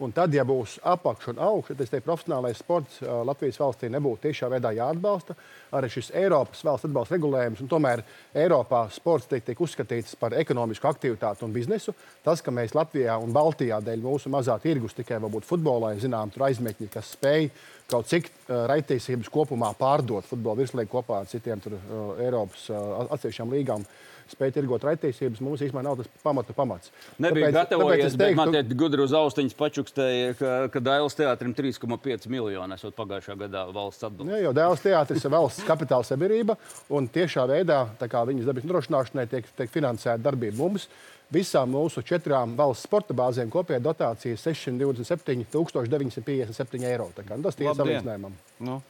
Un 0.00 0.14
tad, 0.16 0.32
ja 0.32 0.46
būs 0.48 0.78
apakš 0.88 1.26
un 1.34 1.40
augšs, 1.44 1.74
tad 1.74 1.82
es 1.84 1.90
teiktu, 1.92 2.06
profesionālais 2.06 2.60
sports 2.62 3.02
Latvijas 3.04 3.58
valstī 3.60 3.90
nebūtu 3.92 4.22
tiešā 4.30 4.48
veidā 4.48 4.70
jāatbalsta. 4.72 5.36
Arī 5.76 5.90
šis 5.92 6.08
Eiropas 6.16 6.62
valsts 6.64 6.88
atbalsta 6.88 7.18
regulējums, 7.18 7.60
un 7.60 7.68
tomēr 7.68 8.00
Eiropā 8.32 8.86
sports 8.94 9.28
tiek, 9.28 9.44
tiek 9.44 9.60
uzskatīts 9.60 10.16
par 10.20 10.32
ekonomisku 10.40 10.88
aktivitāti 10.88 11.44
un 11.44 11.52
biznesu. 11.52 11.92
Tas, 12.24 12.40
ka 12.40 12.54
mēs 12.54 12.72
Latvijā 12.78 13.18
un 13.20 13.34
Baltijā 13.36 13.82
dēļ 13.84 14.06
mūsu 14.06 14.32
mazā 14.32 14.56
tirgus 14.62 14.96
tikai 14.96 15.20
varbūt 15.20 15.48
futbolā, 15.48 15.92
zinām, 16.00 16.32
tur 16.32 16.48
aizmetņi, 16.48 16.88
kas 16.96 17.12
spēj 17.18 17.50
kaut 17.90 18.08
cik 18.08 18.30
uh, 18.30 18.64
raittiesības 18.70 19.28
kopumā 19.32 19.74
pārdot 19.78 20.24
futbola 20.28 20.62
virslīgu 20.62 20.94
kopā 20.94 21.20
ar 21.24 21.28
citiem 21.28 21.60
tur, 21.60 21.76
uh, 21.76 22.14
Eiropas 22.24 22.70
uh, 22.72 23.04
atsevišķām 23.10 23.52
līgām. 23.52 23.84
Spēj 24.30 24.52
tirgot 24.54 24.84
raittiesības, 24.86 25.40
mums 25.44 25.62
īstenībā 25.64 25.82
nav 25.84 25.98
tas 26.00 26.08
pamata 26.22 26.54
pamats. 26.56 26.92
Nebija 27.22 27.50
gatavojies, 27.54 28.12
es 28.12 28.18
bet 28.18 28.36
man 28.38 28.52
te 28.54 28.62
gudri 28.78 29.02
uz 29.04 29.14
austiņas 29.16 29.56
pačukstēja, 29.58 30.34
ka, 30.38 30.52
ka 30.72 30.82
Dailas 30.84 31.18
teātrim 31.18 31.54
3,5 31.56 32.28
miljoni 32.30 32.76
esot 32.76 32.96
pagājušā 32.98 33.36
gadā 33.44 33.64
valsts 33.74 34.06
atbalsts. 34.06 34.34
Jā, 34.34 34.42
jo 34.46 34.52
Dēls 34.56 34.84
teātris 34.84 35.26
ir 35.26 35.34
valsts 35.34 35.66
kapitāla 35.66 36.06
sabiedrība, 36.06 36.58
un 36.94 37.08
tiešā 37.10 37.46
veidā 37.50 37.82
viņas 38.00 38.46
darbības 38.46 38.68
nodrošināšanai 38.68 39.26
tiek, 39.30 39.48
tiek 39.58 39.72
finansēta 39.72 40.22
darbība 40.30 40.60
mums. 40.60 40.88
Visām 41.30 41.70
mūsu 41.70 42.02
četrām 42.02 42.56
valsts 42.58 42.88
sporta 42.88 43.14
bāzēm 43.14 43.52
kopējā 43.52 43.78
dotācija 43.84 44.34
ir 44.34 44.40
627, 44.42 45.44
957 45.52 46.88
eiro. 46.90 47.06
Tā 47.14 47.22
kā, 47.22 47.38
nu, 47.38 47.46
tas 47.46 47.58
ir 47.60 47.70
salīdzinājumam. 47.70 48.34
Nu. 48.66 48.80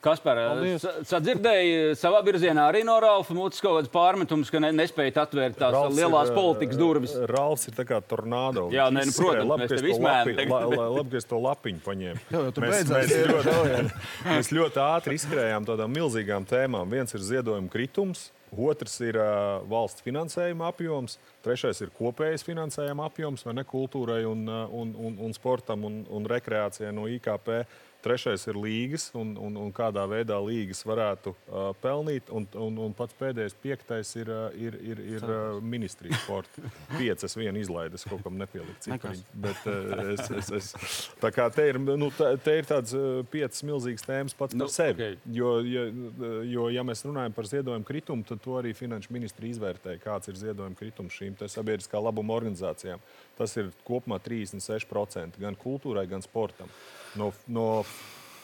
Kaspar, 0.00 0.38
sadzirdēji 1.04 1.96
savā 1.98 2.22
virzienā 2.24 2.62
arī 2.70 2.80
no 2.88 2.94
Ralfa 3.02 3.34
Mūtas 3.36 3.60
kaut 3.60 3.74
kādas 3.76 3.90
pārmetumus, 3.92 4.48
ka 4.52 4.60
ne, 4.62 4.70
nespēja 4.72 5.12
atvērt 5.26 5.58
tās 5.60 5.74
Ralfs 5.74 5.98
lielās 5.98 6.30
ir, 6.30 6.36
politikas 6.38 6.78
durvis. 6.80 7.12
eh, 7.18 7.26
Ralfs 7.28 7.68
ir 7.68 7.74
tā 7.76 7.84
kā 7.84 7.98
tornado. 8.00 8.68
Jā, 8.72 8.86
nē, 8.88 9.04
nu, 9.10 9.12
protams, 9.12 9.50
labi, 9.50 9.60
mēs 9.60 9.68
ka 9.68 9.74
es 9.74 9.82
tev 9.82 10.00
la- 10.00 10.88
Labi, 10.96 11.10
ka 11.10 11.16
es 11.20 11.28
to 11.28 11.36
lapiņu 11.44 11.82
paņēmu. 11.84 12.20
Jā, 12.32 12.42
tu 12.56 12.60
Mēs, 12.64 12.72
beidzās 12.78 13.12
mēs, 13.12 13.28
ļoti, 13.28 13.92
mēs 14.32 14.52
ļoti 14.56 14.82
ātri 14.86 15.18
izskrējām 15.20 15.68
tādām 15.68 15.92
milzīgām 15.98 16.46
tēmām. 16.48 16.88
Viens 16.96 17.12
ir 17.12 17.20
ziedojuma 17.20 17.68
kritums, 17.68 18.30
otrs 18.56 18.96
ir 19.04 19.18
uh, 19.20 19.60
valsts 19.68 20.00
finansējuma 20.06 20.70
apjoms, 20.72 21.18
trešais 21.44 21.84
ir 21.84 21.92
kopējais 21.98 22.42
finansējuma 22.48 23.04
apjoms 23.10 23.44
vai 23.46 23.52
ne 23.60 23.64
kultūrai 23.68 24.24
un, 24.26 24.48
uh, 24.48 24.64
un, 24.72 24.96
un, 24.96 25.20
un 25.28 25.36
sportam 25.36 25.84
un, 25.84 26.00
un 26.08 26.24
rekreācijai 26.24 26.90
no 26.96 27.04
IKP. 27.06 27.66
Trešais 28.00 28.46
ir 28.48 28.56
līgas, 28.56 29.10
un, 29.18 29.34
un, 29.36 29.56
un 29.60 29.72
kādā 29.76 30.06
veidā 30.08 30.38
līgas 30.40 30.80
varētu 30.88 31.34
uh, 31.34 31.70
pelnīt. 31.82 32.30
Un, 32.32 32.46
un, 32.56 32.78
un 32.86 32.94
pats 32.96 33.16
pēdējais, 33.18 33.56
piektais, 33.60 34.12
ir, 34.16 34.30
uh, 34.32 34.46
ir, 34.56 34.78
ir, 34.80 35.02
ir 35.16 35.26
uh, 35.26 35.58
ministrijas 35.60 36.22
sports. 36.24 36.60
Piecas, 37.00 37.36
viena 37.36 37.60
izlaide, 37.60 38.00
es 38.00 38.06
kaut 38.08 38.22
kam 38.24 38.40
cipariņu. 38.40 39.24
Bet, 39.44 39.66
uh, 39.68 40.12
es, 40.14 40.30
es, 40.40 40.50
es, 40.56 40.70
tā 41.20 41.32
kā 41.34 41.50
te 41.52 41.66
ir, 41.70 41.80
nu, 41.80 42.08
tā, 42.16 42.32
te 42.40 42.56
ir 42.60 42.68
tāds 42.68 42.94
uh, 42.96 43.20
piecas 43.30 43.60
milzīgas 43.66 44.06
tēmas 44.06 44.36
pats 44.38 44.56
Nu, 44.56 44.66
par 44.66 44.74
sevi. 44.74 45.10
ok. 45.12 45.28
Jo, 45.36 45.52
ja, 45.66 45.84
jo, 46.48 46.68
ja 46.72 46.84
mēs 46.86 47.04
runājam 47.06 47.36
par 47.36 47.48
ziedojumu 47.50 47.88
kritumu, 47.88 48.24
tad 48.28 48.40
to 48.44 48.56
arī 48.60 48.72
finanšu 48.76 49.12
ministri 49.14 49.52
izvērtēja, 49.52 50.00
kāds 50.02 50.32
ir 50.32 50.40
ziedojuma 50.40 50.78
kritums 50.78 51.16
šīm 51.20 51.36
sabiedriskā 51.44 52.00
labuma 52.00 52.36
organizācijām. 52.38 53.02
Tas 53.38 53.56
ir 53.60 53.70
kopumā 53.86 54.20
36% 54.24 55.40
gan 55.40 55.58
kultūrai, 55.60 56.08
gan 56.10 56.24
sportam. 56.24 56.70
No, 57.18 57.32
no 57.50 57.84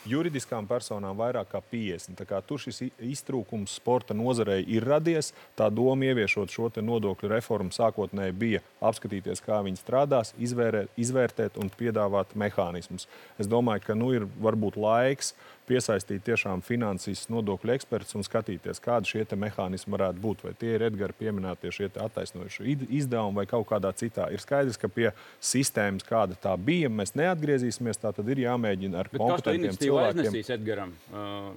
juridiskām 0.07 0.67
personām 0.71 1.17
vairāk 1.19 1.51
kā 1.51 1.61
50. 1.73 2.17
Tā 2.19 2.27
kā 2.29 2.41
tur 2.47 2.61
šis 2.63 2.83
iztrūkums 3.03 3.77
sporta 3.79 4.15
nozarei 4.17 4.63
ir 4.77 4.87
radies. 4.87 5.33
Tā 5.59 5.69
doma 5.73 6.09
ieviešot 6.11 6.53
šo 6.53 6.71
nodokļu 6.77 7.31
reformu 7.31 7.75
sākotnēji 7.75 8.37
bija 8.37 8.63
apskatīties, 8.81 9.43
kā 9.45 9.61
viņi 9.67 9.81
strādās, 9.81 10.33
izvērēt, 10.39 10.93
izvērtēt 10.97 11.59
un 11.63 11.71
piedāvāt 11.71 12.35
mehānismus. 12.39 13.09
Es 13.39 13.51
domāju, 13.51 13.87
ka 13.87 13.99
nu 13.99 14.13
ir 14.15 14.29
varbūt 14.43 14.79
laiks 14.81 15.35
piesaistīt 15.67 16.23
tiešām 16.27 16.63
finansijas 16.63 17.27
nodokļu 17.33 17.73
ekspertus 17.75 18.15
un 18.19 18.25
skatīties, 18.27 18.81
kādi 18.85 19.11
šie 19.13 19.25
mehānismi 19.37 19.93
varētu 19.97 20.23
būt. 20.23 20.45
Vai 20.47 20.53
tie 20.59 20.75
ir 20.77 20.85
Edgars 20.89 21.17
pieminētie 21.19 21.73
šie 21.75 21.89
id- 22.75 22.87
izdevumi 23.01 23.41
vai 23.43 23.47
kaut 23.51 23.67
kādā 23.69 23.93
citā. 23.99 24.29
Ir 24.33 24.39
skaidrs, 24.43 24.79
ka 24.79 24.89
pie 24.89 25.11
sistēmas, 25.43 26.07
kāda 26.07 26.39
tā 26.39 26.57
bija, 26.59 26.89
mēs 26.89 27.15
neatgriezīsimies. 27.19 27.99
Tā 28.03 28.15
tad 28.17 28.29
ir 28.29 28.45
jāmēģina 28.47 29.03
ar 29.03 29.11
Bet 29.13 29.21
kas 29.21 29.43
to 29.43 29.57
iniciatīvu 29.59 29.91
cilvēkiem. 29.91 30.23
aiznesīs 30.27 30.53
Edgaram? 30.57 30.93
Uh, 31.13 31.55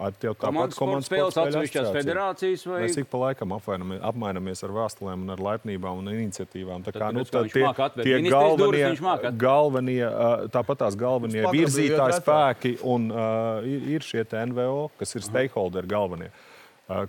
Ar 0.00 0.12
tev 0.16 0.32
Komandas 0.40 0.76
sporta 0.78 1.00
spēles 1.04 1.36
atsevišķās 1.36 1.90
federācijas 1.92 2.62
vai- 2.66 2.82
Mēs 2.86 2.96
ik 3.02 3.10
pa 3.10 3.18
laikam 3.18 3.52
apmainamies 3.52 4.64
ar 4.64 4.70
vēstulēm, 4.70 5.26
un 5.26 5.30
ar 5.30 5.36
laipnībām 5.38 5.98
un 5.98 6.06
iniciatīvām. 6.06 6.80
Tā 6.86 6.92
Tad 6.92 7.02
kā, 7.02 7.12
nu, 7.12 7.20
kā 7.20 7.30
tā, 7.30 7.42
viņš 7.42 7.52
tie, 7.52 8.04
tie 8.04 8.30
galvenie, 8.30 8.84
atvērt. 8.96 9.36
galvenie, 9.36 10.04
tāpat 10.48 10.76
tās 10.78 10.96
galvenie 10.96 11.44
virzītāji 11.52 12.20
spēki 12.20 12.78
un 12.82 13.10
uh, 13.10 13.60
ir, 13.64 13.88
ir 13.96 14.00
šie 14.00 14.24
NVO, 14.24 14.90
kas 14.98 15.14
ir 15.16 15.20
stakeholderi 15.22 15.86
galvenie. 15.86 16.30
ā, 16.30 16.59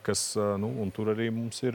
Kas, 0.06 0.36
nu, 0.62 0.67
un 0.84 0.91
tur 0.94 1.10
arī 1.10 1.32
mums 1.34 1.58
ir 1.65 1.74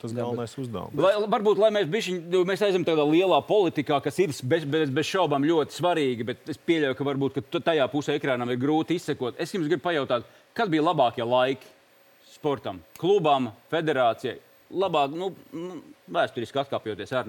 tas 0.00 0.12
galvenais 0.16 0.54
uzdevums. 0.56 0.94
Lai, 0.96 1.10
varbūt 1.28 1.58
lai 1.60 1.68
mēs, 1.76 1.88
bišķiņ, 1.92 2.20
nu, 2.32 2.40
mēs 2.48 2.62
aizem 2.64 2.84
tādā 2.86 3.04
lielā 3.04 3.42
politikā, 3.44 3.98
kas 4.04 4.16
ir 4.24 4.32
bez, 4.40 4.64
bez, 4.64 4.92
bez 4.94 5.10
šaubām 5.10 5.44
ļoti 5.44 5.76
svarīga, 5.76 6.30
bet 6.30 6.48
es 6.54 6.56
pieļauju, 6.56 6.96
ka 6.96 7.08
varbūt 7.10 7.36
ka 7.36 7.60
tajā 7.68 7.84
pusē 7.92 8.16
ekrānam 8.16 8.54
ir 8.54 8.60
grūti 8.62 8.96
izsekot. 8.96 9.36
Es 9.42 9.52
jums 9.52 9.68
gribu 9.68 9.84
pajautāt, 9.84 10.24
kad 10.56 10.72
bija 10.72 10.86
labākie 10.86 11.26
laiki 11.28 11.68
sportam, 12.32 12.80
klubam, 12.96 13.50
federācijai? 13.72 14.38
Labāk, 14.72 15.12
nu, 15.12 15.34
nu 15.52 15.82
vēsturiski 16.16 16.64
atkāpjoties 16.64 17.12
ar. 17.20 17.28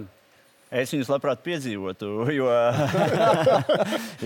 Es 0.68 0.92
viņus 0.92 1.08
labprāt 1.08 1.40
piedzīvotu, 1.46 2.08
jo, 2.38 2.48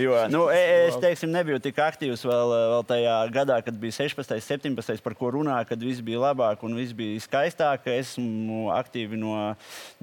jo 0.02 0.16
nu, 0.32 0.40
e- 0.50 0.88
es 0.88 0.96
teiksim, 0.98 1.30
nebiju 1.30 1.60
tik 1.62 1.78
aktīvs 1.78 2.24
vēl, 2.26 2.54
vēl 2.72 2.82
tajā 2.88 3.14
gadā, 3.36 3.60
kad 3.62 3.78
bija 3.78 3.94
16, 4.00 4.42
17, 4.42 5.04
par 5.04 5.14
ko 5.14 5.30
runāja, 5.36 5.68
kad 5.68 5.78
viss 5.78 6.02
bija 6.02 6.24
labāk 6.24 6.64
un 6.66 6.74
viss 6.74 6.96
bija 6.98 7.22
skaistāk. 7.22 7.86
Esmu 7.94 8.72
aktīvi 8.74 9.20
no, 9.22 9.36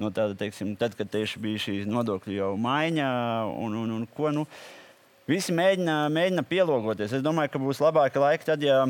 no 0.00 0.08
tāda, 0.08 0.32
teiksim, 0.40 0.72
tad, 0.80 0.96
kad 0.96 1.12
tieši 1.12 1.44
bija 1.44 1.60
šī 1.66 1.76
nodokļu 1.90 2.38
jau 2.38 2.54
maiņa 2.56 3.10
un, 3.60 3.76
un, 3.84 3.96
un 3.98 4.08
ko. 4.16 4.32
Nu, 4.32 4.48
Visi 5.28 5.52
mēģina, 5.54 6.08
mēģina 6.10 6.42
pielāgoties. 6.48 7.12
Es 7.14 7.22
domāju, 7.22 7.52
ka 7.52 7.60
būs 7.62 7.78
labāki 7.84 8.18
laiki 8.18 8.48
tad, 8.48 8.64
ja 8.66 8.80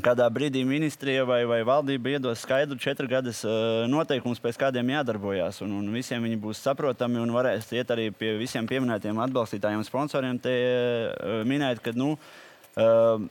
kādā 0.00 0.24
brīdī 0.32 0.62
ministrija 0.64 1.26
vai, 1.28 1.42
vai 1.48 1.60
valdība 1.68 2.14
iedos 2.14 2.40
skaidru 2.46 2.78
četru 2.80 3.08
gadus 3.10 3.42
uh, 3.44 3.84
noteikumus, 3.92 4.40
pēc 4.40 4.56
kādiem 4.60 4.94
jādarbojas. 4.94 5.60
Un, 5.66 5.74
un 5.82 5.92
visiem 5.92 6.22
viņi 6.24 6.40
būs 6.40 6.62
saprotami 6.64 7.20
un 7.20 7.34
varēs 7.34 7.68
iet 7.76 7.92
arī 7.92 8.08
pie 8.16 8.38
visiem 8.40 8.68
pieminētiem 8.68 9.20
atbalstītājiem, 9.26 9.84
sponsoriem. 9.84 10.40
Te 10.40 10.56
uh, 10.56 11.42
minēt, 11.48 11.82
ka 11.84 11.92
nu, 11.92 12.14
uh, 12.16 13.28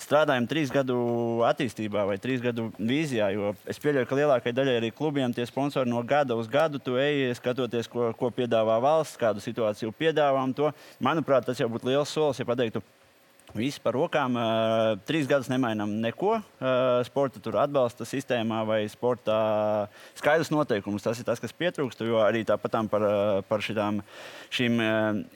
strādājam 0.00 0.50
trīs 0.50 0.72
gadu 0.72 0.98
attīstībā 1.48 2.04
vai 2.12 2.20
trīs 2.20 2.44
gadu 2.44 2.68
vīzijā. 2.76 3.32
Es 3.64 3.80
pieļauju, 3.80 4.08
ka 4.10 4.20
lielākajai 4.20 4.56
daļai 4.60 4.78
arī 4.82 4.92
klubiem 4.92 5.32
tie 5.32 5.48
sponsori 5.48 5.88
no 5.88 6.04
gada 6.04 6.36
uz 6.36 6.48
gadu 6.50 6.80
tu 6.82 7.00
ej, 7.00 7.30
skatoties, 7.40 7.88
ko, 7.88 8.12
ko 8.20 8.32
piedāvā 8.36 8.76
valsts, 8.84 9.20
kādu 9.20 9.40
situāciju 9.44 9.96
piedāvām. 9.96 10.52
To. 10.60 10.74
Manuprāt, 11.00 11.48
tas 11.48 11.60
jau 11.60 11.72
būtu 11.72 11.88
liels 11.88 12.12
solis, 12.12 12.44
ja 12.44 12.48
pateiktu. 12.48 12.84
Visi 13.56 13.80
par 13.82 13.96
rokām. 13.98 14.36
Trīs 15.08 15.26
gadus 15.30 15.48
nemainām 15.50 15.96
neko. 16.02 16.36
Sporta 17.06 17.42
tur 17.42 17.58
atbalsta 17.58 18.06
sistēmā 18.06 18.60
vai 18.68 18.78
sporta 18.92 19.88
skaidrs 20.18 20.52
noteikums. 20.54 21.02
Tas 21.02 21.18
ir 21.18 21.26
tas, 21.26 21.42
kas 21.42 21.54
pietrūkst. 21.58 22.04
Jo 22.06 22.20
arī 22.22 22.44
tāpatām 22.46 22.86
par, 22.92 23.06
par 23.48 23.64
šitām, 23.64 24.00
šīm 24.54 24.78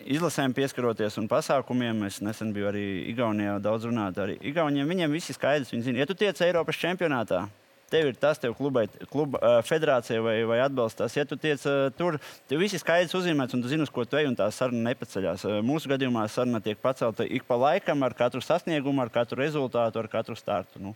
izlasēm 0.07 0.55
pieskaroties 0.55 1.18
un 1.18 1.26
pasākumiem. 1.30 2.07
Es 2.07 2.20
nesen 2.22 2.55
biju 2.55 2.70
arī 2.70 2.86
Igaunijā 3.11 3.59
daudz 3.64 3.91
runāt. 3.91 4.20
Arī 4.22 4.39
Igauniem 4.47 4.89
viņiem 4.95 5.18
viss 5.18 5.34
ir 5.34 5.41
skaidrs. 5.41 5.74
Viņi 5.74 5.91
zina, 5.91 6.05
ja 6.05 6.09
tu 6.11 6.14
tiec 6.18 6.39
Eiropas 6.47 6.78
čempionātā, 6.78 7.49
tev 7.95 8.11
ir 8.11 8.18
tas, 8.18 8.40
tev 8.42 8.57
klubai, 8.59 8.86
kluba 9.11 9.38
uh, 9.38 9.59
federācija 9.66 10.22
vai, 10.24 10.36
vai 10.49 10.59
atbalstās. 10.64 11.14
Ja 11.14 11.24
tu 11.28 11.38
tiec 11.40 11.62
uh, 11.70 11.86
tur, 11.95 12.18
tev 12.51 12.62
viss 12.62 12.74
ir 12.74 12.82
skaidrs 12.82 13.14
uzzīmēts, 13.14 13.55
un 13.55 13.62
tu 13.62 13.70
zini, 13.70 13.86
uz 13.86 13.92
ko 13.95 14.07
tu 14.09 14.18
ej, 14.18 14.26
un 14.30 14.38
tā 14.38 14.49
saruna 14.55 14.90
nepaceļās. 14.90 15.47
Uh, 15.47 15.61
mūsu 15.66 15.90
gadījumā 15.92 16.26
saruna 16.32 16.62
tiek 16.64 16.80
pacelta 16.82 17.26
ik 17.26 17.47
pa 17.49 17.59
laikam 17.61 18.03
ar 18.07 18.16
katru 18.18 18.42
sasniegumu, 18.45 19.05
ar 19.05 19.12
katru 19.14 19.38
rezultātu, 19.42 20.03
ar 20.03 20.11
katru 20.11 20.36
startu. 20.38 20.82
Nu, 20.82 20.95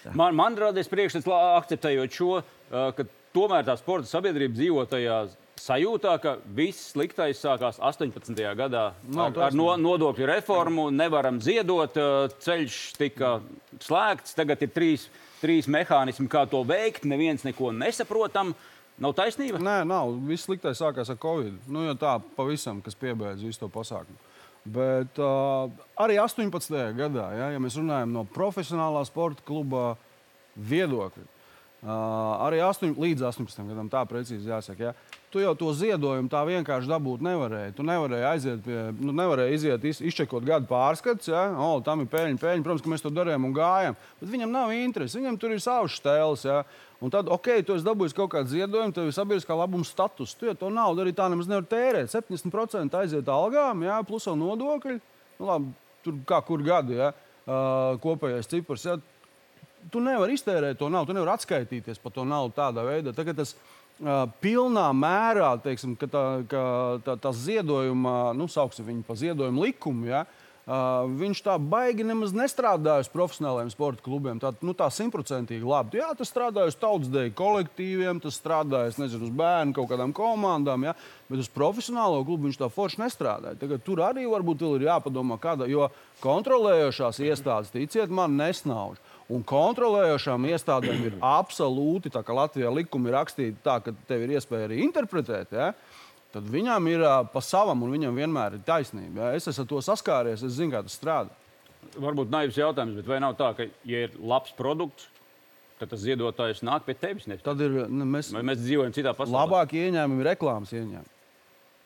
tā. 0.00 0.14
man, 0.16 0.36
man 0.38 0.58
radies 0.58 0.90
priekšstats, 0.92 1.28
akceptējot 1.62 2.18
šo, 2.18 2.32
ka 2.70 3.08
tomēr 3.36 3.66
tā 3.68 3.76
sporta 3.80 4.08
sabiedrība 4.08 4.56
dzīvo 4.56 4.86
tajā 4.90 5.24
sajūtā, 5.60 6.16
ka 6.22 6.36
viss 6.56 6.92
sliktais 6.92 7.40
sākās 7.42 7.78
18. 7.82 8.34
gadā 8.58 8.84
no, 9.06 9.26
ar, 9.26 9.38
ar 9.48 9.56
no, 9.56 9.68
nodokļu 9.80 10.28
reformu. 10.32 10.88
Nevaram 10.94 11.40
ziedot, 11.44 11.96
ceļš 12.44 12.80
tika 12.98 13.36
slēgts. 13.82 14.36
Tagad 14.38 14.64
ir 14.64 14.72
trīs, 14.74 15.08
trīs 15.42 15.70
mehānismi, 15.70 16.28
kā 16.32 16.44
to 16.50 16.62
veikt. 16.66 17.06
Neviens 17.08 17.46
neko 17.46 17.72
nesaprotam. 17.76 18.54
Nav 19.02 19.16
taisnība? 19.18 19.60
Nē, 19.62 19.80
nav. 19.88 20.12
Viss 20.28 20.46
sliktais 20.46 20.80
sākās 20.82 21.10
ar 21.10 21.18
Covid. 21.20 21.56
Nu, 21.72 21.86
tā 21.98 22.18
pavisam, 22.36 22.82
kas 22.84 22.98
piebeidz 22.98 23.44
visu 23.44 23.64
to 23.64 23.70
pasākumu. 23.72 24.20
Bet 24.62 25.18
uh, 25.18 25.72
arī 25.98 26.20
18. 26.22 26.76
gadā, 26.94 27.24
ja, 27.34 27.48
ja 27.50 27.62
mēs 27.62 27.74
runājam 27.80 28.12
no 28.14 28.22
profesionālā 28.30 29.02
sporta 29.08 29.42
kluba 29.46 29.96
viedokļa, 30.54 31.24
arī 31.82 32.60
8, 32.62 32.94
līdz 32.94 33.24
18 33.26 33.66
gadam, 33.66 33.88
tā 33.90 34.04
precīzi 34.06 34.46
jāsaka. 34.46 34.92
Ja, 34.92 35.18
tu 35.34 35.40
jau 35.42 35.50
to 35.58 35.72
ziedojumu 35.74 36.30
tā 36.30 36.44
vienkārši 36.46 36.86
dabūt 36.86 37.24
nevarēji. 37.26 37.74
Tu 37.74 37.86
nevarēji 37.88 38.26
aiziet 38.28 38.62
pie, 38.62 38.76
nu, 39.02 39.14
nevarēji 39.18 39.58
iziet, 39.58 39.86
iz, 39.90 39.98
izčekot 40.12 40.46
gadu 40.46 40.68
pārskats, 40.70 41.26
ja, 41.32 41.48
o, 41.58 41.80
tam 41.82 42.04
ir 42.04 42.10
pēļņi, 42.12 42.38
pēļņi. 42.38 42.64
Protams, 42.66 42.84
ka 42.84 42.92
mēs 42.92 43.02
to 43.02 43.10
darījām 43.10 43.48
un 43.48 43.56
gājām. 43.56 43.98
Bet 44.20 44.30
viņam 44.30 44.54
nav 44.54 44.74
interesi, 44.76 45.18
viņam 45.18 45.40
tur 45.42 45.56
ir 45.56 45.64
savs 45.64 45.98
stēls. 45.98 46.46
Ja. 46.46 46.62
Un 47.02 47.10
tad, 47.10 47.26
ok, 47.34 47.50
tu 47.66 47.74
esi 47.74 47.86
dabūjis 47.88 48.14
kaut 48.14 48.30
kādu 48.36 48.54
ziedojumu, 48.54 48.94
tev 48.94 49.10
ir 49.10 49.16
sabiedriskā 49.16 49.56
labuma 49.58 49.86
status. 49.88 50.36
Tu 50.38 50.46
jau 50.46 50.54
to 50.60 50.70
naudu 50.70 51.02
arī 51.02 51.10
tā 51.18 51.26
nemaz 51.32 51.50
nevar 51.50 51.66
tērēt. 51.66 52.12
70% 52.14 52.94
aiziet 53.00 53.32
algām, 53.32 53.82
ja, 53.88 53.98
plus 54.06 54.30
vēl 54.30 54.38
nodokļi. 54.38 55.00
Nu, 55.40 55.50
labi, 55.50 55.74
tur 56.06 56.22
kā 56.30 56.38
kur 56.46 56.62
gadu 56.62 56.94
ja, 56.94 57.10
uh, 57.42 57.98
kopējais 58.04 58.54
cipars. 58.54 58.86
Ja. 58.86 59.00
Tu 59.90 60.00
nevari 60.00 60.36
iztērēt 60.38 60.78
to 60.78 60.88
naudu, 60.92 61.10
tu 61.10 61.16
nevari 61.16 61.34
atskaitīties 61.34 61.98
par 62.02 62.12
to 62.14 62.24
naudu 62.28 62.54
tādā 62.54 62.84
veidā. 62.86 63.14
Tagad 63.16 63.40
tas 63.40 63.56
ir 63.56 63.80
pilnā 64.42 64.88
mērā, 64.96 65.54
teiksim, 65.62 65.96
ka 65.98 66.08
tā, 66.10 66.24
ka 66.50 66.62
tā, 67.06 67.16
tā 67.22 67.32
ziedojuma, 67.36 68.32
nu, 68.34 68.48
sauksim 68.50 68.88
viņu 68.88 69.04
par 69.06 69.20
ziedojumu 69.20 69.68
likumu, 69.68 70.08
ja, 70.10 70.24
Uh, 70.62 71.08
viņš 71.18 71.40
tā 71.42 71.56
baigi 71.58 72.04
nemaz 72.06 72.30
nestrādāja 72.38 73.02
uz 73.02 73.08
profesionāliem 73.10 73.66
sporta 73.72 73.98
klubiem. 74.04 74.38
Tā, 74.38 74.52
nu, 74.62 74.70
tā 74.78 74.86
simtprocentīgi 74.94 75.66
labi. 75.66 75.98
Jā, 75.98 76.12
tas 76.14 76.30
strādāja 76.30 76.70
uz 76.70 76.76
tautsdeju 76.78 77.32
kolektīviem, 77.34 78.20
tas 78.22 78.38
strādāja 78.38 78.92
nezinu, 79.02 79.26
uz 79.26 79.32
bērnu 79.40 79.74
kaut 79.74 79.90
kādām 79.90 80.14
komandām, 80.14 80.86
ja? 80.86 80.94
bet 81.26 81.42
uz 81.42 81.50
profesionālo 81.50 82.22
klubu 82.22 82.46
viņš 82.46 82.60
tā 82.60 82.68
forši 82.70 83.02
nestrādāja. 83.02 83.58
Tagad 83.58 83.82
tur 83.82 84.04
arī 84.06 84.28
varbūt 84.30 84.62
ir 84.68 84.86
jāpadomā, 84.86 85.40
kāda, 85.42 85.66
jo 85.66 85.90
kontrolējošās 86.22 87.18
iestādes, 87.26 87.74
ticiet 87.74 88.14
man, 88.14 88.38
nesnauž. 88.38 89.02
Un 89.32 89.44
kontrolējošām 89.48 90.48
iestādēm 90.50 91.04
ir 91.08 91.18
absolūti, 91.24 92.12
tā 92.12 92.20
kā 92.26 92.34
Latvijā 92.36 92.72
likumi 92.74 93.08
ir 93.10 93.16
rakstīti 93.16 93.62
tā, 93.64 93.78
ka 93.84 93.94
tev 94.08 94.26
ir 94.26 94.34
iespēja 94.36 94.68
arī 94.68 94.82
interpretēt. 94.84 95.54
Ja? 95.56 95.70
Tad 96.34 96.48
viņam 96.48 96.88
ir 96.90 97.04
uh, 97.04 97.20
pa 97.32 97.42
savam, 97.44 97.84
un 97.84 97.94
viņam 97.94 98.18
vienmēr 98.18 98.58
ir 98.58 98.66
taisnība. 98.66 99.30
Ja? 99.30 99.38
Es 99.38 99.48
esmu 99.48 99.64
ar 99.64 99.70
to 99.70 99.80
saskāries, 99.84 100.44
es 100.44 100.58
zinu, 100.58 100.74
kā 100.74 100.82
tas 100.84 100.98
strādā. 100.98 101.38
Varbūt 101.98 102.30
naivs 102.32 102.58
jautājums, 102.60 102.98
bet 103.00 103.08
vai 103.10 103.18
nav 103.24 103.34
tā, 103.40 103.50
ka, 103.58 103.66
ja 103.88 104.04
ir 104.06 104.14
labs 104.20 104.54
produkts, 104.58 105.08
tad 105.80 105.90
tas 105.90 106.04
ziedotājs 106.04 106.62
nāk 106.66 106.86
pie 106.86 106.94
tevis? 106.98 107.26
Nevis. 107.30 107.44
Tad 107.46 107.60
ir, 107.64 107.82
ne, 107.90 108.06
mēs, 108.08 108.30
vai 108.34 108.44
mēs 108.46 108.60
dzīvojam 108.62 108.94
citā 108.94 109.16
pasaulē. 109.18 109.40
Labākie 109.40 109.88
ieņēmumi 109.88 110.22
ir 110.22 110.30
reklāmas 110.32 110.76
ieņēmumi. 110.76 111.11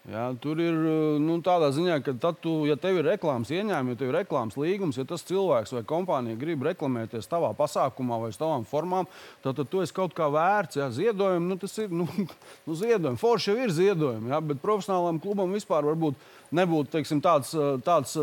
Ja, 0.06 0.28
tur 0.38 0.60
ir 0.62 0.76
nu, 1.18 1.40
tādā 1.42 1.72
ziņā, 1.74 1.96
ka, 2.06 2.12
tad, 2.22 2.36
tu, 2.38 2.60
ja 2.68 2.76
tev 2.78 3.00
ir 3.00 3.08
reklāmas 3.08 3.50
ieņēmumi, 3.50 3.96
ja 3.96 3.98
tev 3.98 4.12
ir 4.12 4.18
reklāmas 4.20 4.54
līgums, 4.54 5.00
ja 5.00 5.04
tas 5.08 5.24
cilvēks 5.26 5.74
vai 5.74 5.82
kompānija 5.88 6.38
grib 6.38 6.62
reklamēties 6.62 7.26
tavā 7.26 7.50
pasākumā 7.58 8.20
vai 8.22 8.28
uz 8.30 8.38
tavām 8.38 8.62
formām, 8.70 9.08
tad, 9.42 9.56
tad 9.58 9.66
tu 9.72 9.82
esi 9.82 9.96
kaut 9.96 10.14
kā 10.14 10.28
vērts. 10.30 10.78
Ja, 10.78 10.86
ziedojumi, 10.94 11.50
nu, 11.50 11.58
tas 11.58 11.74
ir 11.82 11.90
nu, 11.90 12.06
nu, 12.68 12.78
ziedojumi. 12.78 13.18
Forši 13.18 13.50
jau 13.50 13.58
ir 13.64 13.74
ziedojumi, 13.74 14.30
ja, 14.30 14.38
bet 14.46 14.62
profesionālam 14.62 15.18
klubam 15.22 15.58
vispār 15.58 15.90
varbūt 15.90 16.22
nebūtu 16.54 16.92
teiksim, 16.92 17.20
tāds, 17.24 17.52
tāds 17.86 18.14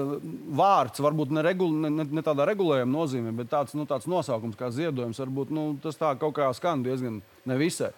vārds, 0.55 1.01
varbūt 1.03 1.33
ne, 1.35 1.43
regul, 1.45 1.73
ne, 1.83 2.05
ne 2.05 2.23
tādā 2.25 2.47
regulējuma 2.49 2.91
nozīmē, 2.93 3.33
bet 3.41 3.51
tāds, 3.51 3.75
nu, 3.77 3.87
tāds 3.89 4.07
nosaukums 4.11 4.59
kā 4.59 4.69
ziedojums. 4.73 5.19
Varbūt 5.23 5.53
nu, 5.55 5.65
tas 5.83 5.99
tā 5.99 6.13
kaut 6.21 6.35
kā 6.37 6.49
skan 6.55 6.85
diezgan 6.85 7.21
nevisai. 7.49 7.91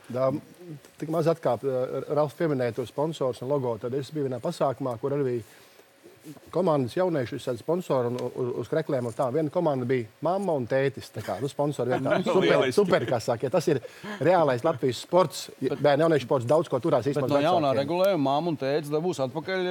Tik 0.99 1.11
maz 1.13 1.29
atkāpta 1.29 2.05
Ralfs 2.09 2.37
pieminēja 2.39 2.79
to 2.79 2.87
sponsors 2.89 3.43
un 3.45 3.51
logo. 3.53 3.75
Tad 3.81 3.93
es 3.97 4.09
biju 4.13 4.29
vienā 4.29 4.41
pasākumā, 4.43 4.97
kur 5.01 5.13
arī 5.13 5.27
bija 5.29 5.45
komandas 6.53 6.95
jaunieši 6.97 7.37
ir 7.37 7.57
sponsori 7.59 8.09
un 8.11 8.17
uz, 8.25 8.51
uz 8.61 8.69
krekliem. 8.71 9.07
Tā 9.15 9.27
viena 9.33 9.51
komanda 9.53 9.87
bija 9.89 10.07
mamma 10.25 10.55
un 10.57 10.67
tētis. 10.69 11.11
Tā 11.13 11.23
kā 11.25 11.37
nu, 11.41 11.49
sponsori 11.51 11.93
vietā. 11.93 12.19
Super, 12.25 12.65
super, 12.75 13.05
kā 13.09 13.19
saka. 13.23 13.47
Ja 13.47 13.53
tas 13.53 13.67
ir 13.71 13.81
reālais 14.23 14.65
Latvijas 14.65 15.03
sports. 15.05 15.45
Bērnu 15.59 16.07
jauniešu 16.07 16.27
sports 16.27 16.49
daudz 16.49 16.71
ko 16.71 16.79
turās 16.83 17.07
īstenībā. 17.09 17.37
No 17.37 17.43
jaunā 17.43 17.75
regulējuma 17.79 18.23
mamma 18.25 18.53
un 18.53 18.59
tētis 18.59 18.91
dabūs 18.93 19.21
atpakaļ 19.27 19.69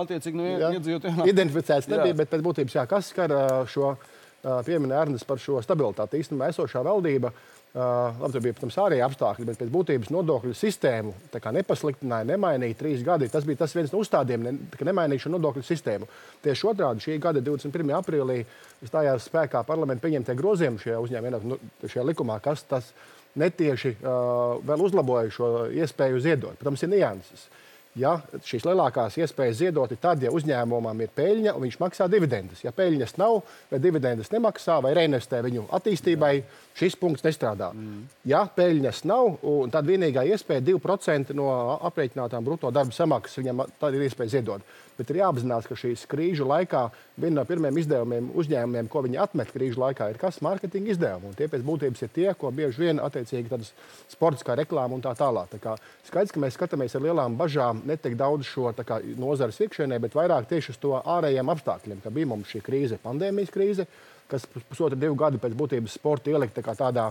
attiecīgi 0.00 0.40
no 0.40 0.48
iedzīvotājiem. 0.70 1.22
Identificēts 1.34 1.90
nebija, 1.92 2.18
bet 2.22 2.32
pēc 2.32 2.44
būtības 2.46 2.80
jā, 2.80 2.86
kas 2.90 3.12
skar 3.14 3.34
šo 3.70 3.94
pieminē 4.40 5.02
Ernsts 5.02 5.28
par 5.28 5.40
šo 5.42 5.60
stabilitāti. 5.64 6.22
Īstenībā 6.24 6.48
esošā 6.54 6.84
valdība 6.86 7.32
Uh, 7.32 7.59
labi, 7.74 8.32
tur 8.34 8.42
bija, 8.42 8.54
protams, 8.56 8.78
ārēji 8.82 9.04
apstākļi, 9.06 9.46
bet 9.46 9.60
pēc 9.60 9.70
būtības 9.70 10.10
nodokļu 10.10 10.54
sistēmu 10.58 11.12
nepasliktināja, 11.54 12.26
nemainīja 12.32 12.78
trīs 12.80 13.04
gadi. 13.06 13.28
Tas 13.30 13.46
bija 13.46 13.62
tas 13.62 13.74
viens 13.76 13.92
no 13.94 14.02
uzstādījumiem, 14.02 14.58
ne, 14.58 14.74
ka 14.74 14.88
nemainīja 14.88 15.26
šo 15.26 15.34
nodokļu 15.36 15.62
sistēmu. 15.66 16.10
Tieši 16.42 16.68
otrādi 16.72 17.06
šī 17.06 17.20
gada 17.22 17.42
21. 17.46 17.94
aprīlī 18.00 18.42
stājās 18.82 19.30
spēkā 19.30 19.62
parlamenta 19.68 20.06
pieņemtie 20.06 20.36
grozījumi 20.38 20.82
šajā 20.82 21.00
uzņēmumā, 21.06 21.42
nu, 21.46 21.60
šajā 21.86 22.06
likumā, 22.10 22.40
kas 22.42 22.66
tas 22.66 22.90
netieši 23.38 23.96
uh, 24.00 24.58
vēl 24.66 24.86
uzlaboja 24.88 25.30
šo 25.30 25.50
iespēju 25.70 26.22
ziedot. 26.26 26.58
Protams, 26.58 26.82
ir 26.82 26.94
nianses. 26.96 27.46
Uh, 27.46 27.66
ja 27.98 28.16
šīs 28.46 28.64
lielākās 28.68 29.16
iespējas 29.18 29.58
ziedot 29.60 29.90
ir 29.90 29.98
tad, 30.00 30.22
ja 30.22 30.30
uzņēmumam 30.34 31.00
ir 31.02 31.10
peļņa 31.16 31.54
un 31.56 31.64
viņš 31.64 31.78
maksā 31.80 32.06
dividendes. 32.10 32.62
Ja 32.64 32.72
peļņas 32.74 33.16
nav, 33.18 33.40
vai 33.70 33.80
dividendes 33.82 34.30
nemaksā, 34.30 34.78
vai 34.84 34.92
reinvestē 34.98 35.42
viņu 35.46 35.66
attīstībai, 35.78 36.32
šis 36.78 36.96
punkts 37.00 37.26
nestrādā. 37.26 37.72
Mm. 37.74 38.04
Ja 38.30 38.44
peļņas 38.56 39.02
nav, 39.10 39.40
tad 39.74 39.88
vienīgā 39.90 40.24
iespēja 40.30 40.64
2% 40.70 41.34
no 41.38 41.50
aprēķinātām 41.90 42.46
brutto 42.46 42.70
darba 42.74 42.94
samaksas 42.94 43.42
viņam 43.42 43.66
ir 43.66 44.06
iespēja 44.06 44.38
ziedot. 44.38 44.78
Bet 45.00 45.08
ir 45.14 45.22
jāapzinās, 45.22 45.64
ka 45.64 45.76
šīs 45.80 46.02
krīžu 46.10 46.44
laikā 46.44 46.82
viena 47.16 47.38
no 47.38 47.44
pirmajiem 47.48 47.78
izdevumiem 47.80 48.26
uzņēmumiem, 48.36 48.90
ko 48.92 49.00
viņi 49.06 49.20
atmet 49.22 49.48
krīžu 49.54 49.80
laikā, 49.80 50.10
ir 50.12 50.18
kas 50.20 50.42
mārketinga 50.44 50.92
izdevumi. 50.92 51.30
Un 51.30 51.38
tie 51.38 51.48
pēc 51.48 51.64
būtības 51.64 52.04
ir 52.04 52.12
tie, 52.12 52.26
ko 52.36 52.50
bieži 52.52 52.84
vien 52.84 53.00
attiecīgi 53.00 53.48
tādas 53.48 53.72
sports 54.12 54.44
kā 54.44 54.58
reklāma 54.60 54.98
un 54.98 55.04
tā 55.06 55.14
tālāk. 55.16 55.48
Tā 55.54 55.62
kā 55.62 55.78
skaidrs, 56.10 56.34
ka 56.36 56.44
mēs 56.44 56.58
skatāmies 56.58 56.98
ar 56.98 57.06
lielām 57.06 57.38
bažām 57.40 57.80
ne 57.88 57.96
tik 57.96 58.18
daudz 58.20 58.44
šo 58.50 58.74
kā, 58.76 59.00
nozares 59.16 59.62
iekšēnē, 59.64 60.02
bet 60.04 60.18
vairāk 60.20 60.52
tieši 60.52 60.74
uz 60.74 60.80
to 60.84 60.92
ārējiem 61.00 61.54
apstākļiem, 61.56 62.04
ka 62.04 62.12
bija 62.12 62.28
mums 62.34 62.52
šī 62.52 62.60
krīze, 62.68 63.00
pandēmijas 63.00 63.56
krīze, 63.56 63.88
kas 64.28 64.44
pusotru 64.52 65.00
divu 65.00 65.16
gadu 65.18 65.40
pēc 65.40 65.56
būtības 65.56 65.96
sporta 65.96 66.28
ielika 66.28 66.60
tā 66.60 66.76
tādā 66.76 67.08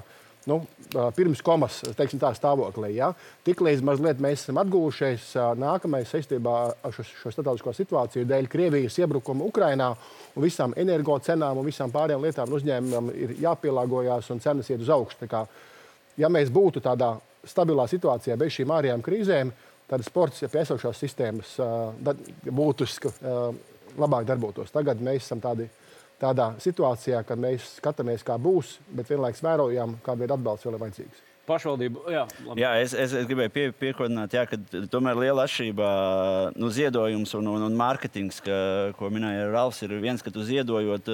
nu, 0.47 0.59
pirms 1.17 1.41
komas 1.45 1.81
tā, 1.97 2.31
stāvoklī. 2.37 2.93
Ja? 2.95 3.11
Tiklīdz 3.47 3.83
mēs 3.83 4.43
esam 4.45 4.59
atgūjušies, 4.63 5.31
nākamais 5.59 6.11
saistībā 6.13 6.55
ar 6.85 6.95
šo, 6.95 7.03
šo 7.03 7.33
starptautisko 7.33 7.73
situāciju 7.75 8.27
dēļ 8.29 8.49
Krievijas 8.51 8.99
iebrukuma 9.01 9.47
Ukrainā 9.47 9.89
un 10.35 10.45
visām 10.45 10.75
energocenām 10.79 11.59
un 11.59 11.67
visām 11.67 11.91
pārējām 11.93 12.23
lietām 12.25 12.53
uzņēmumam 12.55 13.11
ir 13.15 13.35
jāpielāgojas 13.43 14.31
un 14.33 14.43
cenas 14.43 14.69
iet 14.71 14.85
uz 14.85 14.93
augšu. 14.95 15.27
Kā, 15.29 15.43
ja 16.17 16.29
mēs 16.31 16.53
būtu 16.53 16.83
tādā 16.85 17.15
stabilā 17.47 17.87
situācijā 17.89 18.37
bez 18.39 18.55
šīm 18.55 18.71
ārējām 18.75 19.03
krīzēm, 19.05 19.51
tad 19.89 20.05
sports 20.05 20.43
ja 20.43 20.49
pie 20.51 20.63
esošās 20.63 20.99
sistēmas 21.01 21.55
būtu 22.45 22.87
labāk 23.99 24.27
darbotos. 24.29 24.71
Tagad 24.71 25.01
mēs 25.03 25.25
esam 25.25 25.41
tādi 25.43 25.67
tādā 26.21 26.51
situācijā, 26.61 27.23
kad 27.27 27.39
mēs 27.39 27.77
skatāmies, 27.79 28.25
kā 28.27 28.37
būs, 28.41 28.77
bet 28.95 29.09
vienlaikus 29.09 29.43
vērojam, 29.45 29.97
kāda 30.05 30.25
ir 30.25 30.35
atbalsts 30.35 30.67
vēl 30.67 30.77
ir 30.77 30.85
vajadzīgs. 30.85 31.25
Pašvaldība, 31.49 32.03
jā, 32.13 32.23
labi. 32.45 32.61
jā 32.61 32.71
es, 32.83 32.93
es, 32.93 33.13
es 33.17 33.25
gribēju 33.25 33.51
pie, 33.55 33.63
piekodināt, 33.79 34.35
jā, 34.37 34.43
ka 34.45 34.59
tomēr 34.91 35.17
liela 35.17 35.47
atšķirība 35.47 35.87
nu, 36.61 36.69
ziedojums 36.75 37.33
un, 37.39 37.49
un, 37.55 37.65
un 37.65 37.77
mārketings, 37.79 38.37
ka, 38.45 38.59
ko 38.99 39.09
minēja 39.13 39.47
Ralfs, 39.49 39.81
ir 39.87 39.95
viens, 40.03 40.21
ka 40.21 40.33
tu 40.35 40.45
ziedojot, 40.45 41.09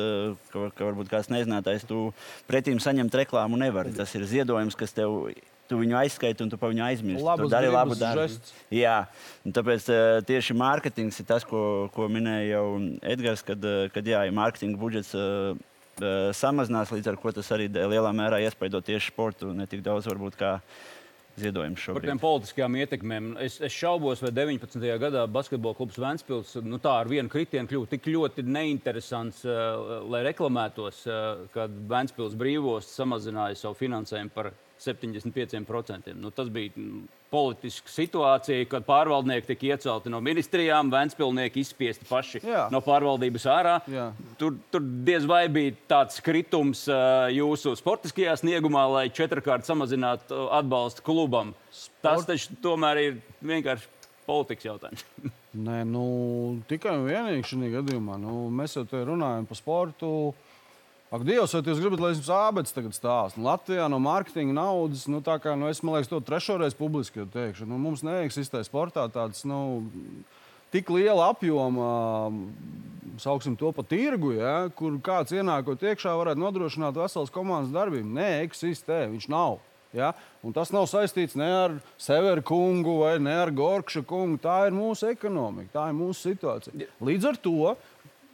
ka, 0.51 0.67
ka 0.75 0.89
varbūt 0.89 1.13
kāds 1.13 1.31
nezinātājs, 1.31 1.87
tu 1.87 2.09
pretīm 2.49 2.83
saņemt 2.83 3.15
reklāmu 3.21 3.61
nevari. 3.61 3.95
Tas 3.95 4.11
ir 4.19 4.27
ziedojums, 4.27 4.75
kas 4.75 4.97
tev 4.97 5.21
tu 5.69 5.79
viņu 5.81 5.97
aizskaiti 5.99 6.45
un 6.45 6.51
tu 6.51 6.59
par 6.61 6.73
viņu 6.73 6.83
aizmirsti. 6.87 7.35
Tu 7.41 7.51
dari 7.51 7.69
labu 7.73 7.97
darbu. 7.99 8.25
Jā, 8.73 8.97
un 9.45 9.55
tāpēc 9.55 9.87
uh, 9.91 10.01
tieši 10.27 10.57
mārketings 10.57 11.21
ir 11.21 11.29
tas, 11.29 11.45
ko, 11.47 11.61
ko 11.95 12.09
minēja 12.11 12.57
jau 12.57 12.65
Edgars, 13.15 13.45
kad, 13.45 13.63
uh, 13.65 13.87
kad 13.93 14.07
jā, 14.07 14.25
ja 14.27 14.35
mārketinga 14.35 14.81
budžets 14.81 15.13
uh, 15.17 15.55
samazinās, 16.35 16.91
līdz 16.91 17.13
ar 17.13 17.21
to 17.21 17.37
tas 17.37 17.53
arī 17.55 17.69
lielā 17.71 18.11
mērā 18.15 18.41
iespaido 18.43 18.81
tieši 18.83 19.13
sportu, 19.13 19.53
ne 19.55 19.67
tik 19.69 19.83
daudz 19.85 20.09
varbūt 20.11 20.35
kā 20.39 20.57
ziedojums 21.39 21.79
Par 21.79 21.83
šobrīd. 21.83 22.09
tiem 22.09 22.19
politiskajām 22.21 22.75
ietekmēm. 22.79 23.29
Es, 23.43 23.57
es 23.63 23.75
šaubos, 23.75 24.21
vai 24.23 24.31
19. 24.35 24.79
gadā 25.01 25.25
basketbola 25.27 25.75
klubs 25.75 25.97
Vēnspils 25.99 26.53
nu, 26.63 26.79
tā 26.83 26.93
ar 27.01 27.11
vienu 27.11 27.31
kritienu 27.31 27.67
kļūst 27.71 27.91
tik 27.95 28.07
ļoti 28.11 28.45
neinteresants, 28.47 29.41
uh, 29.47 30.05
lai 30.11 30.23
reklamētos, 30.29 31.01
uh, 31.09 31.47
kad 31.55 31.75
Vēnspils 31.91 32.37
brīvos 32.39 32.91
samazināja 32.95 33.59
savu 33.59 33.79
finansējumu 33.79 34.35
par 34.35 34.53
75%. 34.81 36.13
Nu, 36.19 36.31
tas 36.35 36.49
bija 36.53 36.73
mm, 36.75 37.05
politiska 37.33 37.91
situācija, 37.91 38.67
kad 38.69 38.85
pārvaldnieki 38.87 39.49
tika 39.49 39.69
iecelti 39.71 40.11
no 40.13 40.21
ministrijām, 40.23 40.91
Vēnspilnieki 40.93 41.63
izspiesti 41.63 42.07
paši 42.09 42.41
Jā. 42.45 42.65
no 42.73 42.81
pārvaldības 42.85 43.47
ārā. 43.51 43.75
Jā. 43.91 44.09
Tur, 44.39 44.57
tur 44.71 44.83
diez 45.07 45.27
vai 45.29 45.45
bija 45.51 45.75
tāds 45.89 46.21
kritums 46.23 46.85
jūsu 47.35 47.75
sportiskajā 47.79 48.37
sniegumā, 48.41 48.85
lai 48.97 49.05
četrkārt 49.13 49.67
samazinātu 49.67 50.47
atbalstu 50.55 51.05
klubam. 51.05 51.55
Tas 52.05 52.27
taču 52.27 52.55
tomēr 52.63 53.01
ir 53.03 53.19
vienkārši 53.43 53.91
politikas 54.25 54.69
jautājums. 54.69 55.05
Nē, 55.65 55.83
nu, 55.87 56.05
tikai 56.67 56.97
un 56.99 57.05
vienīgi 57.07 57.47
šajā 57.47 57.71
gadījumā. 57.77 58.17
Nu, 58.19 58.45
mēs 58.51 58.75
jau 58.75 58.83
runājam 59.07 59.47
par 59.47 59.59
sportu. 59.59 60.09
Ak, 61.15 61.21
Dievs, 61.23 61.53
vai 61.55 61.61
jūs 61.63 61.77
gribat, 61.79 62.01
lai 62.03 62.09
es 62.11 62.17
jums 62.19 62.31
ābēts 62.35 62.73
tagad 62.75 62.95
stāstu? 62.97 63.39
Nu, 63.39 63.45
Latvijā 63.47 63.85
no 63.87 64.01
mārketinga 64.03 64.51
naudas, 64.57 65.05
nu, 65.07 65.21
tā 65.23 65.37
kā 65.39 65.53
nu, 65.55 65.69
es 65.71 65.79
liekas, 65.79 66.09
to 66.11 66.19
trešo 66.19 66.57
reizi 66.59 66.75
publiski 66.75 67.23
teikšu. 67.31 67.67
Nu, 67.69 67.77
mums 67.79 68.03
neeksistē 68.03 68.59
sportā 68.67 69.05
tāds. 69.13 69.45
Nu, 69.47 69.61
Tik 70.73 70.89
liela 70.91 71.29
apjoma, 71.31 71.85
sauksim 73.21 73.53
to 73.55 73.69
par 73.71 73.85
tirgu, 73.87 74.33
ja, 74.35 74.55
kur 74.75 74.97
kāds 74.99 75.31
ienākot 75.31 75.85
iekšā, 75.87 76.11
varētu 76.19 76.41
nodrošināt 76.41 76.97
veselas 76.99 77.31
komandas 77.31 77.71
darbību. 77.71 78.09
Nē, 78.17 78.27
eksistē, 78.49 79.05
viņš 79.13 79.29
nav. 79.31 79.61
Ja? 79.95 80.11
Un 80.43 80.51
tas 80.51 80.73
nav 80.75 80.89
saistīts 80.91 81.37
ne 81.39 81.47
ar 81.47 81.77
Severu 82.01 82.43
kungu 82.43 82.97
vai 83.05 83.13
ne 83.23 83.37
ar 83.45 83.53
Gorkša 83.55 84.03
kungu. 84.09 84.41
Tā 84.43 84.65
ir 84.67 84.75
mūsu 84.75 85.07
ekonomika, 85.13 85.71
tā 85.77 85.87
ir 85.93 85.95
mūsu 85.95 86.33
situācija. 86.33 86.89
Līdz 86.99 87.29
ar 87.31 87.39
to, 87.39 87.75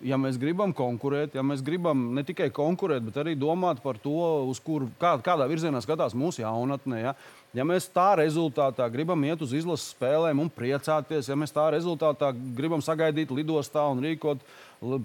ja 0.05 0.17
mēs 0.19 0.39
gribam 0.41 0.73
konkurēt, 0.75 1.35
ja 1.37 1.43
mēs 1.45 1.61
gribam 1.65 2.09
ne 2.15 2.23
tikai 2.25 2.49
konkurēt, 2.53 3.03
bet 3.05 3.19
arī 3.21 3.35
domāt 3.39 3.81
par 3.83 3.99
to, 4.01 4.17
uz 4.49 4.59
kur, 4.63 4.87
kā, 5.01 5.15
kādā 5.23 5.47
virzienā 5.49 5.81
skatās 5.83 6.15
mūsu 6.17 6.43
jaunatne. 6.43 7.01
Ja? 7.01 7.13
Ja 7.57 7.65
mēs 7.67 7.89
tā 7.91 8.13
rezultātā 8.19 8.87
gribam 8.91 9.23
iet 9.27 9.41
uz 9.43 9.53
izlases 9.55 9.91
spēlēm 9.91 10.39
un 10.39 10.51
priecāties, 10.53 11.27
ja 11.27 11.37
mēs 11.39 11.51
tā 11.55 11.67
rezultātā 11.75 12.31
gribam 12.55 12.83
sagaidīt 12.83 13.33
lidostā 13.35 13.83
un 13.91 14.03
rīkot 14.05 14.45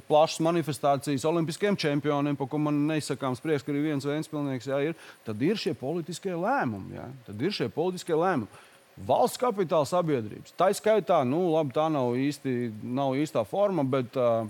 plašas 0.08 0.40
manifestācijas 0.46 1.26
olimpiskiem 1.28 1.76
čempioniem, 1.76 2.36
par 2.38 2.48
ko 2.48 2.60
man 2.62 2.86
neizsakāms 2.88 3.42
prieks, 3.44 3.66
ka 3.66 3.74
arī 3.74 3.88
viens 3.90 4.06
vēstpilnieks 4.06 4.70
jā, 4.70 4.78
ir, 4.88 4.94
tad 5.26 5.42
ir 5.44 5.58
šie 5.60 5.74
politiskie 5.76 6.32
lēmumi. 6.32 6.96
Jā, 6.96 7.10
tad 7.26 7.42
ir 7.42 7.52
šie 7.56 7.68
politiskie 7.72 8.16
lēmumi. 8.16 8.64
Valsts 9.06 9.36
kapitāla 9.36 9.84
sabiedrības. 9.84 10.54
Tā 10.56 10.70
ir 10.72 10.78
skaitā, 10.78 11.18
nu, 11.28 11.42
labi, 11.52 11.74
tā 11.76 11.90
nav, 11.92 12.14
īsti, 12.16 12.70
nav 12.96 13.12
īstā 13.20 13.42
forma, 13.44 13.84
bet 13.84 14.16
uh, 14.16 14.46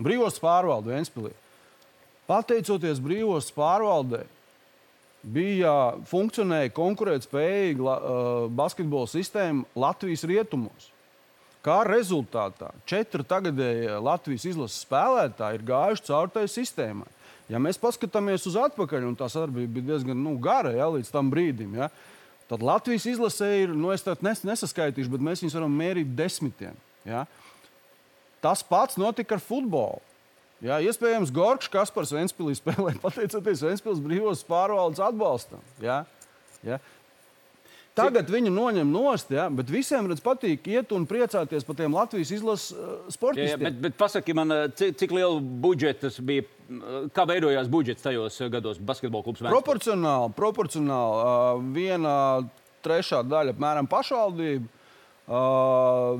brīvos 0.00 0.40
pārvalde 0.42 0.92
Vēnspilī. 0.94 1.32
Pateicoties 2.30 3.00
brīvos 3.02 3.50
pārvaldē, 3.54 4.22
bija 5.20 5.74
funkcionēja 6.08 6.72
konkurētspējīga 6.76 7.84
uh, 7.84 8.46
basketbola 8.56 9.10
sistēma 9.10 9.66
Latvijas 9.78 10.24
rietumos. 10.28 10.88
Kā 11.60 11.82
rezultātā 11.84 12.70
četri 12.88 13.24
tagadējie 13.28 13.98
Latvijas 14.00 14.46
izlases 14.48 14.80
spēlētāji 14.86 15.58
ir 15.58 15.66
gājuši 15.68 16.06
cauri 16.06 16.32
tai 16.38 16.46
sistēmai. 16.48 17.10
Ja 17.50 17.58
mēs 17.60 17.80
paskatāmies 17.82 18.46
uz 18.48 18.56
atpakaļ, 18.56 19.10
un 19.10 19.18
tā 19.18 19.26
sadarbība 19.28 19.74
bija 19.76 19.88
diezgan 19.90 20.16
nu, 20.22 20.36
gara 20.40 20.70
ja, 20.72 20.86
līdz 20.94 21.10
tam 21.12 21.28
brīdim, 21.32 21.74
ja, 21.82 21.90
tad 22.48 22.62
Latvijas 22.64 23.08
izlasē 23.10 23.50
ir, 23.64 23.74
nu, 23.76 23.90
es 23.92 24.06
tādu 24.06 24.24
nes, 24.24 24.40
nesaskaitīšu, 24.46 25.10
bet 25.12 25.24
mēs 25.26 25.42
viņus 25.44 25.58
varam 25.58 25.74
mērīt 25.82 26.14
desmitiem. 26.16 26.78
Ja. 27.04 27.26
Tas 28.44 28.62
pats 28.64 28.96
notika 29.00 29.36
ar 29.36 29.42
futbolu. 29.44 30.00
Jā, 30.60 30.76
iespējams, 30.84 31.32
Gorčs 31.32 31.70
Kaspars 31.72 32.12
Vēnspīlī 32.12 32.54
spēlē 32.58 32.94
pateicoties 33.04 33.64
Vēnspīlīs 33.64 34.02
brīvos 34.04 34.44
pārvaldes 34.48 35.00
atbalstam. 35.04 35.62
Jā, 35.80 36.02
jā. 36.66 36.80
Tagad 37.96 38.28
viņu 38.30 38.52
noņem 38.54 38.90
nost, 38.92 39.32
jā, 39.34 39.48
bet 39.52 39.70
visiem 39.72 40.06
redz, 40.08 40.22
patīk 40.24 40.68
iet 40.70 40.92
un 40.94 41.04
priecāties 41.10 41.66
par 41.66 41.76
tiem 41.76 41.96
Latvijas 41.96 42.30
izlases 42.36 42.70
uh, 42.72 42.78
Jā, 42.78 42.92
jā, 42.94 43.14
sportistiem. 43.16 43.64
bet, 43.66 43.80
bet 43.82 43.96
pasaki 43.98 44.36
man, 44.36 44.54
uh, 44.54 44.68
cik, 44.78 44.94
cik 45.00 45.14
liela 45.16 45.40
budžeta 45.40 46.12
bija, 46.24 46.46
uh, 46.46 47.08
kā 47.16 47.26
veidojās 47.28 47.68
budžets 47.72 48.04
tajos 48.04 48.38
gados 48.52 48.78
basketbola 48.78 49.26
klubs? 49.26 49.42
Vēnspils? 49.42 49.56
Proporcionāli, 49.56 50.32
proporcionāli 50.38 51.74
viena 51.74 52.14
trešā 52.86 53.24
daļa 53.26 53.56
apmēram 53.56 53.90
pašvaldība, 53.90 54.70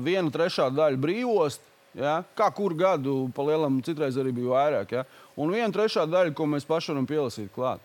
viena 0.05 0.31
trešā 0.31 0.69
daļa 0.75 0.99
brīvost. 1.01 1.70
Ja? 1.97 2.21
Kā 2.37 2.47
kur 2.55 2.75
gadu 2.77 3.25
pa 3.35 3.45
lielam, 3.47 3.81
citreiz 3.85 4.17
arī 4.19 4.33
bija 4.35 4.53
vairāk. 4.53 4.93
Ja? 4.95 5.05
Un 5.39 5.51
viena 5.53 5.71
trešā 5.73 6.05
daļa, 6.09 6.35
ko 6.37 6.47
mēs 6.49 6.67
paši 6.67 6.93
varam 6.93 7.07
pielasīt 7.09 7.51
klāt. 7.55 7.83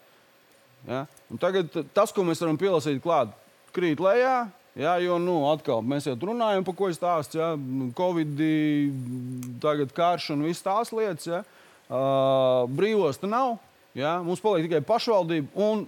Ja? 0.86 1.04
Un 1.32 1.42
tagad 1.42 1.74
tas, 1.94 2.14
ko 2.14 2.24
mēs 2.26 2.42
varam 2.42 2.58
pielasīt 2.60 3.02
klāt, 3.04 3.34
krīt 3.76 4.02
lejā. 4.02 4.46
Jā, 4.76 4.98
jo 5.00 5.16
nu, 5.16 5.38
atkal 5.48 5.80
mēs 5.80 6.04
jau 6.04 6.18
runājam, 6.20 6.64
par 6.66 6.74
ko 6.76 6.90
es 6.92 6.98
stāstu. 7.00 7.40
Ja? 7.40 7.54
Nu, 7.56 7.88
Covid, 7.96 8.42
tagad 9.62 9.94
karš 9.96 10.34
un 10.36 10.44
viss 10.46 10.64
tās 10.64 10.92
lietas. 10.94 11.30
Ja? 11.30 11.42
Uh, 11.86 12.66
brīvos 12.76 13.18
te 13.22 13.30
nav. 13.30 13.56
Ja? 13.96 14.18
Mums 14.22 14.42
paliek 14.44 14.68
tikai 14.68 14.84
pašvaldība 14.84 15.66
un 15.66 15.86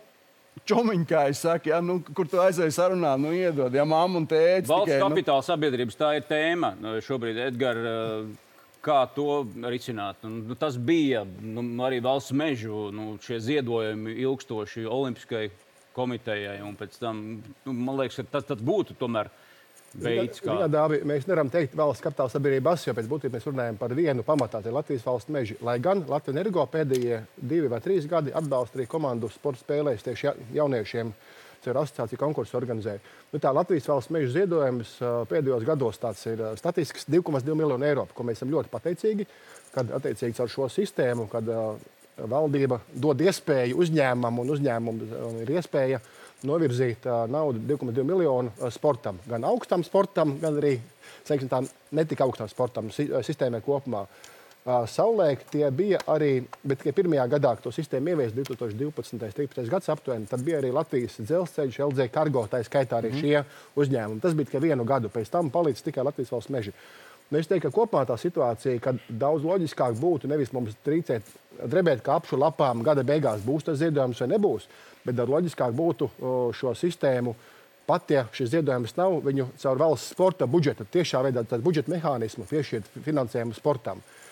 čomiņa, 0.68 1.06
kā 1.08 1.22
es 1.32 1.40
saku, 1.44 1.72
ja? 1.72 1.80
nu, 1.84 1.98
kur 2.14 2.28
tu 2.30 2.40
aizēji 2.42 2.74
sarunā, 2.76 3.14
nu 3.20 3.32
iedod. 3.36 3.74
Ja 3.74 3.86
mamma 3.88 4.20
un 4.20 4.28
tēvs 4.28 4.68
Valsts 4.68 4.92
tikai. 4.92 5.00
Nu, 5.00 5.08
kapitāla 5.08 5.46
sabiedrības 5.46 5.98
tā 5.98 6.12
ir 6.18 6.28
tēma. 6.28 6.74
Nu, 6.80 6.94
Šobrīd, 7.04 7.40
Edgars, 7.48 8.36
kā 8.84 9.00
to 9.14 9.42
risināt? 9.68 10.20
Nu, 10.24 10.44
nu, 10.50 10.58
tas 10.58 10.78
bija 10.78 11.24
nu, 11.24 11.64
arī 11.86 12.02
valsts 12.04 12.34
mežu 12.36 12.88
nu, 12.94 13.16
ziedojumi 13.22 14.16
ilgstoši 14.24 14.86
Olimpiskai 14.86 15.48
komitejai. 15.96 16.60
un 16.62 16.76
pēc 16.78 16.98
Tam, 17.00 17.22
nu, 17.66 17.74
man 17.74 17.98
liekas, 18.02 18.20
ka 18.20 18.38
tas, 18.38 18.48
tas 18.52 18.62
būtu 18.62 18.96
tomēr 18.98 19.32
veids, 19.94 20.42
kā. 20.42 20.52
Viņa 20.52 20.68
dāvi, 20.72 21.00
mēs 21.08 21.26
nevaram 21.28 21.50
teikt 21.52 21.76
valsts 21.78 22.04
kapitāla 22.04 22.32
sabiedrības, 22.32 22.86
jo 22.86 22.94
pēc 22.96 23.08
būtības 23.10 23.36
mēs 23.38 23.48
runājam 23.48 23.80
par 23.80 23.94
vienu 23.96 24.24
pamatā, 24.26 24.60
tā 24.62 24.70
ir 24.70 24.76
Latvijas 24.76 25.06
valsts 25.06 25.32
meži. 25.32 25.58
Lai 25.64 25.78
gan 25.82 26.04
Latvijas 26.08 26.36
energo 26.36 26.64
pēdējie 26.70 27.22
divi 27.36 27.70
vai 27.72 27.80
trīs 27.84 28.08
gadi 28.10 28.34
atbalsta 28.36 28.78
arī 28.78 28.88
komandu 28.90 29.30
sporta 29.32 29.64
spēlēs 29.64 30.04
tieši 30.06 30.26
ja- 30.28 30.38
jauniešiem. 30.62 31.12
Ceru 31.58 31.80
asociācija 31.80 32.18
konkursu 32.20 32.54
organizēja. 32.54 33.00
Nu, 33.32 33.40
tā 33.42 33.50
Latvijas 33.50 33.88
valsts 33.90 34.12
meža 34.14 34.28
ziedojums 34.36 34.92
pēdējos 35.26 35.64
gados 35.66 35.98
ir 36.30 36.38
ā, 36.38 36.52
statistisks 36.56 37.08
2,2 37.10 37.56
miljonu 37.58 37.84
eiro, 37.84 38.06
ko 38.14 38.22
mēs 38.22 38.38
esam 38.38 38.52
ļoti 38.52 38.70
pateicīgi. 38.70 39.26
Kad 39.74 39.90
attiecīgi 39.90 40.38
ar 40.38 40.48
šo 40.48 40.68
sistēmu, 40.70 41.26
kad 41.28 41.50
valdība 42.30 42.80
dod 42.94 43.20
iespēju 43.20 43.78
uzņēmumam 43.78 44.40
un 44.42 44.54
uzņēmumam 44.54 45.42
ir 45.42 45.52
iespēja 45.58 46.00
novirzīt 46.46 47.06
uh, 47.06 47.24
naudu 47.30 47.60
2,2 47.66 48.04
miljonu 48.06 48.52
uh, 48.54 48.70
sportam. 48.72 49.18
Gan 49.26 49.44
augstam 49.48 49.84
sportam, 49.86 50.36
gan 50.42 50.58
arī 50.60 50.76
tā, 51.26 51.62
netik 51.90 52.20
augstam 52.20 52.50
sportam, 52.50 52.92
si 52.94 53.08
uh, 53.10 53.22
sistēmai 53.26 53.62
kopumā. 53.64 54.04
Uh, 54.06 54.34
Savulaik 54.90 55.46
tie 55.48 55.64
bija 55.72 56.00
arī, 56.12 56.42
bet 56.60 56.82
tikai 56.82 56.92
pirmajā 56.98 57.24
gadā, 57.32 57.54
kad 57.56 57.64
to 57.64 57.70
sistēmu 57.72 58.12
ievies 58.12 58.34
2012. 58.36 59.14
un 59.14 59.22
2013. 59.22 59.70
gads 59.72 59.88
aptuveni, 59.88 60.28
tad 60.28 60.42
bija 60.44 60.58
arī 60.60 60.72
Latvijas 60.74 61.16
dzelzceļš, 61.22 61.78
LZ 61.86 62.08
Cargo, 62.12 62.42
tā 62.50 62.60
skaitā 62.66 62.98
arī 62.98 63.08
mm 63.08 63.16
-hmm. 63.16 63.20
šie 63.20 63.80
uzņēmumi. 63.80 64.20
Tas 64.20 64.34
bija 64.34 64.50
tikai 64.50 64.60
vienu 64.68 64.84
gadu, 64.84 65.08
pēc 65.08 65.30
tam 65.30 65.50
palīdz 65.50 65.82
tikai 65.82 66.04
Latvijas 66.04 66.32
valsts 66.32 66.50
meži. 66.50 66.72
Nu, 67.28 67.36
es 67.36 67.48
teiktu, 67.48 67.68
ka 67.68 67.74
kopumā 67.74 68.06
tā 68.08 68.16
situācija, 68.16 68.80
kad 68.80 69.00
daudz 69.08 69.44
loģiskāk 69.44 69.98
būtu 70.00 70.30
nevis 70.30 70.52
mums 70.56 70.76
trīcēt, 70.86 71.26
drebēt 71.68 72.00
kā 72.04 72.16
apšu 72.16 72.38
lapām, 72.40 72.80
gada 72.86 73.04
beigās 73.04 73.44
būs 73.44 73.66
tas 73.66 73.80
ziedojums 73.82 74.22
vai 74.24 74.30
nebūs, 74.32 74.68
bet 75.04 75.18
daudz 75.18 75.34
loģiskāk 75.34 75.74
būtu 75.76 76.08
šo 76.56 76.72
sistēmu. 76.78 77.34
Pat 77.88 78.10
ja 78.12 78.26
šis 78.36 78.52
ziedojums 78.52 78.96
nav, 78.96 79.18
viņu 79.24 79.46
caur 79.60 79.78
valsts 79.80 80.12
sporta 80.12 80.48
budžeta, 80.48 80.84
tiešā 80.84 81.22
veidā 81.24 81.44
budžeta 81.64 81.92
mehānismu 81.92 82.44
piešķirt 82.48 82.98
finansējumu 83.04 83.56
sportam. 83.56 84.00
Uh, 84.00 84.28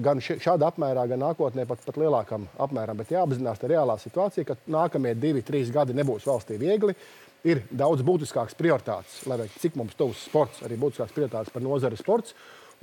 gan 0.00 0.20
šādā 0.22 0.70
apmērā, 0.70 1.04
gan 1.08 1.20
nākotnē 1.20 1.66
pat, 1.68 1.82
pat 1.84 1.98
lielākam 2.00 2.46
apmēram. 2.58 2.96
Bet 2.96 3.12
jāapzinās 3.12 3.60
tā 3.60 3.68
reālā 3.70 3.96
situācija, 4.00 4.44
ka 4.48 4.56
nākamie 4.70 5.14
divi, 5.14 5.42
trīs 5.42 5.70
gadi 5.74 5.94
nebūs 5.96 6.26
valstī 6.26 6.58
viegli. 6.58 6.94
Ir 7.44 7.60
daudz 7.68 8.00
būtiskākas 8.00 8.56
prioritātes, 8.56 9.18
lai 9.28 9.36
arī 9.36 9.50
cik 9.60 9.74
mums 9.76 9.96
tuvs 9.98 10.22
sports, 10.30 10.62
arī 10.64 10.78
būtiskākas 10.80 11.12
prioritātes 11.12 11.52
par 11.52 11.64
nozari 11.64 11.98
sports. 12.00 12.32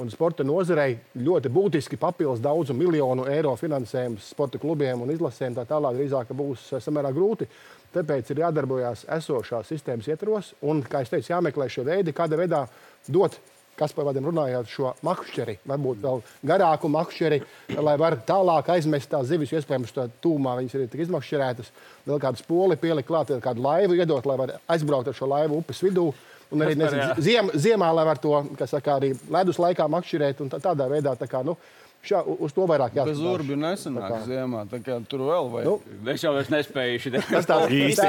Un 0.02 0.10
sporta 0.10 0.46
nozarei 0.46 0.96
ļoti 1.18 1.50
būtiski 1.52 1.98
papildus 2.00 2.40
daudzu 2.42 2.74
miljonu 2.78 3.26
eiro 3.30 3.52
finansējums 3.60 4.32
sporta 4.32 4.62
klubiem 4.62 5.02
un 5.04 5.12
izlasēm. 5.14 5.58
Tā 5.58 5.66
tālāk 5.70 5.98
drīzāk 5.98 6.32
būs 6.38 6.68
eh, 6.72 6.82
samērā 6.82 7.12
grūti. 7.14 7.50
Tāpēc 7.92 8.32
ir 8.32 8.42
jādarbojas 8.46 9.04
esošās 9.18 9.74
sistēmas 9.74 10.08
ietvaros 10.14 10.54
un, 10.62 10.80
kā 10.86 11.04
jau 11.04 11.12
teicu, 11.16 11.34
jāmeklē 11.34 11.68
šie 11.70 11.86
veidi, 11.86 12.16
kādā 12.16 12.40
veidā 12.40 12.64
dot 13.10 13.36
kas 13.82 13.96
par 13.98 14.08
vārdiem 14.08 14.28
runājot, 14.30 14.70
šo 14.70 14.94
makšķeri, 15.06 15.58
varbūt 15.70 16.02
vēl 16.06 16.22
garāku 16.52 16.92
makšķeri, 16.94 17.40
lai 17.82 17.96
var 18.02 18.20
tālāk 18.28 18.70
aizmest 18.76 19.10
tās 19.12 19.30
zivis, 19.32 19.54
iespējams, 19.58 19.96
tā 19.96 20.08
tūmā 20.24 20.58
viņas 20.60 20.78
ir 20.78 20.90
tik 20.92 21.06
izmakšķerētas, 21.08 21.72
vēl 22.10 22.22
kādu 22.22 22.42
spoli 22.42 22.78
pielikt 22.82 23.10
klāt, 23.10 23.34
kādu 23.44 23.66
laivu 23.66 23.98
iedot, 23.98 24.28
lai 24.30 24.38
var 24.44 24.56
aizbraukt 24.72 25.10
ar 25.10 25.18
šo 25.18 25.32
laivu 25.32 25.62
upes 25.62 25.82
vidū. 25.86 26.12
Un 26.52 26.66
arī 26.66 26.76
nezinu, 26.76 27.14
ziem, 27.24 27.50
ziemā, 27.64 27.88
lai 27.96 28.04
var 28.04 28.20
to, 28.20 28.34
kas 28.60 28.74
saka, 28.74 28.98
arī 29.00 29.14
ledus 29.32 29.60
laikā 29.62 29.86
makšķerēt 29.88 30.42
un 30.44 30.50
tā, 30.52 30.60
tādā 30.60 30.90
veidā, 30.92 31.14
tā 31.16 31.30
kā, 31.32 31.40
nu, 31.48 31.56
šā, 32.04 32.22
uz 32.42 32.54
to 32.54 32.66
vairāk 32.70 32.94
Bez 32.96 33.18
jāskatās. 33.18 33.34
urbi 33.36 33.56
nesenāk 33.62 34.08
Tā 34.08 34.18
kā- 34.18 34.26
ziemā. 34.28 34.62
Tā 34.72 34.80
kā 34.84 34.96
tur 35.08 35.20
vēl 35.28 35.50
vajag. 35.54 35.66
Nu, 35.68 36.10
Es 36.12 36.22
jau 36.24 36.34
vairs 36.34 36.50
nespēju 36.50 37.00
šeit 37.04 37.14
Tas 37.30 37.46
tāds 37.46 37.70
Īsti, 37.70 38.08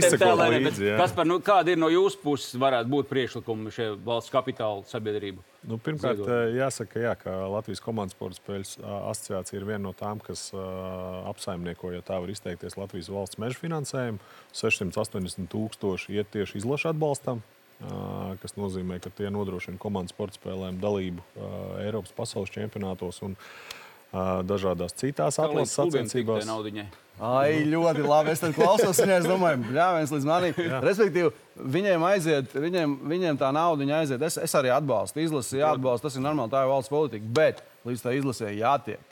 izsekot 0.00 0.40
līdzi, 0.40 0.88
jā. 0.90 0.96
Kas 0.98 1.12
par, 1.12 1.26
nu, 1.26 1.38
kāda 1.40 1.68
ir 1.70 1.78
no 1.78 1.88
jūsu 1.88 2.18
puses 2.22 2.54
varētu 2.60 2.90
būt 2.90 3.08
priekšlikumi 3.12 3.70
šai 3.72 3.88
valsts 4.04 4.30
kapitāla 4.34 4.82
sabiedrību? 4.90 5.38
Nu, 5.68 5.76
pirmkārt, 5.76 6.16
Ziedot. 6.16 6.28
eh, 6.32 6.54
jāsaka, 6.56 7.00
jā, 7.04 7.14
ka 7.20 7.30
Latvijas 7.52 7.80
komandas 7.84 8.16
sporta 8.16 8.38
spēļu 8.40 8.80
asociācija 9.12 9.58
ir 9.60 9.66
viena 9.68 9.82
no 9.84 9.92
tām, 9.92 10.18
kas 10.24 10.46
uh, 10.54 10.60
apsaimnieko, 11.28 11.92
ja 11.92 12.00
tā 12.00 12.16
var 12.18 12.32
izteikties, 12.32 12.78
Latvijas 12.80 13.10
valsts 13.12 13.36
meža 13.38 13.60
finansējumu. 13.60 14.18
680 14.56 15.48
tūkstoši 15.52 16.16
iet 16.16 16.30
tieši 16.32 16.58
izlašu 16.62 16.88
atbalstam, 16.94 17.42
kas 18.42 18.56
nozīmē, 18.58 19.00
ka 19.00 19.12
tie 19.16 19.30
nodrošina 19.32 19.80
komandas 19.80 20.12
sporta 20.14 20.36
spēlēm 20.36 20.80
dalību 20.82 21.24
Eiropas 21.80 22.12
pasaules 22.16 22.52
čempionātos 22.52 23.22
un 23.24 23.36
dažādās 24.44 24.96
citās 24.98 25.38
atlases 25.40 25.76
sacensībās. 25.78 26.44
Ai, 27.20 27.66
ļoti 27.68 28.00
labi. 28.08 28.32
Es 28.32 28.40
tam 28.40 28.54
klausos, 28.56 28.98
un 29.04 29.12
es 29.12 29.26
domāju, 29.28 29.60
bļāviens 29.66 30.12
līdz 30.14 30.26
manim. 30.28 30.60
Respektīvi, 30.80 31.30
viņiem 31.76 32.04
aiziet, 32.08 32.54
viņiem, 32.56 32.94
viņiem 33.10 33.40
tā 33.40 33.50
nauda 33.52 33.84
aiziet. 33.98 34.24
Es, 34.24 34.38
es 34.40 34.56
arī 34.56 34.72
atbalstu, 34.72 35.20
izlasi, 35.20 35.58
jāatbalsta. 35.60 36.08
Tas 36.08 36.16
ir 36.16 36.24
normāli, 36.24 36.52
tā 36.54 36.64
ir 36.64 36.72
valsts 36.72 36.92
politika. 36.92 37.28
Bet 37.36 37.60
līdz 37.84 38.06
tā 38.06 38.14
izlasē 38.16 38.54
jātiek. 38.56 39.04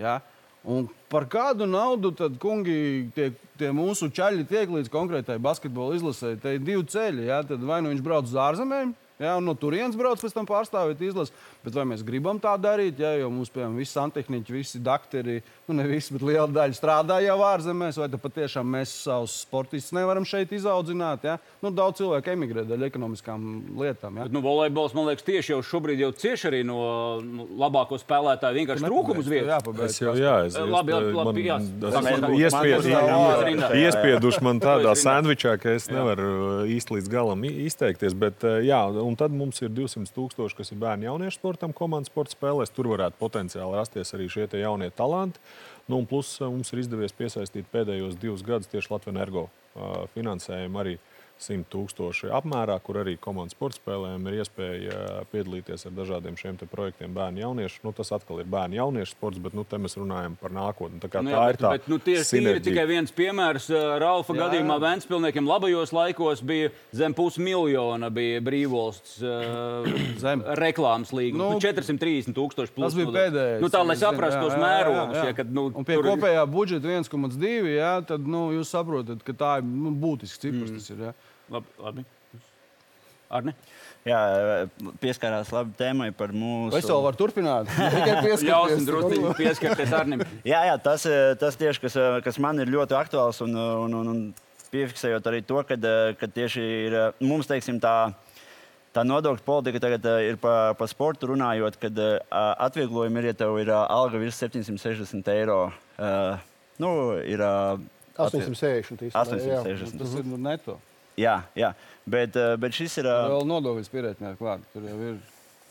Ja? 0.00 0.18
Un 0.62 0.86
par 1.10 1.26
kādu 1.26 1.66
naudu 1.66 2.12
tad, 2.14 2.36
kungi, 2.42 3.08
tie, 3.16 3.32
tie 3.58 3.70
mūsu 3.74 4.06
čaļi 4.14 4.44
tiek 4.46 4.70
līdz 4.70 4.90
konkrētai 4.92 5.40
basketbola 5.42 5.96
izlasē? 5.98 6.36
Te 6.38 6.54
ir 6.54 6.62
divi 6.62 6.84
ceļi. 6.86 7.26
Ja? 7.26 7.40
Tad 7.46 7.64
vai 7.66 7.80
nu 7.82 7.90
viņš 7.90 8.02
brauc 8.04 8.28
uz 8.30 8.36
ārzemēm, 8.38 8.92
ja? 9.18 9.34
un 9.40 9.48
no 9.48 9.56
turienes 9.58 9.98
brauc 9.98 10.22
pēc 10.22 10.36
tam 10.36 10.46
pārstāvēt 10.46 11.02
izlasi. 11.02 11.34
Bet 11.64 11.74
vai 11.74 11.86
mēs 11.90 12.06
gribam 12.06 12.38
tā 12.42 12.54
darīt? 12.62 13.02
Ja? 13.02 13.10
Jo 13.18 13.32
mums, 13.34 13.50
piemēram, 13.50 13.80
visi 13.82 13.96
santehniķi, 13.96 14.54
visi 14.54 14.82
doktori, 14.82 15.40
nu 15.68 15.74
ne 15.78 15.84
visi, 15.86 16.12
bet 16.14 16.22
liela 16.26 16.48
daļa 16.50 16.74
strādā 16.76 17.18
jau 17.22 17.36
ārzemēs. 17.46 17.98
Vai 18.00 18.08
tad 18.10 18.20
patiešām 18.24 18.66
mēs 18.74 18.92
savus 19.04 19.36
sportistus 19.44 19.94
nevaram 19.96 20.24
šeit 20.26 20.50
izaudzināt? 20.56 21.22
Ja? 21.28 21.36
Nu, 21.62 21.70
daudz 21.74 22.00
cilvēku 22.00 22.32
emigrē 22.34 22.64
dēļ 22.66 22.86
ekonomiskām 22.88 23.44
lietām. 23.78 24.18
Ja? 24.18 24.26
Bet, 24.26 24.34
nu, 24.34 24.42
volejbols, 24.44 24.94
man 24.98 25.06
liekas, 25.10 25.24
tieši 25.26 25.54
jau 25.54 25.60
šobrīd 25.70 26.02
jau 26.02 26.10
cieš 26.18 26.46
arī 26.50 26.62
no 26.66 26.78
nu, 27.22 27.46
labāko 27.62 27.98
spēlētāju 28.02 28.58
vienkārši 28.58 28.86
trūkumu 28.88 29.22
uz 29.22 29.30
vietas. 29.30 29.52
Jāpabeidz. 29.54 29.94
Es 29.94 30.02
jau, 30.02 30.14
jā, 30.18 30.34
es, 30.48 30.58
labi, 30.58 30.96
labi, 30.96 31.12
man- 31.14 31.30
labi, 31.30 31.46
jā. 31.46 31.58
tas 31.84 31.94
Man- 31.94 32.08
man 32.10 32.20
man- 32.26 32.36
iespied- 32.40 32.90
man- 32.90 33.10
man- 33.12 33.60
man- 33.62 33.76
iespieduši 33.82 34.42
man 34.48 34.60
tādā 34.60 34.96
sandvičā, 35.06 35.54
ka 35.62 35.76
es 35.78 35.88
nevaru 35.92 36.28
uh, 36.32 36.66
īsti 36.66 36.98
līdz 36.98 37.08
galam 37.12 37.46
izteikties. 37.48 38.14
Bet, 38.18 38.42
uh, 38.44 38.58
jā, 38.66 38.82
un 39.02 39.16
tad 39.16 39.30
mums 39.30 39.62
ir 39.62 39.70
200 39.70 40.10
tūkstoši, 40.16 40.58
kas 40.58 40.72
ir 40.74 40.82
bērnu 40.82 41.08
jauniešu 41.10 41.38
sportam, 41.38 41.72
komandas 41.72 42.10
sporta 42.10 42.34
spēlēs. 42.34 42.72
Tur 42.74 42.90
varētu 42.96 43.18
potenciāli 43.20 43.78
rasties 43.78 44.10
arī 44.16 44.28
šie 44.32 44.48
jaunie 44.62 44.90
talanti. 44.90 45.38
Nu, 45.92 45.98
plus 46.08 46.38
uh, 46.40 46.48
mums 46.48 46.70
ir 46.72 46.80
izdevies 46.80 47.12
piesaistīt 47.12 47.66
pēdējos 47.72 48.16
divus 48.20 48.44
gadus 48.46 48.70
tieši 48.72 48.94
Latvijas 48.94 49.12
energo 49.12 49.42
uh, 49.44 50.06
finansējumu 50.14 50.80
arī 50.80 50.94
100 51.42 51.66
tūkstoši 51.72 52.30
apmērā, 52.38 52.76
kur 52.86 53.00
arī 53.02 53.16
komandas 53.20 53.56
sporta 53.56 53.78
spēlēm 53.80 54.26
ir 54.30 54.38
iespēja 54.42 55.00
piedalīties 55.32 55.86
ar 55.88 55.94
dažādiem 55.96 56.36
šiem 56.40 56.56
te 56.60 56.66
projektiem 56.70 57.12
bērnu 57.16 57.42
jauniešu. 57.42 57.80
Nu, 57.86 57.92
tas 57.96 58.12
atkal 58.14 58.40
ir 58.42 58.48
bērnu 58.52 58.78
jauniešu 58.78 59.16
sports, 59.16 59.40
bet 59.42 59.56
nu, 59.58 59.64
te 59.68 59.78
mēs 59.82 59.96
runājam 59.98 60.36
par 60.40 60.54
nākotni. 60.54 61.00
Tā, 61.02 61.10
kā 61.12 61.22
Nu, 61.22 61.30
tā 61.34 61.38
jā, 61.42 61.48
ir 61.54 61.60
tā 61.60 61.72
bet, 61.74 61.84
bet, 61.84 61.88
nu, 61.92 61.98
tieši 62.02 62.24
sinerģija. 62.30 62.64
tikai 62.70 62.86
viens 62.90 63.12
piemērs. 63.14 63.68
Ralfa 64.02 64.34
Jā, 64.36 64.40
gadījumā 64.46 64.76
jā. 64.78 64.82
Vēnspilsniekiem 64.86 65.48
labajos 65.50 65.92
laikos 65.94 66.42
bija 66.46 66.70
zem 66.96 67.14
pusmiljona 67.14 68.10
bija 68.10 68.40
brīvvalsts 68.42 69.18
uh, 69.22 70.52
reklāmas 70.64 71.12
līnija. 71.14 71.38
Nu, 71.38 71.50
Nu, 71.52 71.60
430 71.60 72.32
tūkstoši 72.36 72.72
plus. 72.72 72.86
Tas 72.92 72.94
bija 72.96 73.06
nu, 73.10 73.12
pēdējais. 73.16 73.60
Nu, 73.62 73.68
tā, 73.72 73.82
lai 73.84 73.96
saprastu 74.00 74.38
jā, 74.38 74.42
tos 74.46 74.54
jā, 74.54 74.58
jā, 74.58 74.62
mērogus. 74.64 75.16
jā. 75.18 75.24
Ja, 75.28 75.34
kad, 75.36 75.50
nu, 75.52 75.66
Un 75.74 75.84
pie 75.88 75.96
tur- 75.98 76.08
kopējā 76.12 76.44
budžeta 76.50 76.88
1,2, 76.88 77.50
jā, 77.76 77.90
tad 78.08 78.24
nu, 78.30 78.46
jūs 78.56 78.70
saprotat, 78.72 79.20
ka 79.26 79.34
tā 79.36 79.52
ir 79.60 79.66
nu, 79.68 79.92
būtisks 80.02 80.40
cipars. 80.42 80.70
Mm. 80.72 80.78
Tas 80.80 80.90
ir, 80.94 81.02
jā. 81.08 81.12
Labi, 81.52 81.72
labi. 81.82 82.04
Arne? 83.32 83.54
Jā, 84.02 84.18
pieskarās 85.00 85.52
labi 85.54 85.72
tēmai 85.78 86.08
par 86.16 86.32
mūsu. 86.34 86.74
Es 86.76 86.88
vēl 86.88 87.04
varu 87.04 87.18
turpināt. 87.20 87.70
Tikai 87.70 88.16
Ļausim 88.18 88.26
pieskarties. 88.26 88.88
drusku 88.88 89.34
pieskarties 89.38 89.94
Arnim. 89.96 90.24
Jā, 90.48 90.64
jā 90.68 90.74
tas, 90.82 91.06
eh, 91.08 91.32
tas 91.40 91.56
tieši, 91.60 91.84
kas, 91.84 91.96
eh, 91.96 92.18
kas 92.24 92.40
man 92.42 92.60
ir 92.62 92.72
ļoti 92.72 92.96
aktuāls 92.98 93.38
un, 93.44 93.54
eh, 93.54 93.70
un, 93.84 93.94
un, 94.00 94.10
un 94.12 94.66
piefiksējot 94.72 95.30
arī 95.30 95.42
to, 95.46 95.62
ka 95.62 96.28
tieši 96.34 96.66
ir 96.88 96.98
mums, 97.20 97.48
teiksim, 97.50 97.80
tā. 97.82 98.12
Tā 98.92 99.06
nodokļu 99.08 99.40
politika 99.46 99.80
tagad 99.80 100.04
ir 100.20 100.36
par 100.36 100.74
pa 100.76 100.84
sportu 100.84 101.30
runājot, 101.30 101.78
kad 101.80 101.96
atvieglojumi 102.28 103.22
ir, 103.22 103.30
ja 103.30 103.36
tev 103.40 103.56
ir 103.62 103.70
alga 103.72 104.20
virs 104.20 104.36
760 104.36 105.30
eiro. 105.32 105.62
Uh, 105.96 106.36
nu, 106.76 106.90
ir, 107.24 107.40
uh, 107.40 107.80
860. 108.20 109.06
īstenībā, 109.08 109.46
jā. 109.48 109.62
860. 109.64 109.96
Tas 110.02 110.18
ir 110.20 110.28
nu, 110.28 110.36
neto. 110.44 110.76
Jā, 111.20 111.42
jā. 111.58 111.72
Bet, 112.08 112.36
uh, 112.38 112.54
bet 112.60 112.74
šis 112.76 112.98
ir. 113.02 113.08
Uh, 113.08 113.28
Vēl 113.36 113.48
nodokļus 113.50 113.92
pierēķināt 113.92 114.38
klāt. 114.40 114.64
Tur 114.72 114.86
jau 114.88 114.98
ir 115.10 115.16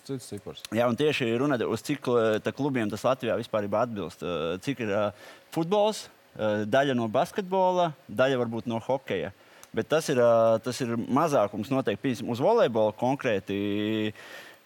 cits 0.07 0.29
cipars. 0.31 0.63
Jā, 0.75 0.87
un 0.89 0.97
tieši 0.97 1.29
runājot, 1.41 1.67
uz 1.71 1.83
cik 1.85 2.09
eh, 2.09 2.51
klubiem 2.57 2.89
tas 2.91 3.03
Latvijā 3.05 3.37
vispār 3.39 3.67
atbilst. 3.69 4.25
Cik 4.65 4.83
ir 4.85 4.93
uh, 4.95 5.29
futbols, 5.53 6.07
uh, 6.35 6.63
daļa 6.65 6.97
no 6.97 7.07
basketbola, 7.11 7.91
daļa 8.09 8.41
varbūt 8.41 8.69
no 8.71 8.81
hokeja. 8.81 9.31
Bet 9.71 9.87
tas 9.91 10.09
ir, 10.11 10.19
uh, 10.19 10.57
tas 10.63 10.81
ir 10.83 10.95
mazākums 10.97 11.71
noteikti. 11.71 12.01
Piemēram, 12.03 12.31
uz 12.33 12.43
volejbola 12.43 12.95
konkrēti 12.99 13.59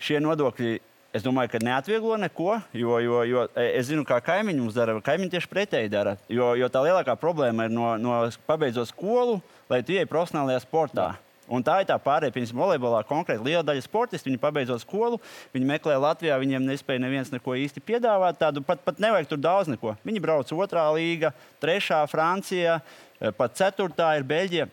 šie 0.02 0.22
nodokļi. 0.24 0.80
Es 1.16 1.24
domāju, 1.24 1.54
ka 1.54 1.62
neatvieglo 1.64 2.18
neko, 2.20 2.58
jo, 2.76 2.98
jo, 3.00 3.20
jo 3.24 3.44
es 3.56 3.88
zinu, 3.88 4.04
kā 4.04 4.18
kaimiņi 4.20 4.60
mums 4.60 4.76
dara. 4.76 4.98
Kaimiņi 5.00 5.32
tieši 5.32 5.48
pretēji 5.48 5.92
dara. 5.94 6.18
Jo, 6.28 6.50
jo 6.60 6.68
tā 6.68 6.82
lielākā 6.84 7.16
problēma 7.22 7.70
ir 7.70 7.72
no, 7.72 7.94
no 7.96 8.18
pabeidzot 8.50 8.92
skolu, 8.92 9.38
lai 9.72 9.80
tu 9.86 9.96
ietu 9.96 10.12
profesionālajā 10.12 10.66
sportā. 10.66 11.14
Un 11.46 11.64
tā 11.64 11.78
ir 11.80 11.88
tā 11.88 11.96
pārējā, 12.02 12.34
piemēram, 12.34 12.58
volejbolā 12.58 13.00
konkrēti 13.08 13.46
liela 13.46 13.64
daļa 13.64 13.86
sportistu. 13.86 14.28
Viņi 14.28 14.42
pabeidzot 14.42 14.82
skolu, 14.82 15.22
viņi 15.54 15.70
meklē 15.70 15.96
Latvijā, 16.02 16.36
viņiem 16.42 16.66
nespēja 16.68 17.04
neviens 17.06 17.32
neko 17.32 17.56
īsti 17.64 17.84
piedāvāt. 17.86 18.42
Tādu 18.42 18.66
pat, 18.66 18.82
pat 18.84 19.00
nevajag 19.00 19.30
tur 19.30 19.44
daudz 19.46 19.70
neko. 19.72 19.94
Viņi 20.04 20.24
brauc 20.26 20.52
otrā 20.52 20.88
līga, 20.98 21.32
trešā 21.64 22.02
Francijā, 22.12 22.82
eh, 22.82 23.32
pat 23.32 23.56
ceturtā 23.56 24.18
ir 24.18 24.28
Beļģija. 24.28 24.68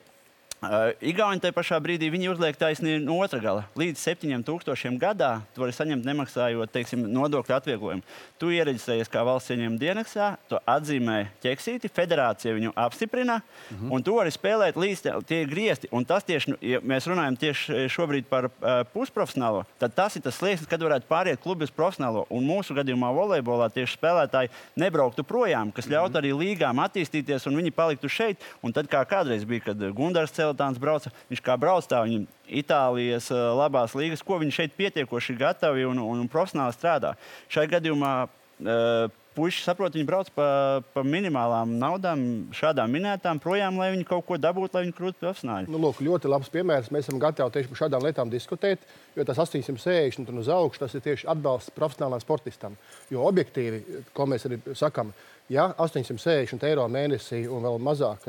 Igauni 1.03 1.43
tajā 1.43 1.55
pašā 1.57 1.79
brīdī 1.83 2.07
viņi 2.13 2.29
uzliek 2.31 2.55
taisnību 2.59 3.03
no 3.03 3.17
otra 3.25 3.41
gala. 3.43 3.65
Līdz 3.79 3.99
7000 3.99 4.99
gadā 5.01 5.41
tu 5.55 5.65
vari 5.65 5.75
saņemt 5.75 6.07
nemaksājot 6.07 6.71
teiksim, 6.71 7.03
nodokļu 7.11 7.57
atvieglojumu. 7.57 8.05
Tu 8.39 8.53
iereģistrējies 8.55 9.11
kā 9.11 9.25
valsts 9.27 9.51
ieņēmuma 9.51 9.81
dienestā, 9.81 10.29
tu 10.47 10.61
atzīmē 10.71 11.17
ķeksīti, 11.43 11.91
federācija 11.91 12.55
viņu 12.55 12.75
apstiprina, 12.79 13.41
mm 13.43 13.77
-hmm. 13.77 13.93
un 13.97 14.03
tu 14.07 14.15
vari 14.15 14.31
spēlēt 14.31 14.79
līdz 14.79 15.03
tie- 15.27 15.47
griezti. 15.51 15.89
Un 15.91 16.05
tas 16.05 16.23
tieši, 16.25 16.51
nu, 16.51 16.57
ja 16.61 16.79
mēs 16.81 17.11
runājam 17.11 17.39
tieši 17.39 17.89
šobrīd 17.91 18.31
par 18.31 18.45
uh, 18.45 18.85
pusprofesionālo, 18.93 19.65
tad 19.79 19.95
tas 19.95 20.17
ir 20.17 20.23
tas 20.23 20.39
slieksnis, 20.39 20.69
kad 20.69 20.81
varētu 20.81 21.11
pāriet 21.11 21.43
klubi 21.43 21.65
uz 21.65 21.71
profesionālo. 21.71 22.27
Un 22.31 22.47
mūsu 22.47 22.75
gadījumā 22.75 23.11
volejbolā 23.11 23.69
tieši 23.73 23.99
spēlētāji 23.99 24.51
nebrauktu 24.77 25.25
projām, 25.25 25.73
kas 25.73 25.91
ļautu 25.91 26.19
arī 26.19 26.33
līgām 26.33 26.79
attīstīties, 26.79 27.47
un 27.47 27.57
viņi 27.57 27.75
paliktu 27.75 28.09
šeit. 28.09 28.39
Un 28.63 28.73
tad, 28.73 28.87
kā 28.87 29.03
kādreiz 29.05 29.45
bija, 29.45 29.61
kad 29.61 29.77
Gunārs 29.77 30.33
Celitāns 30.53 30.81
brauca, 30.81 31.13
viņš 31.31 31.41
kā 31.45 31.57
brauc 31.57 31.89
tā, 31.89 32.03
viņam 32.05 32.29
Itālijas 32.53 33.31
uh, 33.33 33.55
labās 33.57 33.97
līgas, 33.97 34.23
ko 34.23 34.37
viņi 34.43 34.53
šeit 34.53 34.77
pietiekoši 34.77 35.39
gatavi 35.41 35.87
un, 35.89 35.99
un, 36.03 36.21
un 36.21 36.29
profesionāli 36.29 36.77
strādā. 36.77 37.15
Šai 37.49 37.65
gadījumā 37.73 38.13
uh, 38.27 39.09
puiši 39.37 39.63
saprot, 39.65 39.95
viņi 39.97 40.07
brauc 40.09 40.29
pa, 40.37 40.47
pa 40.93 41.05
minimālām 41.07 41.73
naudām, 41.81 42.25
šādām 42.57 42.93
minētām, 42.93 43.41
projām, 43.43 43.79
lai 43.81 43.91
viņi 43.95 44.07
kaut 44.09 44.27
ko 44.29 44.37
dabūtu, 44.41 44.77
lai 44.77 44.85
viņi 44.85 44.97
kļūtu 44.99 45.21
profesionāļi. 45.23 45.73
Nu, 45.73 45.81
lūk, 45.81 46.03
ļoti 46.05 46.31
labs 46.31 46.53
piemērs. 46.53 46.93
Mēs 46.93 47.09
esam 47.09 47.21
gatavi 47.23 47.55
tieši 47.57 47.73
par 47.73 47.81
šādām 47.85 48.05
lietām 48.05 48.33
diskutēt, 48.33 48.85
jo 49.17 49.27
tas 49.29 49.41
860 49.41 50.29
un 50.33 50.43
uz 50.43 50.53
augšu 50.53 50.85
tas 50.85 50.97
ir 50.99 51.05
tieši 51.07 51.29
atbalsts 51.33 51.73
profesionālam 51.77 52.21
sportistam. 52.23 52.77
Jo 53.13 53.25
objektīvi, 53.31 54.05
ko 54.13 54.29
mēs 54.29 54.45
arī 54.49 54.61
sakām, 54.77 55.15
ja 55.53 55.69
860 55.77 56.65
eiro 56.69 56.87
mēnesī 56.91 57.43
un 57.51 57.65
vēl 57.67 57.79
mazāk, 57.83 58.25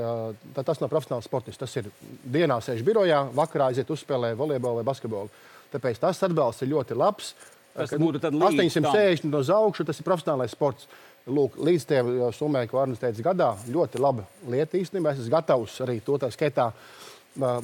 tad 0.55 0.67
tas 0.67 0.81
nav 0.81 0.91
profesionāls 0.91 1.27
sportists. 1.29 1.61
Tas 1.61 1.75
ir 1.79 1.89
dienā 2.35 2.59
sēž 2.63 2.83
birojā, 2.85 3.23
vakarā 3.35 3.71
aiziet 3.71 3.89
uzspēlēt 3.93 4.37
volejbolu 4.39 4.81
vai 4.81 4.87
basketbolu. 4.91 5.31
Tāpēc 5.73 6.01
tas 6.03 6.21
atbalsts 6.27 6.65
ir 6.65 6.73
ļoti 6.73 6.97
labs. 6.99 7.33
Tas 7.73 7.95
būtu 7.97 8.21
tad 8.21 8.35
līdz 8.37 8.77
860 8.77 9.31
no 9.31 9.41
augšu, 9.55 9.85
tas 9.87 9.99
ir 9.99 10.05
profesionālais 10.05 10.53
sports. 10.53 10.85
Lūk, 11.23 11.55
līdz 11.55 11.87
tam 11.87 12.11
summai, 12.35 12.65
ko 12.67 12.81
Arnēs 12.81 12.99
teica, 12.99 13.23
gadā 13.31 13.53
ļoti 13.71 14.01
laba 14.03 14.25
lieta 14.51 14.75
īstenībā. 14.75 15.13
Es 15.13 15.23
esmu 15.23 15.37
gatavs 15.37 15.77
arī 15.85 16.01
to 16.03 16.17
tā 16.19 16.27
skaitā 16.35 16.67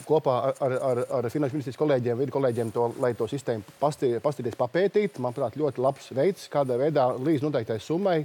kopā 0.07 0.36
ar, 0.55 0.76
ar, 0.80 1.01
ar 1.20 1.28
Finanšu 1.30 1.57
ministrijas 1.57 1.78
kolēģiem, 1.78 2.18
vidu 2.24 2.34
kolēģiem, 2.34 2.72
to, 2.74 2.88
lai 3.03 3.12
to 3.20 3.28
sistēmu 3.30 3.76
paskatīties, 3.82 4.57
papētīt. 4.57 5.20
Manuprāt, 5.22 5.60
ļoti 5.60 5.84
labs 5.84 6.07
veids, 6.16 6.47
kādā 6.49 6.80
veidā 6.80 7.12
līdz 7.20 7.45
noteiktai 7.45 7.78
summai 7.84 8.24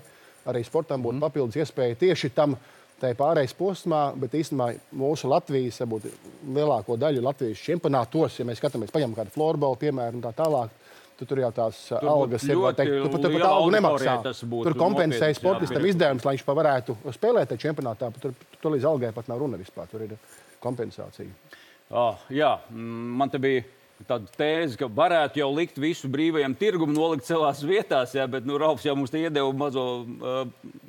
arī 0.51 0.65
sportam 0.67 1.03
būtu 1.05 1.19
mm. 1.19 1.27
papildus 1.27 1.61
iespēja 1.63 1.99
tieši 2.01 2.33
tam 2.37 2.57
pārējais 3.05 3.53
posmā, 3.59 4.05
bet 4.17 4.37
īstenībā 4.39 4.71
mūsu 4.97 5.29
Latvijas, 5.29 5.81
varbūt 5.83 6.07
lielāko 6.57 6.97
daļu 6.97 7.25
Latvijas 7.25 7.61
čempionātos, 7.61 8.39
ja 8.39 8.47
mēs 8.49 8.63
skatāmies, 8.63 8.93
paņemam 8.95 9.19
kādu 9.19 9.35
floorbola 9.35 9.77
piemēru 9.81 10.21
un 10.21 10.25
tā 10.25 10.33
tālāk. 10.39 10.73
Tu 11.15 11.27
tur 11.31 11.39
jau 11.39 11.51
tās 11.55 11.77
tur 11.93 12.09
algas 12.11 12.43
ir. 12.49 12.59
Teikt, 12.75 12.95
tu 13.05 13.11
pat, 13.13 13.27
pat 13.29 13.45
algu 13.47 13.69
nemaksā. 13.71 14.15
Tur 14.35 14.75
kompensē 14.75 15.29
sportistam 15.37 15.85
izdevumus, 15.87 16.25
lai 16.27 16.33
viņš 16.35 16.47
varētu 16.49 16.97
spēlēt 17.15 17.53
tajā 17.53 17.69
čempionātā. 17.69 18.09
Tur, 18.19 18.35
tur 18.59 18.75
līdz 18.75 18.89
algai 18.91 19.13
pat 19.15 19.31
nav 19.31 19.39
runa 19.45 19.61
vispār. 19.61 19.87
Tur 19.93 20.09
ir 20.09 20.17
kompensācija. 20.65 21.31
Oh, 21.95 22.19
jā, 22.35 22.51
man 22.75 23.31
te 23.31 23.39
bija 23.39 23.63
tāda 24.03 24.27
tēze, 24.35 24.77
ka 24.79 24.89
varētu 24.91 25.39
jau 25.39 25.49
likt 25.55 25.79
visu 25.81 26.09
brīvajam 26.11 26.57
tirgumam, 26.59 26.95
nolikt 26.97 27.29
savās 27.29 27.63
vietās, 27.65 28.13
jā, 28.17 28.25
bet 28.31 28.47
nu, 28.47 28.57
Raufs 28.61 28.85
jau 28.85 28.97
mums 28.99 29.15
iedeva 29.15 29.49
mazo 29.55 29.85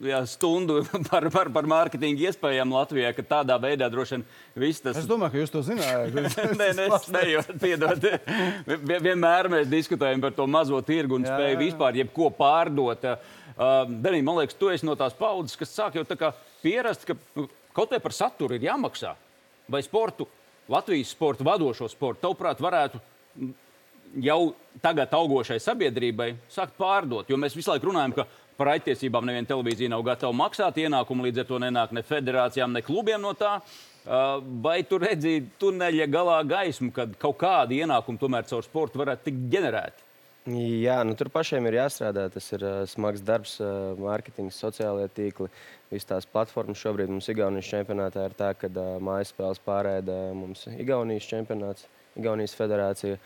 jā, 0.04 0.24
stundu 0.30 0.82
par, 1.10 1.30
par, 1.34 1.52
par 1.54 1.70
mārketinga 1.70 2.28
iespējām 2.32 2.74
Latvijā, 2.76 3.14
ka 3.16 3.26
tādā 3.30 3.60
veidā 3.62 3.88
droši 3.94 4.18
vien 4.18 4.26
viss 4.66 4.84
tas. 4.84 4.98
Es 5.00 5.10
domāju, 5.10 5.36
ka 5.36 5.44
jūs 5.44 5.54
to 5.54 5.64
zinājāt. 5.70 6.18
nē, 6.60 6.70
nē, 6.80 6.88
es 6.90 7.10
nejūtu, 7.16 7.58
piedod. 7.62 8.08
Vienmēr 8.98 9.52
mēs 9.54 9.70
diskutējam 9.72 10.24
par 10.26 10.36
to 10.36 10.48
mazo 10.50 10.82
tirgu 10.86 11.20
un 11.20 11.28
jā, 11.28 11.36
spēju 11.36 11.54
jā, 11.54 11.60
jā. 11.60 11.64
vispār 11.64 12.00
jebko 12.02 12.32
pārdot. 12.36 13.06
Uh, 13.06 13.86
Danī, 13.88 14.20
man 14.26 14.42
liekas, 14.42 14.58
tu 14.60 14.68
esi 14.74 14.88
no 14.88 14.98
tās 15.00 15.14
paudzes, 15.16 15.56
kas 15.56 15.72
sāk 15.72 15.96
jau 15.96 16.04
tā 16.08 16.18
kā 16.20 16.34
pierast, 16.64 17.06
ka 17.08 17.16
nu, 17.38 17.46
kaut 17.76 17.94
vai 17.94 18.02
par 18.04 18.16
saturu 18.18 18.58
ir 18.58 18.66
jāmaksā 18.68 19.14
vai 19.72 19.82
sportu, 19.86 20.28
Latvijas 20.72 21.12
sporta 21.14 21.46
vadošo 21.46 21.88
sportu, 21.92 22.24
tavuprāt, 22.24 22.62
varētu 22.64 23.02
jau 24.24 24.40
tagad 24.82 25.14
augošai 25.14 25.60
sabiedrībai 25.62 26.32
sākt 26.50 26.78
pārdot? 26.80 27.30
Jo 27.30 27.38
mēs 27.38 27.58
visu 27.58 27.72
laiku 27.74 27.92
runājam, 27.92 28.16
ka 28.18 28.26
par 28.58 28.72
aiztiesībām 28.76 29.28
neviena 29.28 29.50
televīzija 29.50 29.92
nav 29.92 30.06
gatava 30.08 30.34
maksāt 30.36 30.80
ienākumu, 30.82 31.28
līdz 31.28 31.44
ar 31.44 31.50
to 31.50 31.60
nenāk 31.62 31.94
ne 31.96 32.06
federācijām, 32.06 32.74
ne 32.74 32.84
klubiem 32.86 33.22
no 33.22 33.36
tā. 33.38 33.60
Vai 34.64 34.80
tu 34.86 35.00
redzi 35.02 35.40
tuneļa 35.60 36.08
galā 36.14 36.40
gaismu, 36.48 36.92
kad 36.96 37.16
kaut 37.22 37.40
kādi 37.42 37.82
ienākumi 37.82 38.22
tomēr 38.22 38.46
caur 38.50 38.66
sportu 38.66 39.02
varētu 39.02 39.30
tikt 39.30 39.48
ģenerēti? 39.54 40.05
Jā, 40.46 41.00
nu, 41.02 41.16
tur 41.18 41.32
pašiem 41.34 41.66
ir 41.66 41.80
jāstrādā. 41.80 42.28
Tas 42.30 42.52
ir 42.54 42.62
uh, 42.62 42.84
smags 42.86 43.24
darbs, 43.26 43.56
uh, 43.64 43.96
mārketings, 43.98 44.60
sociālajie 44.62 45.10
tīkli. 45.18 45.48
Visas 45.90 46.06
tās 46.12 46.28
platformas 46.30 46.78
šobrīd 46.78 47.10
mums 47.10 47.30
Igaunijas 47.34 47.72
čempionātā 47.72 48.28
ir 48.30 48.36
tā, 48.38 48.52
ka 48.54 48.70
uh, 48.70 49.00
mājas 49.02 49.34
spēles 49.34 49.64
pārēda 49.66 50.20
mums 50.38 50.68
Igaunijas 50.70 51.26
čempionāts, 51.32 51.88
Igaunijas 52.14 52.54
federācija. 52.60 53.18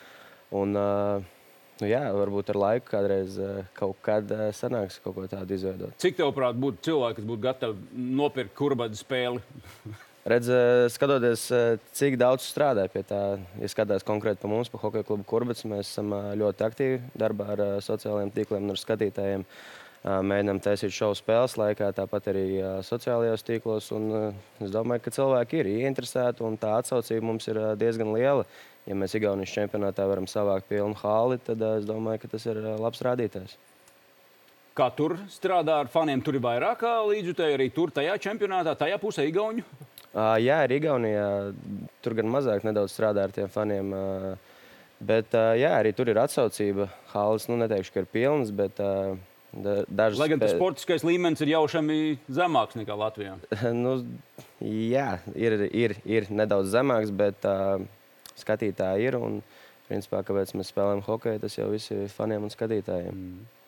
Un, 0.55 0.79
uh, 0.79 1.35
Nu 1.79 1.87
jā, 1.87 2.01
varbūt 2.11 2.49
ar 2.51 2.57
laiku 2.59 2.89
kādreiz 2.91 3.37
kaut 3.77 4.01
kad 4.03 4.27
sanāks 4.51 4.97
kaut 4.99 5.15
ko 5.15 5.23
tādu 5.31 5.55
izveidot. 5.55 5.95
Cik 6.03 6.17
tev, 6.17 6.33
prāt, 6.35 6.59
būtu 6.59 6.83
cilvēki, 6.89 7.21
kas 7.21 7.29
būtu 7.29 7.43
gatavi 7.45 8.03
nopirkt 8.19 8.51
kurbadu 8.59 8.99
spēli? 8.99 9.39
Redz, 10.29 10.45
skatoties, 10.93 11.47
cik 11.97 12.13
daudz 12.21 12.43
strādā 12.45 12.83
pie 12.93 13.01
tā, 13.07 13.39
ja 13.57 13.67
skatās 13.71 14.03
konkrēti 14.05 14.43
par 14.43 14.51
mums, 14.51 14.69
par 14.69 14.83
Hokeja 14.83 15.07
klubu 15.07 15.25
Kurbats, 15.25 15.65
mēs 15.65 15.89
esam 15.89 16.11
ļoti 16.37 16.65
aktīvi 16.67 16.99
darbā 17.17 17.47
ar 17.55 17.63
sociālajiem 17.81 18.29
tīkliem 18.35 18.67
un 18.67 18.75
ar 18.75 18.77
skatītājiem. 18.77 19.45
Mēģinām 20.29 20.61
taisīt 20.61 20.93
šovu 20.93 21.17
spēles 21.17 21.57
laikā, 21.57 21.89
tāpat 21.97 22.29
arī 22.29 22.45
sociālajos 22.85 23.47
tīklos. 23.47 23.89
Un, 23.97 24.35
es 24.61 24.69
domāju, 24.75 25.07
ka 25.07 25.15
cilvēki 25.17 25.63
ir 25.63 25.73
ieinteresēti 25.73 26.45
un 26.45 26.61
tā 26.61 26.77
atsaucība 26.77 27.25
mums 27.25 27.49
ir 27.49 27.63
diezgan 27.81 28.13
liela. 28.13 28.45
Ja 28.85 28.95
mēs 29.01 29.17
Igaunijas 29.17 29.57
čempionātā 29.57 30.05
varam 30.07 30.29
savākt 30.29 30.69
pilnu 30.69 30.93
hāli, 31.01 31.41
tad 31.41 31.65
es 31.73 31.89
domāju, 31.89 32.21
ka 32.21 32.35
tas 32.35 32.45
ir 32.45 32.61
labs 32.77 33.01
rādītājs. 33.01 33.57
Kā 34.77 34.93
tur 34.93 35.17
strādā 35.33 35.81
ar 35.81 35.89
faniem? 35.89 36.21
Tur 36.21 36.37
ir 36.37 36.45
vairāk 36.45 36.85
līdzjutēji 37.15 37.57
arī 37.57 37.73
tur, 37.73 37.89
tajā 37.97 38.13
čempionātā, 38.29 38.77
tajā 38.77 39.01
pusē 39.01 39.25
Igauniju. 39.25 39.65
Jā, 40.13 40.61
ir 40.65 40.73
Igaunijā. 40.79 41.25
Tur 42.01 42.15
gan 42.17 42.31
mazāk 42.33 42.63
strādā 42.89 43.27
ar 43.27 43.33
tiem 43.35 43.49
faniem. 43.51 43.93
Bet 44.99 45.33
jā, 45.33 45.75
arī 45.77 45.93
tur 45.95 46.09
ir 46.09 46.19
atsaucība. 46.19 46.89
Hāles, 47.13 47.45
nu 47.47 47.59
neteikšu, 47.61 47.93
ka 47.93 48.03
ir 48.03 48.09
pilns, 48.11 48.49
bet 48.51 48.81
dažas. 49.53 50.19
Lai 50.19 50.29
gan 50.33 50.41
tas 50.41 50.55
sportiskais 50.57 51.05
līmenis 51.05 51.45
ir 51.45 51.53
jaušami 51.53 52.17
zemāks 52.27 52.79
nekā 52.79 52.97
Latvijā. 52.97 53.37
nu, 53.83 53.99
jā, 54.59 55.19
ir, 55.35 55.69
ir, 55.69 55.95
ir 56.05 56.27
nedaudz 56.33 56.73
zemāks, 56.73 57.13
bet 57.13 57.47
uh, 57.47 57.77
skatītāji 58.41 59.11
ir. 59.11 59.21
Un, 59.21 59.39
principā, 59.89 60.19
kāpēc 60.21 60.51
mēs 60.53 60.69
spēlējam 60.69 60.99
hokeju, 61.07 61.39
tas 61.41 61.55
jau 61.57 61.71
viss 61.71 61.89
ir 61.89 62.11
faniem 62.13 62.43
un 62.45 62.53
skatītājiem. 62.53 63.15
Mm 63.15 63.58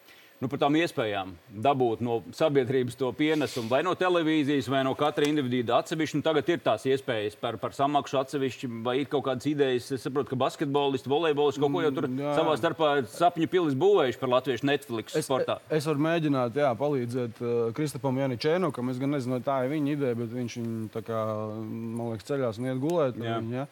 nu, 0.41 0.49
par 0.49 0.59
tām 0.63 0.75
iespējām 0.79 1.35
dabūt 1.63 2.01
no 2.05 2.17
sabiedrības 2.33 2.97
to 2.97 3.11
pienesumu, 3.17 3.69
vai 3.69 3.81
no 3.85 3.93
televīzijas, 3.97 4.69
vai 4.71 4.81
no 4.87 4.95
katra 4.97 5.27
individuāla 5.29 5.83
atsevišķi. 5.83 6.17
Nu, 6.17 6.25
tagad 6.25 6.49
ir 6.49 6.63
tās 6.65 6.85
iespējas 6.89 7.37
par, 7.41 7.59
par 7.61 7.75
samaksu 7.77 8.17
atsevišķi, 8.23 8.69
vai 8.85 8.97
ir 9.03 9.11
kaut 9.11 9.27
kādas 9.27 9.45
idejas. 9.51 9.91
Es 9.93 10.05
saprotu, 10.07 10.31
ka 10.33 10.39
basketbolisti, 10.41 11.11
volejbolisti 11.11 11.61
kaut 11.61 11.75
ko 11.75 11.85
jau 11.85 11.93
tur 11.93 12.09
mm, 12.09 12.23
jā. 12.25 12.33
savā 12.39 12.57
starpā 12.57 12.89
sapņu 13.13 13.51
pilis 13.53 13.77
būvējuši 13.81 14.21
par 14.23 14.33
latviešu 14.33 14.69
Netflix 14.71 15.19
es, 15.19 15.29
sportā. 15.29 15.59
Es, 15.69 15.83
es 15.83 15.89
varu 15.91 16.05
mēģināt 16.07 16.57
jā, 16.63 16.73
palīdzēt 16.81 17.45
uh, 17.45 17.61
Kristapam 17.77 18.17
Janičēnokam. 18.23 18.91
Es 18.93 19.01
gan 19.01 19.13
nezinu, 19.13 19.41
tā 19.45 19.61
ir 19.67 19.75
viņa 19.75 19.95
ideja, 19.95 20.19
bet 20.23 20.35
viņš 20.39 20.59
viņu, 20.61 21.05
kā, 21.05 21.23
man 21.69 22.13
liekas, 22.15 22.29
ceļās 22.31 22.61
un 22.61 22.71
iet 22.71 22.81
gulēt. 22.81 23.21
Jā. 23.21 23.37
Viņa, 23.37 23.61
jā. 23.61 23.69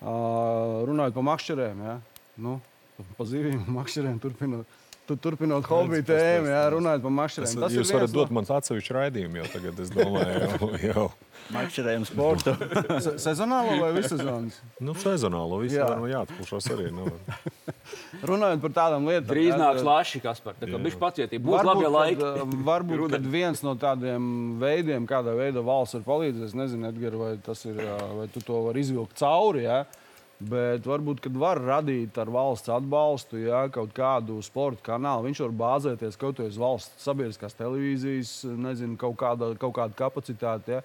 Uh, 0.00 0.80
runājot 0.88 1.16
par 1.18 1.28
makšķerēm, 1.34 1.80
jā. 1.84 2.00
Nu, 2.40 2.60
pa 3.18 3.28
zivīm, 3.28 3.66
makšķerēm 3.80 4.22
turpinot 4.22 4.79
tu 5.10 5.16
turpinot 5.18 5.66
hobiju 5.66 6.04
tēmu, 6.06 6.52
jā, 6.52 6.60
runājot 6.76 7.02
par 7.06 7.16
mašīnām. 7.16 7.56
Tas 7.64 7.74
jūs 7.74 7.90
varat 7.96 8.14
dot 8.14 8.30
man 8.34 8.46
atsevišķu 8.46 8.96
raidījumu 8.96 9.42
jau 9.42 9.50
tagad, 9.56 9.82
es 9.82 9.90
domāju, 9.94 10.38
jau. 10.46 10.70
jau. 10.86 11.10
Makšķerējumu 11.50 12.06
sportu. 12.06 12.52
Se 13.04 13.16
sezonālo 13.18 13.74
vai 13.80 13.88
vissezonas? 13.96 14.60
Nu, 14.78 14.94
sezonālo, 14.98 15.58
visu 15.64 15.80
jā. 15.80 15.88
var, 15.88 15.98
nu, 15.98 16.06
jāatpūšas 16.12 16.68
arī. 16.76 16.90
Nu. 16.94 17.08
Runājot 18.30 18.62
par 18.62 18.74
tādām 18.76 19.08
lietām. 19.10 19.32
Drīz 19.32 19.56
nāks 19.58 19.82
laši, 19.86 20.20
kas 20.22 20.42
par 20.44 20.58
tā 20.60 20.68
kā 20.70 20.78
bišķi 20.84 21.00
pacietību. 21.00 21.50
Būs 21.50 21.66
labi 21.66 21.90
laiki. 21.90 22.20
Kad, 22.22 22.54
varbūt, 22.68 23.06
kad 23.16 23.26
viens 23.32 23.64
no 23.66 23.74
tādiem 23.80 24.28
veidiem, 24.62 25.08
kādā 25.10 25.34
veidā 25.38 25.64
valsts 25.66 25.98
var 25.98 26.06
palīdzēt, 26.06 26.44
es 26.52 26.54
nezinu, 26.58 26.92
Edgar, 26.92 27.18
vai 27.18 27.32
tas 27.42 27.64
ir, 27.66 27.82
vai 28.20 28.28
tu 28.30 28.44
to 28.46 28.62
vari 28.68 28.86
izvilkt 28.86 29.18
cauri, 29.18 29.66
jā. 29.66 29.82
Ja? 29.82 29.99
Bet 30.40 30.86
varbūt, 30.88 31.18
kad 31.26 31.34
var 31.36 31.58
radīt 31.60 32.16
ar 32.16 32.30
valsts 32.32 32.70
atbalstu 32.72 33.42
ja, 33.42 33.66
kaut 33.72 33.90
kādu 33.92 34.38
sporta 34.40 34.94
kanālu, 34.94 35.26
viņš 35.28 35.42
var 35.44 35.56
bāzēties 35.64 36.16
kaut 36.20 36.40
uz 36.40 36.56
valsts 36.56 37.04
sabiedriskās 37.04 37.58
televīzijas, 37.58 38.32
nezinu, 38.48 38.96
kaut 39.00 39.18
kāda, 39.20 39.52
kaut 39.60 39.76
kāda 39.76 39.98
kapacitāte. 39.98 40.78
Ja, 40.78 40.84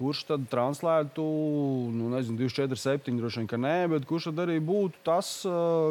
kurš 0.00 0.22
tad 0.30 0.46
translētu, 0.48 1.24
nu, 1.92 2.08
nezinu, 2.14 2.38
247, 2.40 3.18
droši 3.20 3.42
vien, 3.42 3.48
ka 3.50 3.58
nē, 3.60 3.74
bet 3.92 4.06
kurš 4.08 4.30
tad 4.30 4.40
arī 4.46 4.56
būtu 4.64 5.02
tas, 5.04 5.32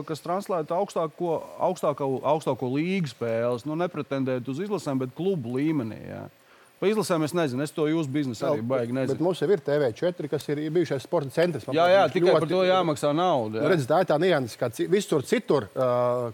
kas 0.09 0.23
translētu 0.25 0.73
augstāko, 0.73 1.35
augstāko, 1.69 2.07
augstāko 2.31 2.71
līgu 2.73 3.11
spēles, 3.11 3.67
nu, 3.69 3.77
nepretendēt 3.77 4.49
uz 4.49 4.63
izlasēm, 4.65 5.03
bet 5.03 5.13
klubu 5.17 5.57
līmenī. 5.59 5.99
Ja. 6.09 6.23
Pa 6.79 6.87
izlasēm 6.87 7.25
es 7.27 7.33
nezinu, 7.35 7.63
es 7.65 7.73
to 7.75 7.85
jūsu 7.89 8.11
biznesu 8.11 8.45
arī 8.47 8.63
baigi 8.63 8.93
nezinu. 8.95 9.17
Bet 9.17 9.23
mums 9.25 9.41
jau 9.43 9.49
ir 9.51 9.59
TV4, 9.65 10.29
kas 10.31 10.45
ir 10.47 10.61
bijušais 10.71 11.03
sporta 11.03 11.33
centrs. 11.35 11.67
Jā, 11.75 11.87
jā, 11.91 12.05
tikai 12.13 12.29
ļoti, 12.29 12.37
par 12.37 12.51
to 12.53 12.61
jāmaksā 12.69 13.11
nauda. 13.15 13.59
Jā. 13.59 13.71
Redz, 13.73 13.87
tā 13.89 13.99
ir 13.99 14.07
tā 14.07 14.19
nianses, 14.23 14.55
ka 14.59 14.69
visur 14.87 15.25
citur 15.27 15.67
uh, 15.73 16.29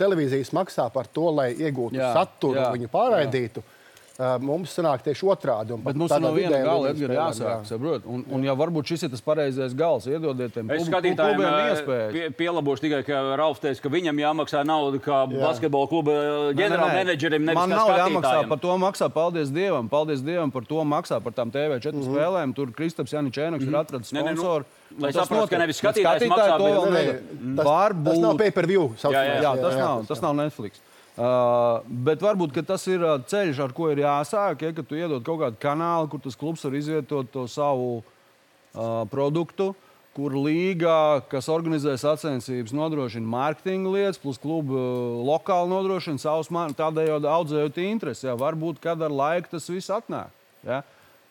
televīzijas 0.00 0.54
maksā 0.56 0.88
par 0.94 1.10
to, 1.12 1.28
lai 1.36 1.50
iegūtu 1.52 2.00
jā, 2.00 2.14
saturu, 2.16 2.56
jā, 2.62 2.70
viņu 2.78 2.90
pārraidītu. 2.94 3.60
Jā. 3.60 3.73
Mums 4.14 4.70
sanāk 4.70 5.02
tieši 5.02 5.26
otrādi. 5.26 5.74
Bet 5.82 5.96
mums 5.98 6.12
no 6.22 6.30
viena 6.36 6.60
gala 6.62 6.92
ir 6.94 7.14
jāsāk. 7.16 7.64
Jā. 7.66 7.78
Un, 8.06 8.22
un 8.30 8.44
ja 8.46 8.54
varbūt 8.54 8.92
šis 8.92 9.08
ir 9.08 9.10
tas 9.10 9.24
pareizais 9.24 9.74
gals, 9.74 10.06
iedodiet 10.06 10.54
tiem 10.54 10.70
skatītājiem 10.86 11.42
iespēju. 11.42 12.12
Pie, 12.14 12.28
pielabošu 12.38 12.84
tikai, 12.86 13.00
ka 13.08 13.22
Ralf 13.40 13.58
teica, 13.64 13.82
ka 13.82 13.90
viņam 13.90 14.22
jāmaksā 14.22 14.62
nauda 14.68 15.02
kā 15.02 15.24
jā. 15.26 15.40
basketbola 15.42 15.90
kluba 15.90 16.14
ģenerālmenedžerim. 16.60 17.50
Man 17.50 17.74
nav 17.74 17.90
jāmaksā 17.90 18.46
par 18.54 18.62
to 18.62 18.78
maksā. 18.84 19.10
Paldies 19.18 19.50
Dievam. 19.54 19.90
Paldies 19.90 20.22
Dievam 20.22 20.54
par 20.54 20.70
to 20.70 20.86
maksā 20.86 21.18
par 21.24 21.34
tām 21.34 21.50
TV4 21.50 21.82
mm 21.82 21.98
-hmm. 21.98 22.14
spēlēm. 22.14 22.54
Tur 22.54 22.70
Kristaps 22.70 23.12
Janičēnoks 23.12 23.66
mm 23.66 23.66
-hmm. 23.66 23.74
ir 23.74 23.82
atrasts 23.82 24.14
sponsoru. 24.14 24.64
Lai 24.98 25.12
saprastu, 25.12 25.50
ka 25.50 25.58
nevis 25.58 25.82
skatītājs 25.82 26.28
maksā, 26.30 26.58
bet 26.62 27.66
varbūt 27.66 28.12
tas 28.12 28.18
nav 28.18 28.36
pay 28.38 28.50
per 28.50 28.66
view. 28.66 28.92
Jā, 29.02 29.56
tas 29.58 29.74
nav, 29.74 30.06
tas 30.06 30.20
nav 30.22 30.34
Netflix. 30.34 30.78
Uh, 31.14 31.78
bet 31.86 32.18
varbūt 32.18 32.56
tas 32.66 32.82
ir 32.90 32.98
uh, 33.06 33.20
ceļš, 33.22 33.60
ar 33.62 33.72
ko 33.74 33.86
ir 33.92 34.00
jāsāk. 34.02 34.64
Ja, 34.66 34.74
kad 34.74 34.86
tu 34.90 34.98
iedod 34.98 35.22
kaut 35.22 35.44
kādu 35.44 35.58
kanālu, 35.62 36.08
kur 36.10 36.18
tas 36.24 36.34
klubs 36.34 36.64
var 36.66 36.74
izvietot 36.74 37.28
to 37.30 37.44
savu 37.46 38.00
uh, 38.00 39.04
produktu, 39.12 39.70
kur 40.14 40.34
līga, 40.34 41.22
kas 41.30 41.46
organizē 41.54 41.94
sacensības, 42.02 42.74
nodrošina 42.74 43.30
mārketinga 43.30 43.92
lietas, 43.94 44.18
plus 44.18 44.42
klubu 44.42 44.74
uh, 44.74 45.20
lokāli 45.28 45.70
nodrošina 45.70 46.18
savus 46.18 46.50
tādējādi 46.50 47.30
audzējot 47.30 47.78
interesi. 47.84 48.26
Ja. 48.26 48.34
Varbūt, 48.40 48.80
kad 48.82 48.98
ar 48.98 49.14
laiku 49.14 49.52
tas 49.54 49.70
viss 49.70 49.94
atnāk. 49.94 50.34
Ja. 50.66 50.80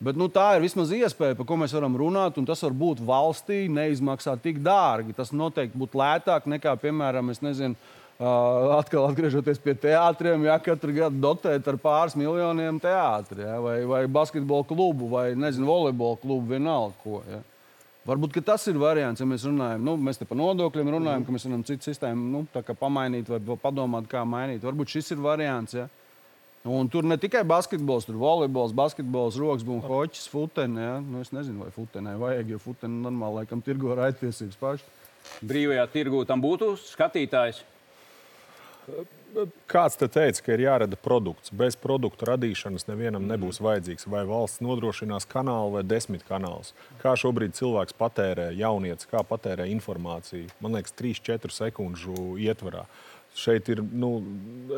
Bet 0.03 0.15
nu, 0.19 0.29
tā 0.31 0.45
ir 0.55 0.63
vismaz 0.63 0.93
iespēja, 0.95 1.35
par 1.35 1.47
ko 1.47 1.57
mēs 1.59 1.75
varam 1.75 1.99
runāt. 1.99 2.39
Tas 2.47 2.63
var 2.63 2.71
būt 2.71 3.03
valstī, 3.03 3.65
neizmaksā 3.71 4.37
tik 4.39 4.63
dārgi. 4.63 5.15
Tas 5.15 5.35
noteikti 5.35 5.79
būtu 5.79 5.99
lētāk 5.99 6.47
nekā, 6.55 6.75
piemēram, 6.79 7.31
nezinu, 7.43 7.75
uh, 7.75 7.99
atkal 8.23 9.07
atgriežoties 9.09 9.61
pie 9.63 9.73
teātriem, 9.85 10.45
ja 10.47 10.57
katru 10.61 10.93
gadu 10.95 11.21
dotēt 11.23 11.65
ar 11.67 11.79
pāris 11.81 12.15
miljoniem 12.19 12.79
teātrī, 12.83 13.45
ja, 13.45 13.57
vai, 13.63 13.79
vai 13.89 14.03
basketbola 14.11 14.67
klubu, 14.69 15.09
vai 15.11 15.31
nezinu, 15.35 15.67
volejbola 15.69 16.19
klubu, 16.21 16.53
vienalga 16.53 16.95
ko. 17.03 17.23
Ja. 17.29 17.41
Varbūt 18.03 18.41
tas 18.43 18.65
ir 18.67 18.75
variants, 18.75 19.21
ja 19.23 19.27
mēs 19.27 19.45
runājam, 19.47 19.83
nu, 19.83 19.95
mēs 19.95 20.19
te 20.19 20.27
par 20.27 20.35
nodokļiem 20.35 20.89
runājam, 20.91 21.21
mm. 21.21 21.27
ka 21.27 21.35
mēs 21.35 21.45
varam 21.47 21.61
citu 21.67 21.87
sistēmu 21.87 22.25
nu, 22.33 22.41
pamainīt 22.79 23.29
vai 23.31 23.39
padomāt, 23.61 24.09
kā 24.11 24.25
mainīt. 24.27 24.63
Varbūt 24.65 24.97
šis 24.97 25.13
ir 25.15 25.21
variants. 25.23 25.77
Ja? 25.77 25.87
Un 26.67 26.87
tur 26.91 27.07
ne 27.07 27.15
tikai 27.19 27.45
basketbols, 27.47 28.05
tur 28.07 28.19
volejbols, 28.19 28.75
basketbols, 28.75 29.39
rokas, 29.39 29.63
būna 29.67 29.87
hoķis, 29.87 30.27
futene. 30.31 30.83
Ja? 30.83 30.97
Nu, 30.99 31.23
es 31.23 31.31
nezinu, 31.35 31.63
vai 31.63 31.71
futenē 31.75 32.17
vajag, 32.19 32.51
jo 32.51 32.59
futene 32.65 32.99
normāli 33.05 33.41
laikam 33.41 33.63
tirgo 33.63 33.95
raidtiesības 33.99 34.59
paši. 34.59 34.91
Brīvajā 35.47 35.87
tirgū 35.95 36.25
tam 36.27 36.43
būtu 36.43 36.73
skatītājs. 36.83 37.63
Kāds 39.71 39.95
te 39.97 40.05
teica, 40.11 40.43
ka 40.45 40.53
ir 40.53 40.61
jārada 40.67 40.97
produkts. 40.99 41.49
Bez 41.57 41.77
produktu 41.79 42.27
radīšanas 42.29 42.85
nevienam 42.85 43.25
nebūs 43.25 43.57
vajadzīgs. 43.65 44.05
Vai 44.13 44.21
valsts 44.29 44.61
nodrošinās 44.61 45.25
kanālu 45.29 45.73
vai 45.77 45.81
desmit 45.87 46.25
kanālus. 46.27 46.75
Kā 47.01 47.15
šobrīd 47.17 47.55
cilvēks 47.57 47.97
patērē 47.97 48.51
jaunieci, 48.53 49.09
kā 49.09 49.23
patērē 49.25 49.65
informāciju? 49.73 50.51
Man 50.61 50.77
liekas, 50.77 50.93
3-4 50.99 51.49
sekundžu 51.55 52.35
ietvarā. 52.45 52.85
Uh, 52.85 53.12
šeit 53.37 53.69
ir, 53.73 53.81
nu, 53.81 54.11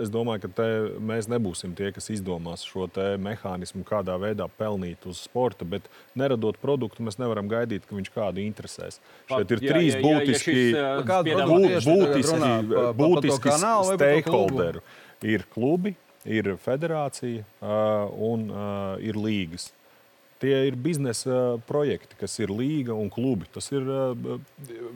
es 0.02 0.12
domāju, 0.14 0.48
ka 0.48 0.68
mēs 1.04 1.28
nebūsim 1.32 1.76
tie, 1.78 1.90
kas 1.96 2.10
izdomās 2.14 2.64
šo 2.68 2.88
mehānismu, 3.22 3.84
kādā 3.88 4.16
veidā 4.22 4.48
pelnīt 4.60 5.06
uz 5.10 5.26
sporta, 5.28 5.68
bet 5.68 5.90
neradot 6.18 6.58
produktu, 6.62 7.04
mēs 7.06 7.20
nevaram 7.22 7.50
gaidīt, 7.52 7.88
ka 7.88 7.98
viņš 7.98 8.12
kādu 8.16 8.44
interesēs. 8.46 9.02
Šeit 9.32 9.56
ir 9.56 9.64
jā, 9.66 9.74
trīs 9.74 9.98
jā, 9.98 10.02
būtiski, 10.06 10.58
jā, 10.72 10.90
ja 11.04 11.46
šis, 11.46 11.90
būt, 11.90 11.90
būtiski, 11.90 12.54
būtiski 13.02 13.56
stakeholderi. 13.60 14.84
Ir 15.26 15.46
klubi, 15.52 15.96
ir 16.26 16.56
federācija 16.62 17.46
uh, 17.46 18.12
un 18.32 18.50
uh, 18.52 18.96
ir 19.04 19.18
līgas. 19.20 19.72
Tie 20.44 20.56
ir 20.68 20.76
biznesa 20.76 21.56
projekti, 21.68 22.18
kas 22.20 22.34
ir 22.44 22.52
līga 22.52 22.96
un 22.96 23.08
klubi. 23.14 23.48
Tas 23.56 23.70
ir 23.72 23.86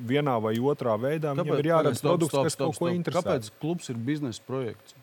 vienā 0.10 0.36
vai 0.44 0.58
otrā 0.60 0.98
veidā. 1.00 1.32
Kāpēc, 1.32 1.46
Viņam 1.48 1.62
ir 1.62 1.70
jārada 1.72 2.02
produkts, 2.04 2.34
stop, 2.34 2.48
kas 2.50 2.58
stop, 2.58 2.74
kaut 2.74 2.82
ko 2.82 2.90
interesē. 2.92 3.22
Kāpēc 3.24 3.52
klubs 3.62 3.88
ir 3.94 4.02
biznesa 4.10 4.44
projekts? 4.48 4.98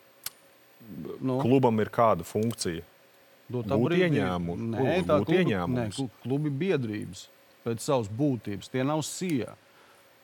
Nu. 1.24 1.38
Klubam 1.40 1.80
ir 1.82 1.90
kāda 1.94 2.26
funkcija? 2.26 2.84
Būt 3.48 3.94
ieņēmumu. 3.96 4.74
Nē, 4.74 4.98
tā 5.06 5.20
ir 5.22 5.40
ieņēmums. 5.40 6.00
Nē, 6.02 6.20
klubi 6.24 6.52
biedrības 6.62 7.26
pēc 7.66 7.82
savas 7.82 8.10
būtības. 8.12 8.70
Tie 8.70 8.84
nav 8.86 9.02
sija. 9.06 9.56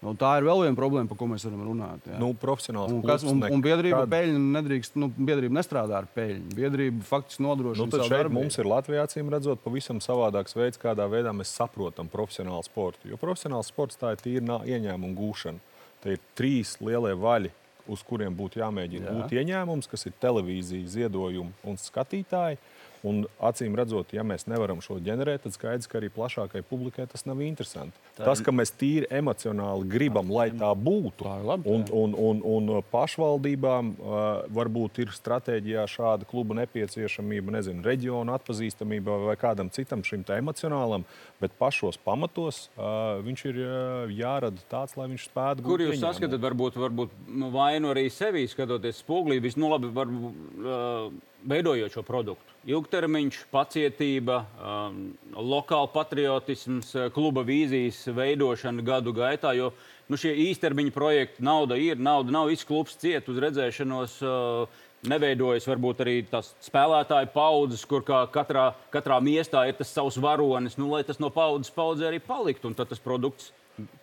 Nu, 0.02 0.16
tā 0.18 0.32
ir 0.40 0.46
vēl 0.48 0.64
viena 0.64 0.74
problēma, 0.74 1.06
par 1.06 1.18
ko 1.20 1.28
mēs 1.30 1.44
varam 1.46 1.60
runāt. 1.62 2.06
Jā. 2.10 2.16
Nu, 2.18 2.32
profesionāls 2.34 2.90
un, 2.90 3.04
kas, 3.06 3.22
un, 3.28 3.38
un 3.46 3.60
biedrība 3.62 4.00
kāda... 4.00 4.10
peļņu 4.16 4.40
nedrīkst. 4.56 4.96
Nu, 4.98 5.08
biedrība 5.14 5.54
nestrādā 5.60 6.00
ar 6.00 6.08
peļņu. 6.16 6.56
Biedrība 6.58 7.06
faktiski 7.06 7.44
nodrošina. 7.46 7.86
Nu, 7.86 8.00
šeit 8.02 8.10
darbību. 8.10 8.40
mums 8.40 8.58
ir 8.58 8.70
Latvijā 8.72 9.04
acīm 9.06 9.30
redzot 9.30 9.62
pavisam 9.62 10.02
savādāks 10.02 10.58
veids, 10.58 10.80
kādā 10.82 11.06
veidā 11.12 11.30
mēs 11.38 11.54
saprotam 11.54 12.10
profesionālu 12.10 12.66
sportu. 12.66 13.12
Jo 13.12 13.20
profesionāls 13.22 13.70
sports 13.70 14.00
tā 14.00 14.16
ir 14.16 14.24
tīra 14.24 14.58
ieņēmuma 14.66 15.14
gūšana. 15.20 15.62
Tie 16.02 16.16
ir 16.16 16.26
trīs 16.34 16.74
lielie 16.82 17.14
vaļi, 17.14 17.52
uz 17.94 18.02
kuriem 18.06 18.34
būtu 18.34 18.58
jāmēģina 18.58 19.06
Jā. 19.06 19.14
gūt 19.20 19.34
ieņēmums, 19.38 19.90
kas 19.90 20.06
ir 20.10 20.18
televīzija, 20.22 20.90
ziedojumi 20.96 21.54
un 21.62 21.78
skatītāji. 21.78 22.58
Un, 23.02 23.24
acīm 23.42 23.74
redzot, 23.74 24.12
ja 24.14 24.22
mēs 24.22 24.44
nevaram 24.46 24.78
šo 24.84 25.00
ģenerēt, 25.02 25.42
tad 25.42 25.56
skaidrs, 25.56 25.88
ka 25.90 25.98
arī 25.98 26.06
plašākai 26.14 26.60
publikai 26.68 27.08
tas 27.10 27.24
nav 27.26 27.40
interesanti. 27.42 27.98
Tā 28.14 28.28
tas, 28.28 28.42
ka 28.44 28.54
mēs 28.54 28.70
tīri 28.78 29.08
emocionāli 29.10 29.88
gribam, 29.90 30.30
lai 30.30 30.48
tā 30.54 30.70
būtu, 30.78 31.24
tā 31.24 31.34
labi, 31.42 31.66
un, 31.72 31.82
un, 31.90 32.14
un, 32.14 32.42
un 32.54 32.70
pašvaldībām 32.92 33.90
uh, 33.96 34.20
varbūt 34.54 35.02
ir 35.02 35.10
stratēģijā 35.16 35.86
šāda 35.90 36.28
kluba 36.30 36.60
nepieciešamība, 36.60 37.56
nezinu, 37.58 37.82
reģiona 37.86 38.38
atpazīstamība 38.38 39.18
vai 39.26 39.36
kādam 39.40 39.72
citam 39.74 40.06
šim 40.06 40.22
emocionālam, 40.36 41.02
bet 41.42 41.58
pašos 41.58 41.98
pamatos 42.06 42.68
uh, 42.76 43.18
viņš 43.26 43.44
ir 43.50 43.60
uh, 43.64 44.14
jārada 44.14 44.62
tāds, 44.70 44.94
lai 44.94 45.08
viņš 45.10 45.26
spētu 45.26 45.66
būt. 45.66 45.72
Kur 45.72 45.84
jūs 45.88 45.98
saskatāt, 45.98 46.38
varbūt, 46.46 46.78
varbūt 46.78 47.18
vainu 47.50 47.90
arī 47.96 48.06
sevī 48.14 48.46
skatoties 48.46 49.02
spogulī, 49.02 49.42
visu 49.42 49.58
nu 49.58 49.74
labi, 49.74 49.90
varbūt, 49.90 50.40
uh, 50.62 51.31
veidojot 51.48 51.98
šo 51.98 52.06
produktu? 52.06 52.52
ilgtermiņš, 52.68 53.38
pacietība, 53.52 54.42
um, 54.62 55.00
lokāla 55.34 55.90
patriotisms, 55.92 56.92
uh, 56.94 57.08
kluba 57.14 57.42
vīzijas 57.46 58.04
veidošana 58.14 58.84
gadu 58.86 59.14
gaitā. 59.16 59.54
Jo 59.58 59.72
nu, 60.10 60.18
šie 60.20 60.34
īstermiņa 60.50 60.94
projekti, 60.94 61.42
nauda 61.42 61.78
ir, 61.80 61.98
nauda 61.98 62.34
nav, 62.34 62.50
viss 62.52 62.66
klubs 62.68 62.98
ciet 63.00 63.28
uz 63.32 63.42
redzēšanos. 63.42 64.18
Uh, 64.22 64.88
Neveidojas 65.02 65.64
varbūt 65.66 65.98
arī 66.04 66.12
tās 66.30 66.52
spēlētāju 66.62 67.32
paudzes, 67.34 67.80
kur 67.90 68.04
katrā, 68.06 68.68
katrā 68.94 69.16
miestā 69.18 69.64
ir 69.66 69.74
tas 69.74 69.90
savs 69.90 70.14
varonis, 70.22 70.76
nu, 70.78 70.92
lai 70.92 71.00
tas 71.02 71.18
no 71.18 71.26
paudzes 71.34 71.74
paudzē 71.74 72.06
arī 72.06 72.20
paliktu. 72.22 72.70
Un 72.70 72.76
tad 72.78 72.92
tas 72.92 73.02
produkts 73.02 73.50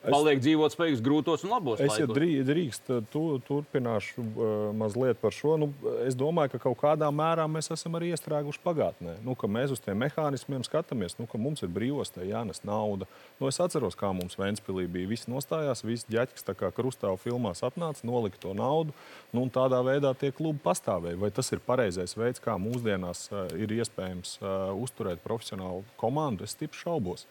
paliek 0.01 0.39
dzīvot 0.41 0.73
spējīgs 0.73 1.01
grūtos 1.05 1.43
un 1.45 1.53
labos. 1.53 1.81
Es, 1.83 1.97
ja 1.99 2.07
drīkst, 2.09 2.89
tu, 3.13 3.23
turpināšu 3.45 4.23
uh, 4.23 4.53
mazliet 4.75 5.19
par 5.21 5.35
šo. 5.35 5.55
Nu, 5.61 5.69
es 6.07 6.17
domāju, 6.17 6.55
ka 6.55 6.61
kaut 6.67 6.79
kādā 6.81 7.09
mērā 7.13 7.45
mēs 7.51 7.69
esam 7.75 7.97
arī 7.99 8.11
iestrēguši 8.15 8.61
pagātnē. 8.63 9.17
Nu, 9.25 9.35
mēs 9.49 9.73
uz 9.75 9.81
tiem 9.83 9.99
mehānismiem 10.01 10.65
skatāmies, 10.65 11.17
nu, 11.19 11.27
ka 11.29 11.41
mums 11.41 11.63
ir 11.65 11.71
brīvostē 11.73 12.25
jānes 12.27 12.63
nauda. 12.67 13.07
Nu, 13.39 13.49
es 13.51 13.59
atceros, 13.61 13.97
kā 13.99 14.11
mums 14.15 14.39
Vēnspīlī 14.39 14.87
bija. 14.91 15.11
Visi 15.11 15.31
nostājās, 15.31 15.85
visi 15.85 16.09
ģeķis, 16.13 16.47
tā 16.47 16.55
kā 16.57 16.71
Krustāva 16.75 17.19
filmās 17.21 17.63
apnāca, 17.65 18.05
nolika 18.07 18.41
to 18.41 18.55
naudu. 18.57 18.95
Nu, 19.35 19.45
tādā 19.53 19.81
veidā 19.85 20.15
tie 20.17 20.31
klubi 20.35 20.61
pastāvēja. 20.65 21.19
Vai 21.21 21.33
tas 21.35 21.53
ir 21.53 21.63
pareizais 21.65 22.17
veids, 22.17 22.41
kā 22.43 22.57
mūsdienās 22.61 23.27
uh, 23.29 23.45
ir 23.59 23.73
iespējams 23.77 24.39
uh, 24.41 24.73
uzturēt 24.79 25.21
profesionālu 25.25 25.85
komandu? 25.99 26.47
Es 26.47 26.57
stipri 26.57 26.81
šaubos. 26.81 27.27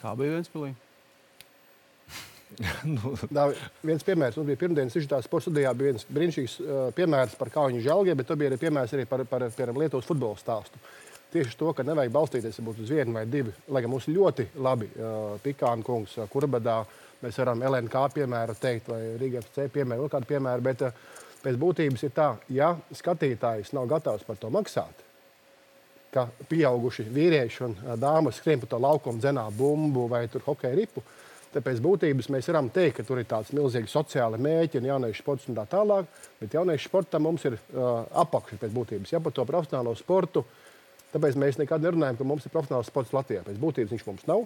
Kā 0.00 0.12
bija 0.18 0.36
Vēnspīlī? 0.36 0.74
nu. 2.96 3.14
Tā, 3.26 3.48
viens 3.84 4.04
piemērs 4.06 4.36
mums 4.38 4.48
bija 4.48 4.60
pirmdienas 4.60 4.94
Sižetā 4.94 5.18
sporta 5.24 5.48
studijā. 5.48 5.72
bija 5.74 5.92
viens 5.92 6.06
brīnišķīgs 6.08 6.54
uh, 6.60 6.76
piemērs 6.96 7.34
par 7.38 7.50
kauņu 7.54 7.82
žēlgiem, 7.84 8.16
bet 8.18 8.30
tur 8.30 8.38
bija 8.40 8.52
arī 8.52 8.60
piemērs 8.60 8.94
arī 8.96 9.06
par, 9.10 9.24
par, 9.28 9.48
par 9.56 9.74
Lietuvas 9.76 10.06
futbola 10.06 10.38
stāstu. 10.40 10.80
Tieši 11.34 11.58
to, 11.58 11.72
ka 11.74 11.84
nevajag 11.84 12.14
balstīties 12.14 12.60
uz 12.62 12.90
vienu 12.90 13.16
vai 13.16 13.26
divu, 13.26 13.52
lai 13.68 13.82
gan 13.82 13.92
mums 13.92 14.06
ļoti 14.08 14.48
labi 14.62 14.88
uh, 14.94 15.34
Pikāna 15.42 15.84
kungs, 15.84 16.14
uh, 16.20 16.28
Kurbadā, 16.30 16.84
mēs 17.22 17.40
varam 17.42 17.64
LNK 17.66 18.04
piemēru 18.14 18.54
teikt, 18.60 18.92
vai 18.94 19.00
Rīgas 19.20 19.50
FC 19.50 19.66
piemēru, 19.74 20.06
vēl 20.06 20.14
kādu 20.14 20.30
piemēru, 20.30 20.64
bet 20.64 20.86
uh, 20.86 21.02
pēc 21.42 21.58
būtības 21.60 22.06
ir 22.06 22.14
tā, 22.14 22.30
ja 22.54 22.70
skatītājs 22.94 23.74
nav 23.76 23.90
gatavs 23.90 24.24
par 24.24 24.38
to 24.38 24.52
maksāt, 24.54 25.02
ka 26.14 26.28
pieauguši 26.48 27.10
vīrieši 27.12 27.64
un 27.66 27.74
dāmas 28.00 28.38
skrien 28.38 28.62
pa 28.62 28.70
to 28.70 28.78
laukumu, 28.80 29.20
dzenā 29.20 29.50
bumbu 29.52 30.06
vai 30.08 30.24
tur 30.32 30.46
hokeja 30.46 30.78
ripu, 30.78 31.02
uh, 31.02 31.25
Tāpēc 31.56 31.78
būtības 31.80 32.26
mēs 32.34 32.50
varam 32.50 32.66
teikt, 32.68 32.98
ka 32.98 33.04
tur 33.08 33.22
ir 33.22 33.28
tāds 33.30 33.54
milzīgs 33.56 33.94
sociāls 33.96 34.40
mērķis 34.44 34.82
un 34.82 34.88
jauniešu 34.90 35.22
sports 35.22 35.46
un 35.48 35.56
tā 35.56 35.64
tālāk. 35.72 36.08
Bet 36.40 36.52
jauniešu 36.52 36.90
sportam 36.90 37.24
mums 37.24 37.46
ir 37.48 37.56
uh, 37.56 38.02
apakša 38.24 38.58
pēc 38.60 38.74
būtības. 38.74 39.14
Ja 39.14 39.22
par 39.24 39.32
to 39.32 39.46
profesionālo 39.48 39.94
sportu, 39.96 40.44
tāpēc 41.14 41.38
mēs 41.40 41.56
nekad 41.62 41.86
nerunājam, 41.86 42.18
ka 42.18 42.28
mums 42.28 42.44
ir 42.44 42.52
profesionāls 42.52 42.90
sports 42.92 43.14
Latvijā. 43.16 43.40
Pēc 43.46 43.62
būtības 43.62 43.94
viņš 43.94 44.04
mums 44.10 44.28
nav. 44.28 44.44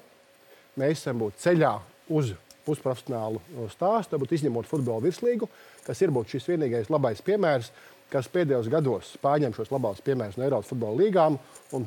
Mēs 0.78 1.02
esam 1.02 1.26
ceļā 1.42 1.74
uz 2.14 2.34
pusprofesionālu 2.66 3.40
stāstu, 3.72 4.14
varbūt 4.14 4.36
izņemot 4.36 4.68
futbola 4.70 5.02
virslīgu, 5.02 5.48
kas 5.86 6.02
ir 6.04 6.12
šis 6.30 6.46
vienīgais 6.52 6.92
labais 6.92 7.22
piemērs, 7.26 7.72
kas 8.10 8.30
pēdējos 8.30 8.70
gados 8.70 9.16
pārņem 9.22 9.54
šos 9.56 9.70
labos 9.74 10.02
piemērus 10.06 10.38
no 10.38 10.46
Eiropas 10.46 10.70
futbola 10.70 10.98
līgām. 11.02 11.38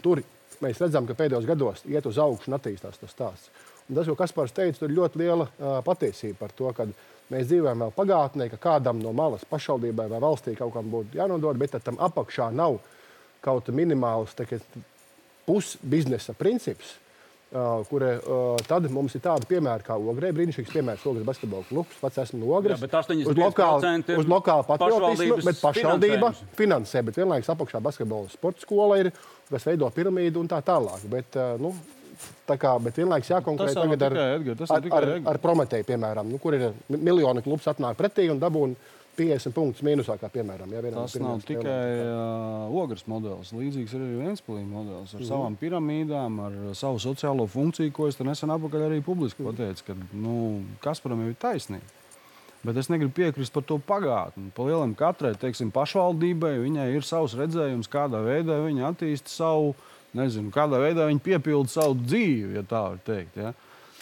Tur 0.03 0.23
mēs 0.63 0.81
redzam, 0.83 1.07
ka 1.07 1.15
pēdējos 1.15 1.47
gados 1.47 1.85
iet 1.87 2.07
uz 2.09 2.19
augšu 2.19 2.51
un 2.51 2.57
attīstās 2.57 2.99
tas 2.99 3.15
stāsts. 3.15 3.51
Un 3.89 3.97
tas, 3.97 4.07
ko 4.07 4.15
Kaspars 4.15 4.55
teica, 4.55 4.85
ir 4.85 4.95
ļoti 4.95 5.19
liela 5.19 5.47
uh, 5.49 5.77
patiesība 5.83 6.45
par 6.45 6.55
to, 6.55 6.71
ka 6.75 6.87
mēs 7.33 7.49
dzīvojam 7.49 7.83
vēl 7.85 7.93
pagātnē, 7.97 8.47
ka 8.53 8.61
kādam 8.61 9.01
no 9.03 9.11
malas 9.15 9.43
pašvaldībai 9.49 10.07
vai 10.11 10.21
valstī 10.23 10.55
kaut 10.59 10.73
kam 10.75 10.91
būtu 10.93 11.19
jānodod, 11.19 11.59
bet 11.59 11.75
tam 11.83 11.99
apakšā 11.99 12.49
nav 12.55 12.79
kaut 13.43 13.67
minimāls 13.75 14.35
pusbiznesa 15.47 16.35
princips. 16.39 16.99
Uh, 17.53 17.83
kur 17.85 18.01
uh, 18.01 18.55
tad 18.65 18.87
mums 18.89 19.13
ir 19.13 19.21
tādi 19.21 19.45
piemēri, 19.45 19.83
kā 19.85 19.93
Ogrē, 19.93 20.31
brīnišķīgs 20.33 20.71
piemērs, 20.73 21.03
Ogres 21.05 21.25
basketbola 21.27 21.67
klubs, 21.67 21.99
pats 22.01 22.17
esmu 22.23 22.39
no 22.41 22.47
Ogres. 22.57 22.79
Jā, 22.81 22.87
uz 23.29 23.37
lokāla, 23.37 23.91
uz 24.17 24.25
lokāla 24.31 24.65
patriotismu, 24.65 25.35
bet 25.45 25.59
pašvaldība 25.61 26.31
finansē, 26.57 27.03
bet 27.05 27.19
vienlaikus 27.21 27.51
apakšā 27.53 27.77
basketbola 27.85 28.31
sporta 28.33 28.65
skola 28.65 28.97
ir, 29.03 29.11
kas 29.51 29.67
veido 29.69 29.85
piramīdu 29.93 30.41
un 30.41 30.49
tā 30.49 30.63
tālāk. 30.65 31.05
Bet, 31.13 31.37
uh, 31.37 31.53
nu, 31.61 31.75
kā, 32.47 32.73
bet 32.83 32.95
vienlaikus 32.97 33.29
jākonkurē 33.29 33.73
tagad 33.73 34.01
ar, 34.07 34.17
Edgar, 34.37 34.65
ar, 34.69 34.89
ar, 35.03 35.21
ar 35.33 35.37
Prometēju, 35.43 35.85
piemēram, 35.85 36.27
nu, 36.31 36.37
kur 36.39 36.53
ir 36.57 36.71
miljoni 36.89 37.41
klubs 37.45 37.65
atnāk 37.71 37.95
pretī 37.95 38.29
un 38.31 38.39
dabūna 38.39 38.75
50 39.15 39.53
punktus 39.53 39.83
mīnusā, 39.85 40.15
kā 40.17 40.25
piemēram. 40.33 40.71
No 40.73 41.03
Tas 41.03 41.15
nav 41.21 41.41
tikai 41.45 41.61
spēlēm. 41.61 42.69
uh, 42.71 42.77
ogres 42.81 43.03
modelis. 43.05 43.51
Līdzīgs 43.53 43.93
ir 43.93 43.99
arī 44.01 44.15
Vēnspilsnes 44.23 44.69
modelis 44.71 45.13
ar 45.13 45.19
Mhm. 45.21 45.29
savām 45.29 45.57
piramīdām, 45.61 46.39
ar 46.45 46.75
savu 46.75 46.97
sociālo 46.97 47.45
funkciju, 47.47 47.93
ko 47.93 48.07
es 48.07 48.17
nesen 48.17 48.49
apakaļ 48.49 48.87
arī 48.89 49.03
publiski 49.05 49.43
Mhm. 49.43 49.51
pateicu, 49.51 49.83
ka 49.85 49.93
nu, 50.13 50.63
Kasparam 50.81 51.27
ir 51.29 51.35
taisnība. 51.35 51.81
Bet 52.65 52.77
es 52.77 52.87
negribu 52.87 53.11
piekrist 53.13 53.51
par 53.51 53.61
to 53.63 53.77
pagātni. 53.77 54.49
Pa 54.55 54.63
lielam 54.63 54.95
katrai 54.95 55.35
teiksim, 55.35 55.69
pašvaldībai 55.71 56.57
viņai 56.63 56.95
ir 56.95 57.01
savs 57.01 57.35
redzējums, 57.35 57.89
kādā 57.89 58.23
veidā 58.23 58.55
viņa 58.65 58.95
attīsta 58.95 59.27
savu, 59.27 59.75
nezinu, 60.17 60.51
kādā 60.53 60.79
veidā 60.81 61.07
viņa 61.09 61.23
piepilda 61.25 61.71
savu 61.71 61.97
dzīvi, 62.03 62.57
ja 62.57 62.63
tā 62.67 62.81
var 62.89 62.99
teikt. 63.05 63.39
Ja? 63.39 63.53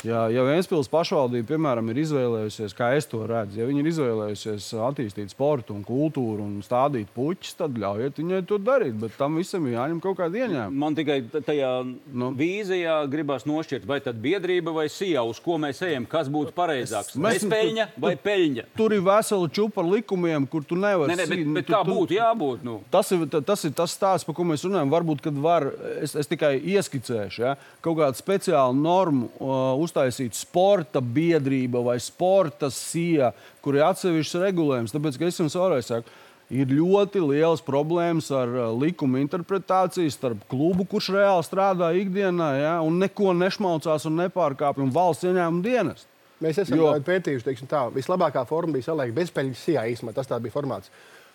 Ja, 0.01 0.23
ja 0.33 0.41
Vēnspils 0.41 0.87
pašvaldība, 0.89 1.45
piemēram, 1.51 1.89
ir 1.93 1.99
izvēlējusies, 2.01 2.73
kā 2.73 2.87
es 2.97 3.05
to 3.05 3.19
redzu, 3.29 3.59
ja 3.59 3.67
viņi 3.69 3.83
ir 3.83 3.89
izvēlējusies 3.91 4.69
attīstīt 4.87 5.29
sportu 5.29 5.75
un 5.75 5.83
kultūru 5.85 6.41
un 6.41 6.55
stādīt 6.65 7.11
puķus, 7.13 7.51
tad 7.59 7.75
ļaujiet 7.77 8.17
viņai 8.17 8.39
to 8.49 8.57
darīt. 8.65 8.95
Bet 8.97 9.13
tam 9.19 9.35
visam 9.37 9.67
ir 9.69 9.75
jāņem 9.75 9.99
kaut 10.01 10.17
kāda 10.17 10.39
ieņēmuma. 10.41 10.73
Man 10.85 10.97
tikai 10.97 11.19
tajā 11.45 11.69
Nu. 12.17 12.31
vīzijā 12.33 12.95
gribās 13.13 13.45
nošķirt, 13.45 13.85
vai 13.85 13.99
tad 14.01 14.17
biedrība 14.23 14.73
vai 14.73 14.87
SIA, 14.89 15.21
uz 15.21 15.37
ko 15.39 15.59
mēs 15.61 15.83
ejam, 15.85 16.07
kas 16.09 16.31
būtu 16.33 16.55
pareizāks. 16.57 17.13
Mēs- 17.21 17.45
Bezpeļņa 17.45 17.87
vai 18.01 18.15
peļņa? 18.25 18.65
Tur 18.81 18.97
ir 18.97 19.05
vesela 19.05 19.47
čūpa 19.53 19.83
ar 19.85 19.91
likumiem, 19.99 20.49
kur 20.49 20.63
tu 20.65 20.75
nevari 20.81 21.13
Nē, 21.13 21.19
nē, 21.21 21.29
bet, 21.29 21.37
sī- 21.37 21.53
bet 21.59 21.67
tu- 21.69 21.73
kā 21.77 21.83
tu- 21.85 21.93
būtu 21.93 22.17
jābūt? 22.17 22.63
Nu? 22.65 22.79
Tas 22.89 23.11
ir, 23.11 23.27
ta- 23.27 23.41
tas 23.41 23.63
ir 23.65 23.71
tas 23.77 23.93
stāsts, 23.93 24.25
par 24.25 24.33
ko 24.33 24.43
mēs 24.49 24.65
runājam. 24.65 24.89
Varbūt, 24.89 25.21
kad 25.21 25.33
var, 25.37 25.69
es, 26.01 26.15
es 26.15 26.25
tikai 26.25 26.57
ieskicēšu, 26.59 27.39
ja, 27.45 27.55
kaut 27.83 27.97
kādu 28.01 28.17
speciālu 28.17 28.73
normu 28.81 29.29
uh, 29.39 29.77
uztaisīt 29.91 30.39
sporta 30.39 31.01
biedrība 31.03 31.83
vai 31.83 31.99
sporta 31.99 32.71
sija, 32.71 33.33
kur 33.61 33.75
ir 33.75 33.85
atsevišķs 33.89 34.39
regulējums. 34.47 34.95
Tāpēc, 34.95 35.19
es 35.27 35.39
jums 35.43 35.57
vēlreiz 35.59 35.91
saku, 35.91 36.19
ir 36.51 36.71
ļoti 36.71 37.21
liels 37.23 37.63
problēmas 37.63 38.29
ar 38.35 38.49
uh, 38.51 38.69
likuma 38.75 39.21
interpretāciju 39.23 40.11
starp 40.11 40.43
klubu, 40.51 40.87
kurš 40.87 41.11
reāli 41.15 41.47
strādā 41.47 41.91
ikdienā, 41.99 42.49
ja, 42.59 42.73
un 42.83 42.99
neko 43.03 43.35
nešmaucās 43.37 44.07
un 44.09 44.19
nepārkāpj, 44.25 44.83
un 44.83 44.91
valsts 44.95 45.27
ieņēmuma 45.27 45.63
dienas. 45.65 46.07
Mēs 46.41 46.57
esam 46.63 46.79
Jo- 46.79 46.91
pētījuši, 47.05 47.45
teiksim, 47.45 47.69
tā 47.69 47.85
vislabākā 47.93 48.41
forma 48.49 48.73
bija 48.73 48.89
saliekta 48.89 49.19
bezpeļņas 49.19 49.65
sijā 49.67 49.83
īstenībā. 49.91 50.15
Tas 50.17 50.31
bija 50.41 50.55
formāts. 50.55 50.89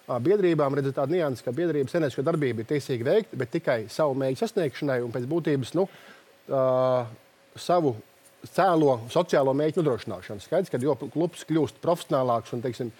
Biedrībām 0.06 0.74
redzēt 0.74 0.94
tādu 0.98 1.16
niansu, 1.16 1.42
ka 1.42 1.54
biedrības 1.54 1.94
senēšana 1.94 2.26
darbība 2.26 2.62
ir 2.62 2.68
tiesīga 2.70 3.06
veikt, 3.06 3.32
bet 3.38 3.50
tikai 3.54 3.78
savu 3.90 4.14
mērķu 4.18 4.38
sasniegšanai 4.38 5.00
un 5.02 5.14
pēc 5.14 5.24
būtības 5.30 5.72
nu, 5.78 5.86
uh, 6.50 7.06
savu 7.58 7.96
cēlo 8.44 8.98
sociālo 9.12 9.54
mērķu 9.56 9.82
nodrošināšanu. 9.82 10.44
Skaidrs, 10.44 10.72
ka 10.72 10.80
jo 10.82 10.96
klubs 11.06 11.46
kļūst 11.48 11.80
profesionālāks 11.82 12.54
un 12.56 12.62
teiksim, 12.64 12.92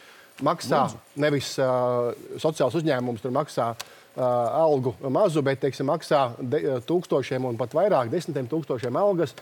maksā 0.46 0.86
nevis 1.22 1.54
uh, 1.62 2.12
sociāls 2.42 2.76
uzņēmums, 2.80 3.22
tur 3.24 3.34
maksā 3.36 3.70
uh, 3.72 4.24
algu 4.24 4.94
mazu, 5.12 5.44
bet 5.46 5.62
teiksim, 5.64 5.88
maksā 5.90 6.28
de, 6.40 6.80
tūkstošiem 6.88 7.46
un 7.48 7.60
pat 7.60 7.76
vairāk, 7.76 8.10
desmitiem 8.12 8.50
tūkstošiem 8.50 8.98
algas. 9.00 9.36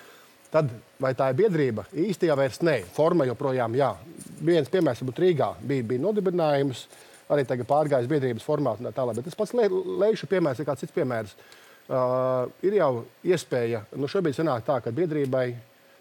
Tad 0.55 0.69
vai 1.03 1.11
tā 1.19 1.33
ir 1.33 1.41
biedrība? 1.41 1.83
Īsti 1.99 2.29
jau 2.29 2.37
vairs 2.39 2.61
nē, 2.63 2.77
forma 2.95 3.27
joprojām 3.27 3.75
jā. 3.75 3.91
Viens 4.45 4.71
piemērs 4.71 5.03
būtu 5.03 5.25
Rīgā. 5.25 5.49
Bija, 5.67 5.83
bija 5.91 6.05
nodibinājums, 6.05 6.85
arī 7.35 7.43
tagad 7.49 7.67
pārgājis 7.67 8.11
biedrības 8.11 8.47
formātu 8.47 8.85
un 8.85 8.87
tā 8.87 8.95
tālāk. 8.95 9.19
Bet 9.19 9.27
tas 9.27 9.39
pats 9.41 9.55
lejušu 9.57 10.29
piemērs 10.31 10.63
ir 10.63 10.69
kāds 10.69 10.85
cits 10.85 10.95
piemērs. 10.95 11.35
Uh, 11.85 12.47
ir 12.65 12.79
jau 12.79 13.03
iespēja, 13.27 13.83
nu 13.99 14.09
šobrīd 14.09 14.39
sanāk 14.39 14.63
tā, 14.65 14.79
ka 14.81 14.95
biedrībai, 14.95 15.49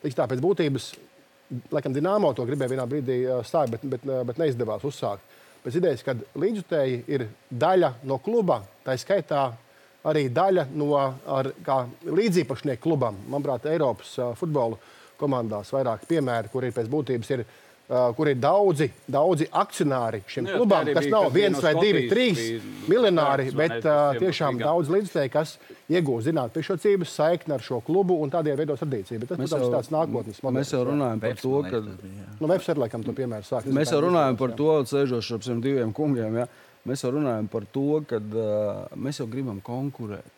teiksim 0.04 0.20
tā, 0.20 0.28
pēc 0.30 0.44
būtības, 0.44 0.90
laikam 1.74 1.96
Dienāmo 1.96 2.34
to 2.36 2.46
gribēja 2.48 2.76
vienā 2.76 2.86
brīdī 2.90 3.18
stāvēt, 3.48 3.82
bet, 3.82 3.88
bet, 3.96 4.08
bet 4.30 4.42
neizdevās 4.42 4.86
uzsākt. 4.88 5.24
Pēc 5.64 5.78
idejas, 5.80 6.04
ka 6.04 6.16
līdzjutēji 6.36 7.04
ir 7.16 7.28
daļa 7.50 7.94
no 8.10 8.18
kluba, 8.24 8.60
tā 8.84 8.98
skaitā 9.00 9.46
arī 10.04 10.26
daļa 10.34 10.66
no 10.76 10.90
līdzīpašnieku 12.04 12.84
klubam. 12.84 13.22
Manuprāt, 13.32 13.70
Eiropas 13.72 14.18
futbola 14.40 14.80
komandās 15.20 15.72
vairāk 15.72 16.04
piemēru, 16.10 16.52
kur 16.52 16.68
ir 16.68 16.76
pēc 16.76 16.90
būtības 16.92 17.32
ir, 17.36 17.46
uh, 17.90 18.10
kur 18.18 18.30
ir 18.32 18.40
daudzi, 18.42 18.90
daudzi 19.12 19.48
akcionāri 19.52 20.22
šim 20.28 20.48
Nu 20.48 20.54
jā, 20.54 20.58
klubam, 20.60 20.84
tā 20.84 20.92
arī 20.92 20.96
kas 20.98 21.08
nav 21.12 21.28
kas 21.28 21.36
viens 21.36 21.62
vai 21.64 21.74
divi, 21.80 22.04
trīs 22.12 22.42
miljonāri, 22.92 23.48
bet 23.58 23.80
uh, 23.82 24.18
tiešām 24.20 24.60
daudz 24.62 24.92
līdzekļu, 24.94 25.32
kas 25.34 25.56
iegūst 25.92 26.30
zināt 26.30 26.54
priekšrocības, 26.56 27.16
saikni 27.20 27.56
ar 27.56 27.64
šo 27.64 27.80
klubu 27.86 28.18
un 28.24 28.34
tādiem 28.34 28.58
veidos 28.60 28.84
tradīciju. 28.84 29.22
Bet 29.24 29.34
tas, 29.34 29.42
Mēs 29.42 29.54
protams, 29.54 29.70
ir 29.70 29.78
tāds 29.78 29.94
nākotnes 29.94 30.44
modelis. 30.44 30.60
Mēs 30.60 30.76
jau 30.76 30.84
runājam 30.90 31.24
par 31.24 31.42
to, 31.42 31.56
ka. 31.70 31.82
Nu, 32.40 32.52
Vebs 32.54 32.70
ir 32.70 32.84
laikam 32.84 33.08
to 33.08 33.16
piemēru 33.18 33.48
sāk. 33.48 33.72
Mēs 33.80 33.94
jau 33.94 34.04
runājam 34.06 34.40
par 34.40 34.56
to, 34.60 34.70
sēžot 34.90 35.34
ap 35.38 35.48
šiem 35.48 35.64
diviem 35.64 35.96
kungiem. 35.96 36.40
Ja? 36.44 36.48
Mēs 36.88 37.04
jau 37.06 37.14
runājam 37.16 37.48
par 37.52 37.68
to, 37.72 37.90
ka 38.08 38.20
uh, 38.20 38.96
mēs 39.00 39.22
jau 39.22 39.28
gribam 39.32 39.60
konkurēt. 39.64 40.32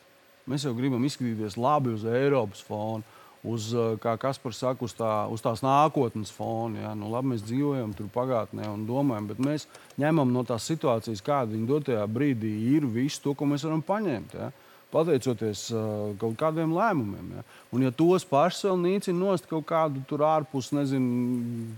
Mēs 0.50 0.68
jau 0.68 0.76
gribam 0.78 1.02
izskatīties 1.08 1.58
labi 1.58 1.96
uz 1.96 2.04
Eiropas 2.06 2.62
fona, 2.62 3.02
uz, 3.46 3.70
uh, 3.76 3.94
kā 4.02 4.16
Kaspars 4.22 4.60
saka, 4.62 4.86
uz, 4.86 4.94
tā, 4.98 5.12
uz 5.32 5.44
tās 5.44 5.64
nākotnes 5.66 6.32
fona. 6.34 6.88
Ja? 6.88 6.94
Nu, 6.98 7.10
labi, 7.14 7.34
mēs 7.34 7.46
dzīvojam 7.46 7.94
tur 7.98 8.10
pagātnē 8.14 8.68
un 8.72 8.86
domājam, 8.90 9.30
bet 9.32 9.42
mēs 9.44 9.68
ņemam 10.02 10.34
no 10.34 10.46
tās 10.48 10.68
situācijas, 10.70 11.24
kāda 11.26 11.54
viņa 11.54 11.70
dotajā 11.70 12.06
brīdī 12.12 12.54
ir, 12.76 12.88
visu 12.90 13.22
to, 13.24 13.36
ko 13.38 13.48
mēs 13.50 13.66
varam 13.68 13.84
paņemt. 13.86 14.38
Ja? 14.40 14.52
Pateicoties 14.94 15.68
uh, 15.74 16.14
kaut 16.22 16.38
kādiem 16.40 16.76
lēmumiem. 16.76 17.34
Ja? 17.38 17.48
Un, 17.76 17.88
ja 17.88 17.94
tos 17.96 18.28
pašus 18.28 18.68
vēl 18.70 18.80
nīcina 18.84 19.20
nost 19.20 19.50
kaut 19.50 19.68
kādu 19.70 20.04
tur 20.10 20.26
ārpus, 20.28 20.72
nezinu, 20.76 21.76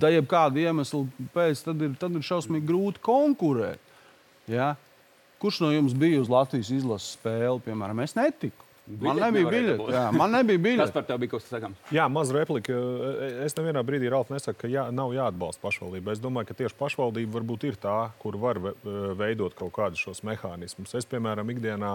da 0.00 0.10
jebkāda 0.12 0.62
iemesla 0.66 1.04
pēc, 1.34 1.64
tad 1.66 1.82
ir, 1.84 1.96
tad 2.00 2.16
ir 2.16 2.26
šausmīgi 2.26 2.68
grūti 2.68 3.02
konkurēt. 3.04 3.82
Ja? 4.50 4.74
Kurš 5.42 5.60
no 5.64 5.72
jums 5.74 5.96
bija 5.96 6.22
uz 6.22 6.30
Latvijas 6.32 6.70
izlases 6.72 7.16
spēli? 7.18 7.60
Piemēram, 7.66 8.00
es 8.04 8.16
netiku. 8.16 8.65
Man 8.86 9.16
nebija 9.18 9.48
biļete. 9.50 9.86
Jā, 9.90 10.02
man 10.14 10.30
nebija 10.30 10.58
Kas 10.58 10.66
biļete. 10.66 10.92
par 10.94 11.02
tevi 11.08 11.18
bija 11.24 11.30
kaut 11.32 11.42
kas 11.42 11.50
sakāms? 11.50 11.80
Jā, 11.90 12.04
maz 12.12 12.30
replika. 12.30 12.76
Es 13.46 13.54
nevienā 13.58 13.82
brīdī 13.82 14.10
Ralf 14.12 14.30
nesaku, 14.30 14.60
ka 14.62 14.68
jā, 14.70 14.84
nav 14.94 15.10
jāatbalsta 15.16 15.58
pašvaldība. 15.64 16.12
Es 16.14 16.20
domāju, 16.22 16.46
ka 16.52 16.54
tieši 16.54 16.78
pašvaldība 16.78 17.40
varbūt 17.40 17.64
ir 17.66 17.74
tā, 17.82 17.96
kur 18.22 18.36
var 18.38 18.60
ve- 18.62 18.74
veidot 19.18 19.54
kaut 19.58 19.72
kādus 19.74 19.98
šos 20.06 20.22
mehānismus. 20.22 20.94
Es, 20.94 21.04
piemēram, 21.04 21.50
ikdienā 21.56 21.92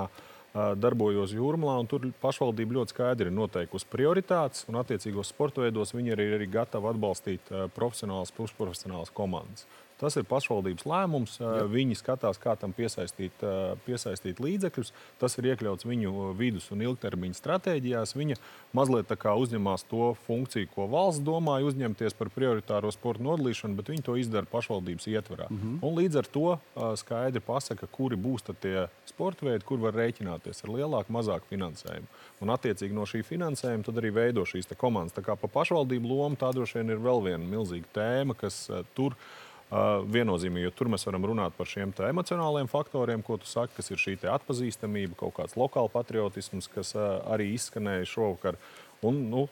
ā, 0.51 0.75
darbojos 0.75 1.31
jūrmā, 1.31 1.77
un 1.79 1.87
tur 1.87 2.09
pašvaldība 2.21 2.75
ļoti 2.81 2.91
skaidri 2.91 3.29
ir 3.31 3.37
noteikusi 3.37 3.87
prioritātes, 3.87 4.65
un 4.67 4.75
attiecīgos 4.83 5.31
sporta 5.31 5.61
veidos 5.63 5.93
viņi 5.95 6.11
arī 6.11 6.25
ir 6.35 6.43
gatavi 6.51 6.91
atbalstīt 6.91 7.53
profesionālas, 7.73 8.33
pusprofesionālas 8.35 9.13
komandas. 9.15 9.63
Tas 10.01 10.17
ir 10.17 10.25
pašvaldības 10.25 10.85
lēmums. 10.89 11.35
Jā. 11.37 11.65
Viņi 11.69 11.97
skatās, 11.99 12.39
kā 12.41 12.55
tam 12.57 12.73
piesaistīt, 12.73 13.43
piesaistīt 13.85 14.41
līdzekļus. 14.41 14.89
Tas 15.21 15.37
ir 15.37 15.51
iekļauts 15.51 15.85
viņu 15.85 16.31
vidus 16.39 16.71
un 16.73 16.81
ilgtermiņa 16.87 17.37
stratēģijās. 17.37 18.15
Viņa 18.17 18.39
mazliet 18.77 19.11
uzņemās 19.11 19.85
to 19.91 20.13
funkciju, 20.25 20.69
ko 20.73 20.87
valsts 20.89 21.21
domāja 21.25 21.67
uzņemties 21.69 22.17
par 22.17 22.31
prioritāro 22.33 22.89
sporta 22.93 23.23
nodalīšanu, 23.27 23.77
bet 23.77 23.91
viņi 23.93 24.05
to 24.07 24.15
izdara 24.17 24.49
pašvaldības 24.49 25.07
ietvarā. 25.11 25.47
Mm 25.49 25.59
-hmm. 25.61 25.77
Un 25.85 25.97
līdz 25.99 26.17
ar 26.17 26.25
to 26.25 26.57
skaidri 26.97 27.39
pasaka, 27.39 27.87
kuri 27.87 28.15
būs 28.15 28.47
tie 28.61 28.87
sporta 29.05 29.45
veidi, 29.45 29.65
kur 29.65 29.77
var 29.77 29.93
rēķināties 29.93 30.63
ar 30.63 30.69
lielāku, 30.69 31.13
mazāku 31.13 31.45
finansējumu. 31.49 32.07
Un, 32.41 32.49
attiecīgi, 32.49 32.93
no 32.93 33.05
šī 33.05 33.23
finansējuma 33.23 33.83
tad 33.83 33.95
arī 33.95 34.13
veido 34.13 34.41
šīs 34.41 34.73
komandas. 34.77 35.13
Tā 35.13 35.21
kā 35.21 35.35
pa 35.35 35.47
pašvaldību 35.47 36.07
lomu 36.07 36.35
tā 36.35 36.53
droši 36.53 36.79
vien 36.79 36.89
ir 36.89 36.97
vēl 36.97 37.23
viena 37.23 37.45
milzīga 37.45 37.85
tēma, 37.93 38.33
kas 38.33 38.69
tur 38.95 39.11
Uh, 39.11 39.40
viennozīmīgi, 39.71 40.67
jo 40.67 40.75
tur 40.75 40.89
mēs 40.91 41.05
varam 41.07 41.25
runāt 41.31 41.55
par 41.55 41.69
šiem 41.69 41.93
emocionāliem 42.09 42.67
faktoriem, 42.67 43.23
ko 43.23 43.37
tu 43.39 43.47
saki, 43.47 43.77
kas 43.77 43.91
ir 43.91 44.01
šī 44.01 44.17
atpazīstamība, 44.27 45.15
kaut 45.19 45.37
kāds 45.39 45.55
lokāls 45.55 45.93
patriotisms, 45.93 46.67
kas 46.71 46.95
arī 46.99 47.53
izskanēja 47.55 48.09
šovakar. 48.11 48.59
Un, 49.01 49.23
nu, 49.31 49.47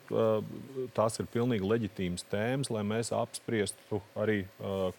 tās 0.94 1.18
ir 1.18 1.30
pilnīgi 1.34 1.66
leģitīmas 1.66 2.28
tēmas, 2.30 2.70
lai 2.70 2.84
mēs 2.86 3.10
apspriestu 3.16 4.02
arī 4.20 4.44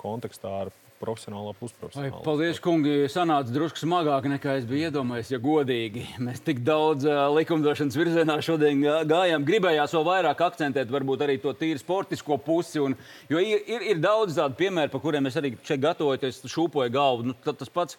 kontekstā 0.00 0.54
ar 0.64 0.72
profesionālo 1.00 1.50
Ai, 1.54 1.56
pusprofesionālo. 1.58 2.20
paldies, 2.26 2.60
kungi. 2.62 2.94
Sanāca 3.10 3.50
drusku 3.54 3.80
smagāk 3.80 4.28
nekā 4.34 4.58
es 4.60 4.66
biju 4.68 4.90
iedomājies, 4.90 5.30
ja 5.32 5.40
godīgi. 5.42 6.04
Mēs 6.20 6.42
tik 6.44 6.60
daudz 6.66 7.06
uh, 7.08 7.22
likumdošanas 7.34 7.96
virzienā 7.96 8.36
šodien 8.44 8.82
gā- 8.84 9.00
gājām. 9.08 9.46
Gribējās 9.48 9.94
vēl 9.96 10.06
vairāk 10.10 10.44
akcentēt, 10.50 10.92
varbūt 10.92 11.24
arī 11.26 11.38
to 11.42 11.54
tīri 11.56 11.80
sportisko 11.80 12.36
pusi. 12.44 12.82
Un, 12.84 12.96
jo 13.32 13.40
ir, 13.40 13.64
ir, 13.66 13.86
ir 13.94 14.02
daudz 14.04 14.36
tādu 14.36 14.58
piemēru, 14.60 14.92
par 14.92 15.00
kuriem 15.04 15.26
es 15.32 15.40
arī 15.40 15.54
šeit 15.64 15.80
gatavojoties, 15.86 16.42
šūpoju 16.52 16.92
galvu. 16.94 17.30
Nu, 17.32 17.38
tas 17.52 17.72
pats, 17.72 17.96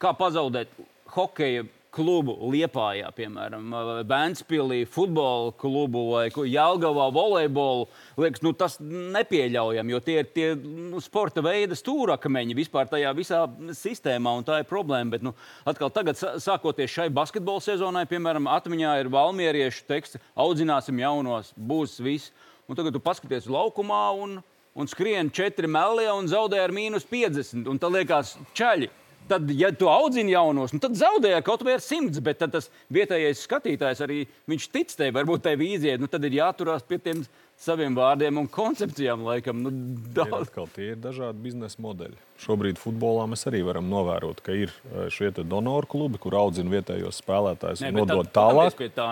kā 0.00 0.14
pazaudēt 0.16 0.70
hokeja 1.14 1.66
klubu 1.94 2.34
Liepājā, 2.52 3.08
piemēram, 3.14 3.70
vai 3.72 4.04
Vēnspilī, 4.10 4.80
futbola 4.90 5.52
klubu 5.60 6.02
vai 6.10 6.24
Jelgavā, 6.30 7.06
volejbolu. 7.14 7.86
Liekas, 8.20 8.42
nu, 8.44 8.52
tas 8.58 8.78
nepieļaujami, 8.82 9.94
jo 9.94 10.00
tie 10.04 10.16
ir 10.22 10.30
tie 10.34 10.48
nu, 10.58 11.02
sporta 11.04 11.44
veida 11.44 11.78
stūrakmeņi 11.78 12.56
vispār 12.58 12.90
tajā 12.90 13.12
visā 13.16 13.44
sistēmā, 13.78 14.34
un 14.40 14.46
tā 14.46 14.60
ir 14.62 14.70
problēma. 14.70 15.14
Bet, 15.14 15.26
nu, 15.26 15.34
atkal 15.68 15.92
tagad, 15.94 16.18
sā- 16.18 16.34
sākoties 16.42 16.92
šai 16.94 17.10
basketbola 17.14 17.62
sezonai, 17.64 18.06
piemēram, 18.10 18.50
atmiņā 18.56 18.96
ir 19.02 19.12
valmieriešu 19.14 19.86
teksts, 19.90 20.20
audzināsim 20.34 20.98
jaunos, 21.02 21.54
būs 21.54 22.00
viss. 22.02 22.34
Un 22.68 22.78
tagad 22.78 22.96
tu 22.96 23.02
paskaties 23.04 23.46
laukumā 23.50 24.08
un 24.24 24.42
un 24.74 24.88
skrien 24.90 25.30
4 25.30 25.68
melie 25.70 26.10
un 26.10 26.26
zaudē 26.26 26.58
ar 26.64 26.72
mīnus 26.74 27.06
50. 27.06 27.68
Un 27.70 27.78
tad 27.78 27.94
liekas, 27.94 28.34
čaļi. 28.58 28.90
Tad, 29.28 29.48
ja 29.56 29.70
tu 29.72 29.88
audzini 29.88 30.34
jaunos, 30.34 30.74
nu, 30.74 30.80
tad 30.82 30.98
zaudēji 31.00 31.44
kaut 31.46 31.62
vai 31.64 31.78
ar 31.78 31.82
simts, 31.84 32.20
bet 32.24 32.42
tas 32.42 32.68
vietējais 32.92 33.46
skatītājs 33.46 34.02
arī 34.04 34.24
tic 34.68 34.92
tev, 34.92 35.14
varbūt 35.16 35.46
tai 35.46 35.54
vīzijai. 35.56 35.96
Nu, 36.00 36.10
tad 36.12 36.26
ir 36.28 36.36
jāturās 36.42 36.84
pie 36.84 36.98
tiem 37.00 37.22
saviem 37.60 37.94
vārdiem 37.96 38.36
un 38.42 38.48
koncepcijām. 38.50 39.22
Laikam, 39.24 39.62
nu, 39.64 39.72
daudz... 40.12 40.50
ir 40.50 40.68
tie 40.74 40.90
ir 40.92 41.00
dažādi 41.00 41.40
biznesa 41.46 41.80
modeļi. 41.80 42.18
Šobrīd 42.44 42.80
futbolā 42.82 43.24
mēs 43.30 43.46
arī 43.48 43.62
varam 43.64 43.88
novērot, 43.88 44.42
ka 44.44 44.56
ir 44.58 44.74
e, 44.74 45.06
šie 45.14 45.30
donoru 45.38 45.88
klubi, 45.88 46.20
kur 46.20 46.36
audzina 46.42 46.74
vietējos 46.74 47.22
spēlētājus 47.22 47.86
un 47.86 47.96
nodod 48.00 48.28
tālāk. 48.34 48.82
Tā, 48.92 49.08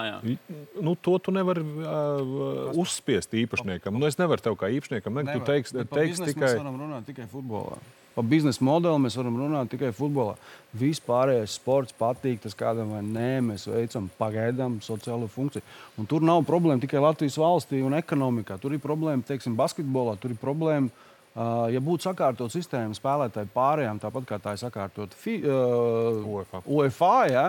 nu, 0.83 0.97
to 0.99 1.17
tu 1.23 1.33
nevari 1.33 1.63
uh, 1.63 2.75
uzspiest 2.83 3.33
īpašniekam. 3.45 3.97
Nu, 3.97 4.11
es 4.11 4.21
nevaru 4.21 4.45
tev 4.45 4.59
kā 4.61 4.73
īpašniekam, 4.75 5.23
ne, 5.23 5.39
tu 5.39 5.47
teiks, 5.49 5.73
teiks 5.73 6.25
tikai. 6.27 6.49
Mēs 6.51 6.59
varam 6.61 6.81
runāt 6.83 7.09
tikai 7.09 7.31
futbolā. 7.31 7.81
Par 8.13 8.27
biznesa 8.29 8.65
modeli 8.65 9.01
mēs 9.01 9.17
varam 9.17 9.39
runāt 9.41 9.71
tikai 9.73 9.89
futbolā. 9.97 10.35
Vispārējais 10.77 11.55
sports 11.57 11.95
patīk, 11.97 12.43
tas 12.43 12.57
kādam 12.57 12.93
vai 12.93 13.01
nē, 13.07 13.31
mēs 13.47 13.65
veicam 13.71 14.11
pagaidām 14.19 14.79
sociālo 14.85 15.29
funkciju. 15.33 15.65
Un 16.01 16.09
tur 16.09 16.25
nav 16.25 16.43
problēma 16.49 16.83
tikai 16.83 17.01
Latvijas 17.01 17.39
valstī 17.41 17.81
un 17.85 17.97
ekonomikā. 17.97 18.59
Tur 18.61 18.77
ir 18.77 18.83
problēma, 18.85 19.25
teiksim, 19.25 19.57
basketbolā, 19.57 20.19
tur 20.21 20.35
ir 20.35 20.41
problēma. 20.41 20.93
Uh, 21.33 21.71
ja 21.73 21.81
būtu 21.81 22.05
sakārtot 22.05 22.53
sistēmu 22.53 22.93
spēlētāju 22.93 23.49
pārējām, 23.55 23.97
tāpat 24.03 24.27
kā 24.29 24.37
tā 24.37 24.53
ir 24.53 24.61
sakārtot 24.61 25.15
fi, 25.17 25.39
uh, 25.41 26.19
UEFA, 26.29 26.59
UEFA 26.69 27.13
ja, 27.31 27.45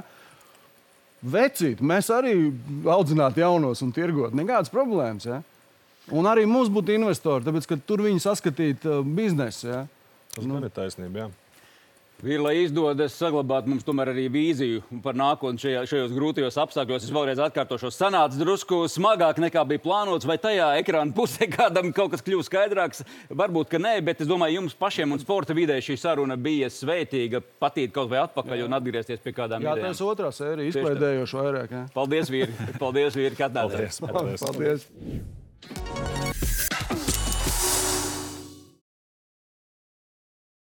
vecīt, 1.20 1.82
mēs 1.84 2.08
arī 2.16 2.38
audzinātu 2.88 3.44
jaunos 3.44 3.84
un 3.84 3.92
tirgot. 3.92 4.32
Nekādas 4.40 4.72
problēmas. 4.72 5.28
Ja. 5.28 5.42
Un 6.16 6.32
arī 6.32 6.46
mums 6.48 6.72
būtu 6.72 6.96
investori, 6.96 7.44
tāpēc, 7.44 7.68
ka 7.68 7.80
tur 7.84 8.06
viņi 8.08 8.24
saskatītu 8.24 9.02
uh, 9.02 9.04
biznesu. 9.04 9.68
Ja. 9.68 9.82
Tas 10.34 10.46
nu, 10.50 10.60
ir 10.60 10.74
taisnība. 10.74 11.26
Jā. 11.26 11.32
Ir, 12.24 12.40
lai 12.40 12.54
izdodas 12.62 13.18
saglabāt 13.20 13.66
mums 13.68 13.84
tomēr 13.84 14.14
arī 14.14 14.30
vīziju 14.32 15.02
par 15.04 15.18
nākotni 15.20 15.60
šajā, 15.60 15.82
šajos 15.92 16.14
grūtajos 16.16 16.56
apstākļos. 16.62 17.04
Es 17.04 17.12
vēlreiz 17.12 17.40
atkārtošu, 17.44 17.90
sanāca 17.92 18.40
drusku 18.40 18.78
smagāk 18.88 19.42
nekā 19.44 19.60
bija 19.68 19.84
plānots, 19.84 20.24
vai 20.30 20.38
tajā 20.40 20.70
ekrāna 20.80 21.12
pusē 21.18 21.50
kādam 21.52 21.92
kaut 21.96 22.14
kas 22.14 22.24
kļūst 22.24 22.48
skaidrāks. 22.48 23.04
Varbūt, 23.28 23.68
ka 23.74 23.82
nē, 23.84 23.98
bet 24.08 24.24
es 24.24 24.30
domāju, 24.30 24.62
jums 24.62 24.78
pašiem 24.80 25.12
un 25.12 25.20
sporta 25.20 25.52
vidē 25.58 25.76
šī 25.84 26.00
saruna 26.00 26.40
bija 26.40 26.72
svētīga. 26.72 27.44
Patīt 27.60 27.92
kaut 27.92 28.08
vai 28.14 28.24
atpakaļ 28.24 28.64
jā. 28.64 28.70
un 28.70 28.80
atgriezties 28.80 29.20
pie 29.20 29.36
kādām 29.36 29.60
jā, 29.60 29.76
idejām. 29.76 29.92
Jā, 29.92 29.92
tas 29.92 30.08
otrā 30.08 30.32
sērija 30.32 30.72
izklaidējoši 30.72 31.42
vairāk. 31.42 31.76
Jā. 31.76 31.84
Paldies, 31.98 32.32
vīri! 32.32 32.56
Paldies, 32.80 33.20
vīri! 33.20 33.36
Paldies! 33.36 34.00
Paldies. 34.00 34.48
Paldies. 34.48 34.88